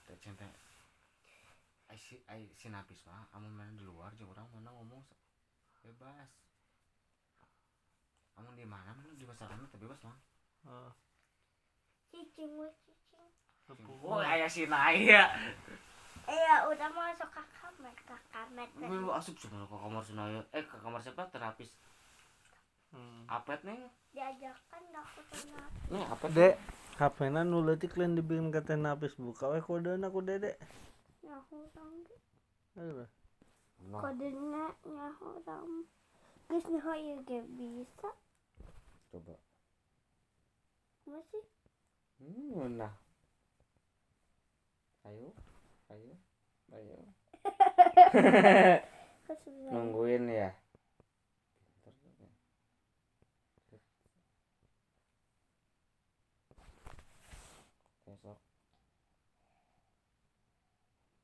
[0.05, 0.51] Teh ceng teh.
[1.89, 5.01] Ai si ai si napis mah amun mana di luar jeung urang mana ngomong
[5.81, 6.28] bebas.
[8.36, 10.18] Amun di mana mana di masyarakat teh bebas mah.
[10.66, 10.90] ah,
[12.10, 13.31] cicing weh cicing
[14.05, 15.24] Oh, aya si Naya.
[16.28, 18.68] eh ya udah masuk ke kamar ke kamar.
[18.93, 20.40] Lu asup cenah ke kamar si Naya.
[20.52, 21.24] Eh ke kamar siapa?
[21.32, 21.72] Terapis.
[22.93, 23.24] hmm.
[23.24, 23.81] Apet nih.
[24.12, 26.31] diajarkan aku sama Nih apet.
[26.36, 26.55] dek
[26.95, 30.55] HP na nu leutik lain dibikin kata napis buka we kode aku dede
[31.25, 32.07] nyahu orang
[32.75, 33.07] Aduh.
[33.87, 35.87] Nah, kodenya nyahu orang
[36.51, 38.11] guys nyahu ya gak bisa
[39.11, 39.35] coba.
[41.05, 41.45] masih
[42.23, 42.95] Hmm, nah.
[45.05, 45.29] Ayo,
[45.93, 46.15] ayo,
[46.73, 46.97] ayo.
[49.73, 50.51] Nungguin ya.
[51.85, 52.29] Pinter juga.
[58.05, 58.39] Besok.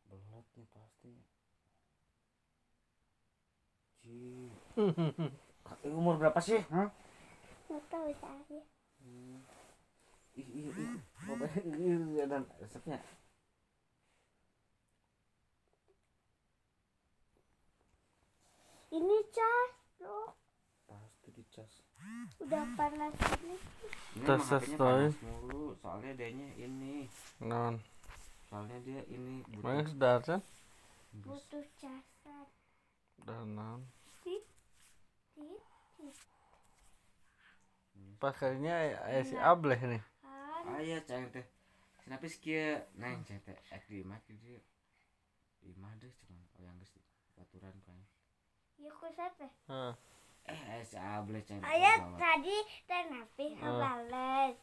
[0.09, 1.13] Belat nih pasti.
[4.01, 4.13] Ci.
[4.13, 4.61] Eh,
[5.87, 6.61] umur berapa sih?
[6.69, 6.89] Hah?
[7.67, 8.61] nggak tahu saya
[10.35, 10.91] Ih, ih, ih.
[11.23, 12.99] Bapak, ih, dan resepnya.
[18.91, 20.35] ini cas loh
[20.87, 21.73] Pasti dicas.
[22.43, 23.55] udah panas ini
[24.19, 25.03] Ini Tes, emang tes, HP-nya toy.
[25.07, 26.29] panas mulu, soalnya dia
[26.59, 27.07] ini,
[27.41, 27.75] non
[28.51, 30.41] soalnya dia ini Mana kan
[31.13, 32.47] butuh casan
[33.21, 33.81] dan non
[35.41, 35.65] tit
[35.97, 36.17] tit tit
[37.97, 40.03] ini pakainya aya si Ableh nih.
[40.21, 40.65] Kan.
[40.77, 41.45] Aya cang teh.
[42.05, 43.57] Kenapa sih kia neng cang teh?
[43.73, 46.93] Ek di imah di di imah deh cuman oh yang geus
[47.37, 47.97] baturan kan.
[48.81, 49.95] Ya ku sate Heeh.
[50.49, 52.57] eh aya si able cang ayah tadi
[52.89, 54.57] teh napis ngebales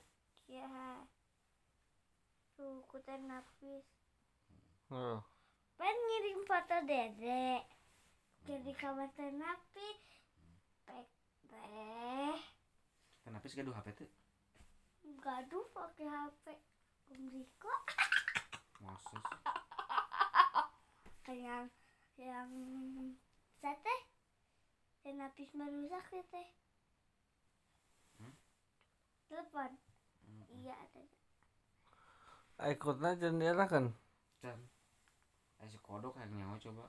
[0.49, 0.65] ya
[2.57, 3.85] tuh ku teh napis
[4.89, 5.19] Heeh.
[5.77, 7.61] Pengen ngirim foto dede.
[8.49, 9.99] Jadi kamar teh napis
[10.87, 11.07] pek
[11.51, 12.37] teh
[13.27, 14.09] kenapa sih gaduh HP tuh?
[15.19, 16.45] Gaduh pakai HP
[17.11, 17.73] Om Riko.
[18.79, 19.21] Maksud
[21.27, 21.67] yang
[22.15, 22.49] yang
[23.59, 24.01] sate teh.
[25.15, 26.47] Napis merusak ya teh.
[28.19, 28.35] Hmm?
[29.31, 29.71] telepon.
[30.51, 31.03] Iya ada.
[32.67, 33.95] Ikutnya jendela kan
[34.43, 34.59] can
[35.57, 36.85] aya si kodok yang nyawa coba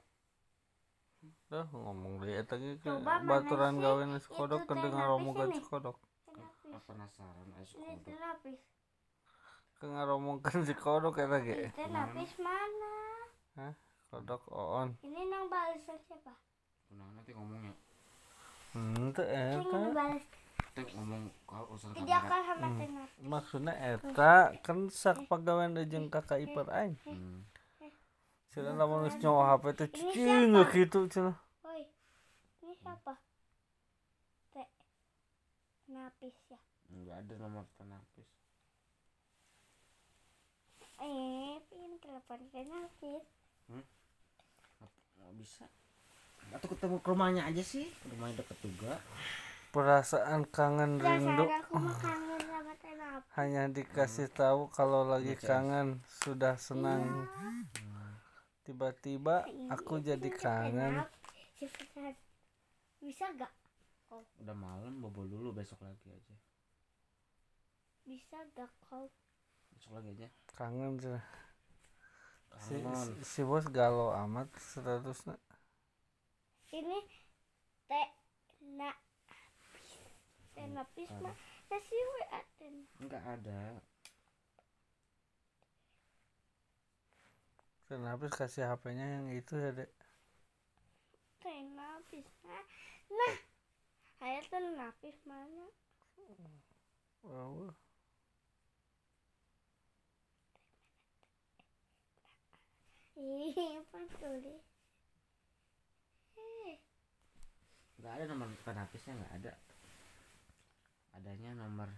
[1.48, 2.44] Dah ngomong ke
[2.84, 3.80] Coba mana baturan
[4.20, 5.08] si itu kodok kedengar
[5.56, 5.96] si kodok.
[6.84, 7.48] Penasaran
[8.04, 8.60] teh kodok?
[10.10, 12.94] omongan si kodok ya lagi ini teh napis mana
[14.10, 16.34] kodok on ini nang balasan siapa?
[16.90, 17.74] Kunaon nanti ngomongnya
[18.74, 19.78] ente yang eta.
[19.78, 20.24] Ini balas
[20.74, 22.26] teh ngomong kalau urusan tidak kamera.
[22.26, 24.34] kan sama teh napis maksudnya eta
[24.66, 26.98] kan sak pagawean jeung kakak ipar aing.
[27.06, 27.46] Hmm.
[28.48, 30.72] Cina lamun geus nyawa HP teh Ini cicing siapa?
[30.72, 31.82] gitu cina Woi,
[32.58, 33.12] ini siapa?
[34.50, 34.68] Teh
[35.86, 36.58] napis ya.
[36.88, 38.28] enggak ada nomor penapis
[40.98, 43.24] Eh, pin telepon teh napis.
[45.18, 45.66] nggak bisa
[46.48, 48.96] atau ketemu ke rumahnya aja sih rumahnya deket juga
[49.68, 53.30] perasaan kangen rindu Perasaan aku mah kangen sama teh napis.
[53.36, 57.28] hanya dikasih tahu kalau lagi kangen sudah senang
[58.69, 60.95] tiba-tiba aku Ini jadi kangen.
[63.01, 63.49] Bisa gak?
[64.40, 66.36] udah malam bobol dulu besok lagi aja
[68.05, 69.09] Bisa gak kau?
[69.73, 71.20] besok lagi aja kangen cina.
[72.59, 72.77] si,
[73.20, 75.36] si, bos galau amat statusnya
[76.69, 76.99] Ini
[77.85, 78.09] teh
[78.77, 79.89] napis.
[80.53, 81.36] Teh napis mah
[81.69, 82.73] kasih WA teh.
[82.99, 83.81] enggak ada
[87.89, 89.90] kenapa kasih HP-nya yang itu ya dek
[91.39, 92.27] Teh napis.
[92.44, 92.65] Nah,
[93.09, 93.36] nah.
[94.19, 95.66] Ayah teh napis mana?
[97.23, 97.70] wow.
[103.19, 103.55] Ih.
[106.39, 106.77] Eh,
[107.98, 109.52] enggak ada nomor penapisnya enggak ada
[111.19, 111.90] adanya nomor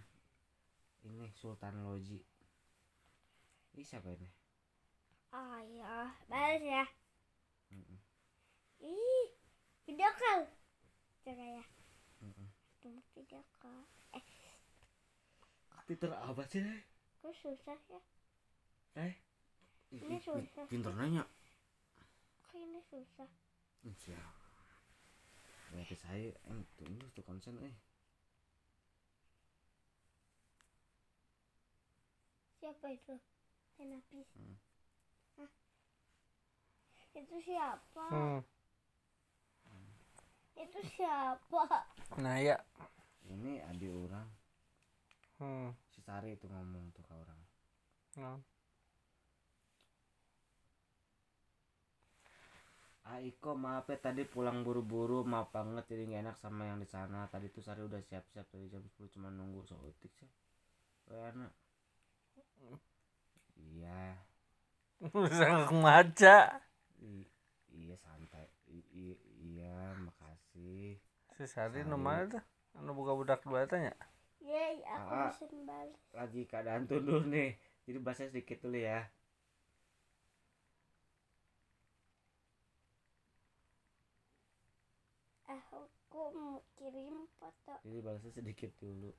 [1.05, 2.17] ini Sultan Loji
[3.77, 4.40] ini siapa ini
[5.31, 6.83] ayah, balas ya.
[7.71, 7.97] Mm-mm.
[8.83, 9.27] Ih,
[9.87, 10.41] video call.
[11.23, 11.63] Coba ya.
[12.23, 12.47] Mm-mm.
[12.81, 13.85] Tunggu video call.
[14.13, 14.23] Eh,
[15.87, 16.79] Twitter apa sih deh
[17.21, 17.99] kok susah ya?
[18.97, 19.13] eh
[19.91, 20.65] Ini susah.
[20.71, 21.27] pinter nanya
[22.47, 23.27] Kok ini susah?
[23.91, 24.33] siap
[25.71, 27.75] berarti saya eh tunggu tuh konsen eh
[32.61, 33.15] Siapa itu?
[33.75, 34.27] Tenapis.
[34.37, 34.55] Hmm.
[37.15, 38.05] Itu siapa?
[38.11, 38.39] hmm.
[40.55, 41.63] Itu siapa?
[42.19, 42.59] nah ya
[43.31, 44.27] ini adik orang
[45.39, 45.71] hmm.
[45.87, 47.39] si Sari itu ngomong tuh ke orang
[48.19, 48.39] nah.
[53.11, 57.27] Aiko maaf ya tadi pulang buru-buru maaf banget jadi gak enak sama yang di sana
[57.31, 60.29] tadi tuh Sari udah siap-siap dari jam 10 cuma nunggu sotik sih
[61.11, 61.51] enak
[63.59, 64.15] iya
[65.23, 65.67] bisa i-
[67.91, 70.95] iya santai I- i- iya makasih
[71.35, 72.43] si Sari mana tuh
[72.79, 73.91] anu buka budak dua tanya
[74.41, 75.27] Yeay, aku Ah.
[75.29, 75.99] mesin balas.
[76.17, 77.49] lagi keadaan tunduk nih
[77.85, 78.99] jadi bahasa sedikit dulu ya
[85.51, 87.75] aku mau kirim foto.
[87.83, 89.11] jadi bahasa sedikit dulu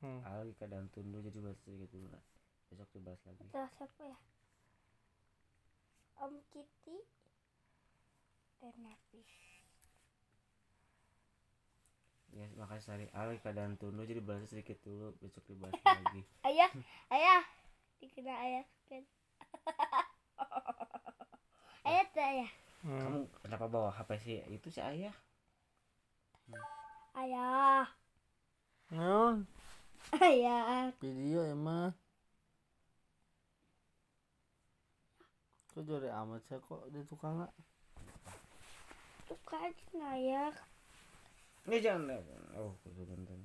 [0.00, 0.20] hmm.
[0.24, 2.08] Ah, lagi keadaan tunduk jadi bahasa sedikit dulu
[2.68, 4.18] besok dibahas lagi Foto siapa ya?
[6.18, 6.96] Om Kitty.
[8.58, 9.30] Tenapis.
[12.28, 16.70] ya makasih Sari Ah, lagi keadaan tunduk jadi bahasa sedikit dulu besok dibahas lagi Ayah,
[17.14, 17.42] ayah.
[17.98, 19.02] Dikira ayah kan.
[21.88, 22.50] ayah tuh ayah.
[22.78, 23.00] Hmm.
[23.02, 25.14] kamu kenapa bawa HP sih itu si ayah
[27.12, 27.90] Ayah.
[28.88, 29.44] Nun,
[30.14, 30.94] Ayah.
[31.02, 31.90] video emang
[35.68, 37.52] kok jore amat sih kok di tukang nggak
[39.28, 39.72] Kan
[40.16, 40.52] ayah.
[41.68, 42.16] ini jangan
[42.56, 43.44] oh kudu nonton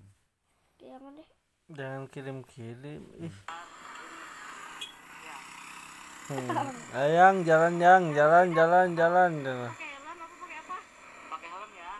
[0.79, 1.29] jangan deh.
[1.75, 3.03] Jangan kirim-kirim.
[3.19, 3.37] Ih.
[6.23, 6.47] Hmm.
[6.95, 9.82] ayang jalan yang jalan jalan jalan jalan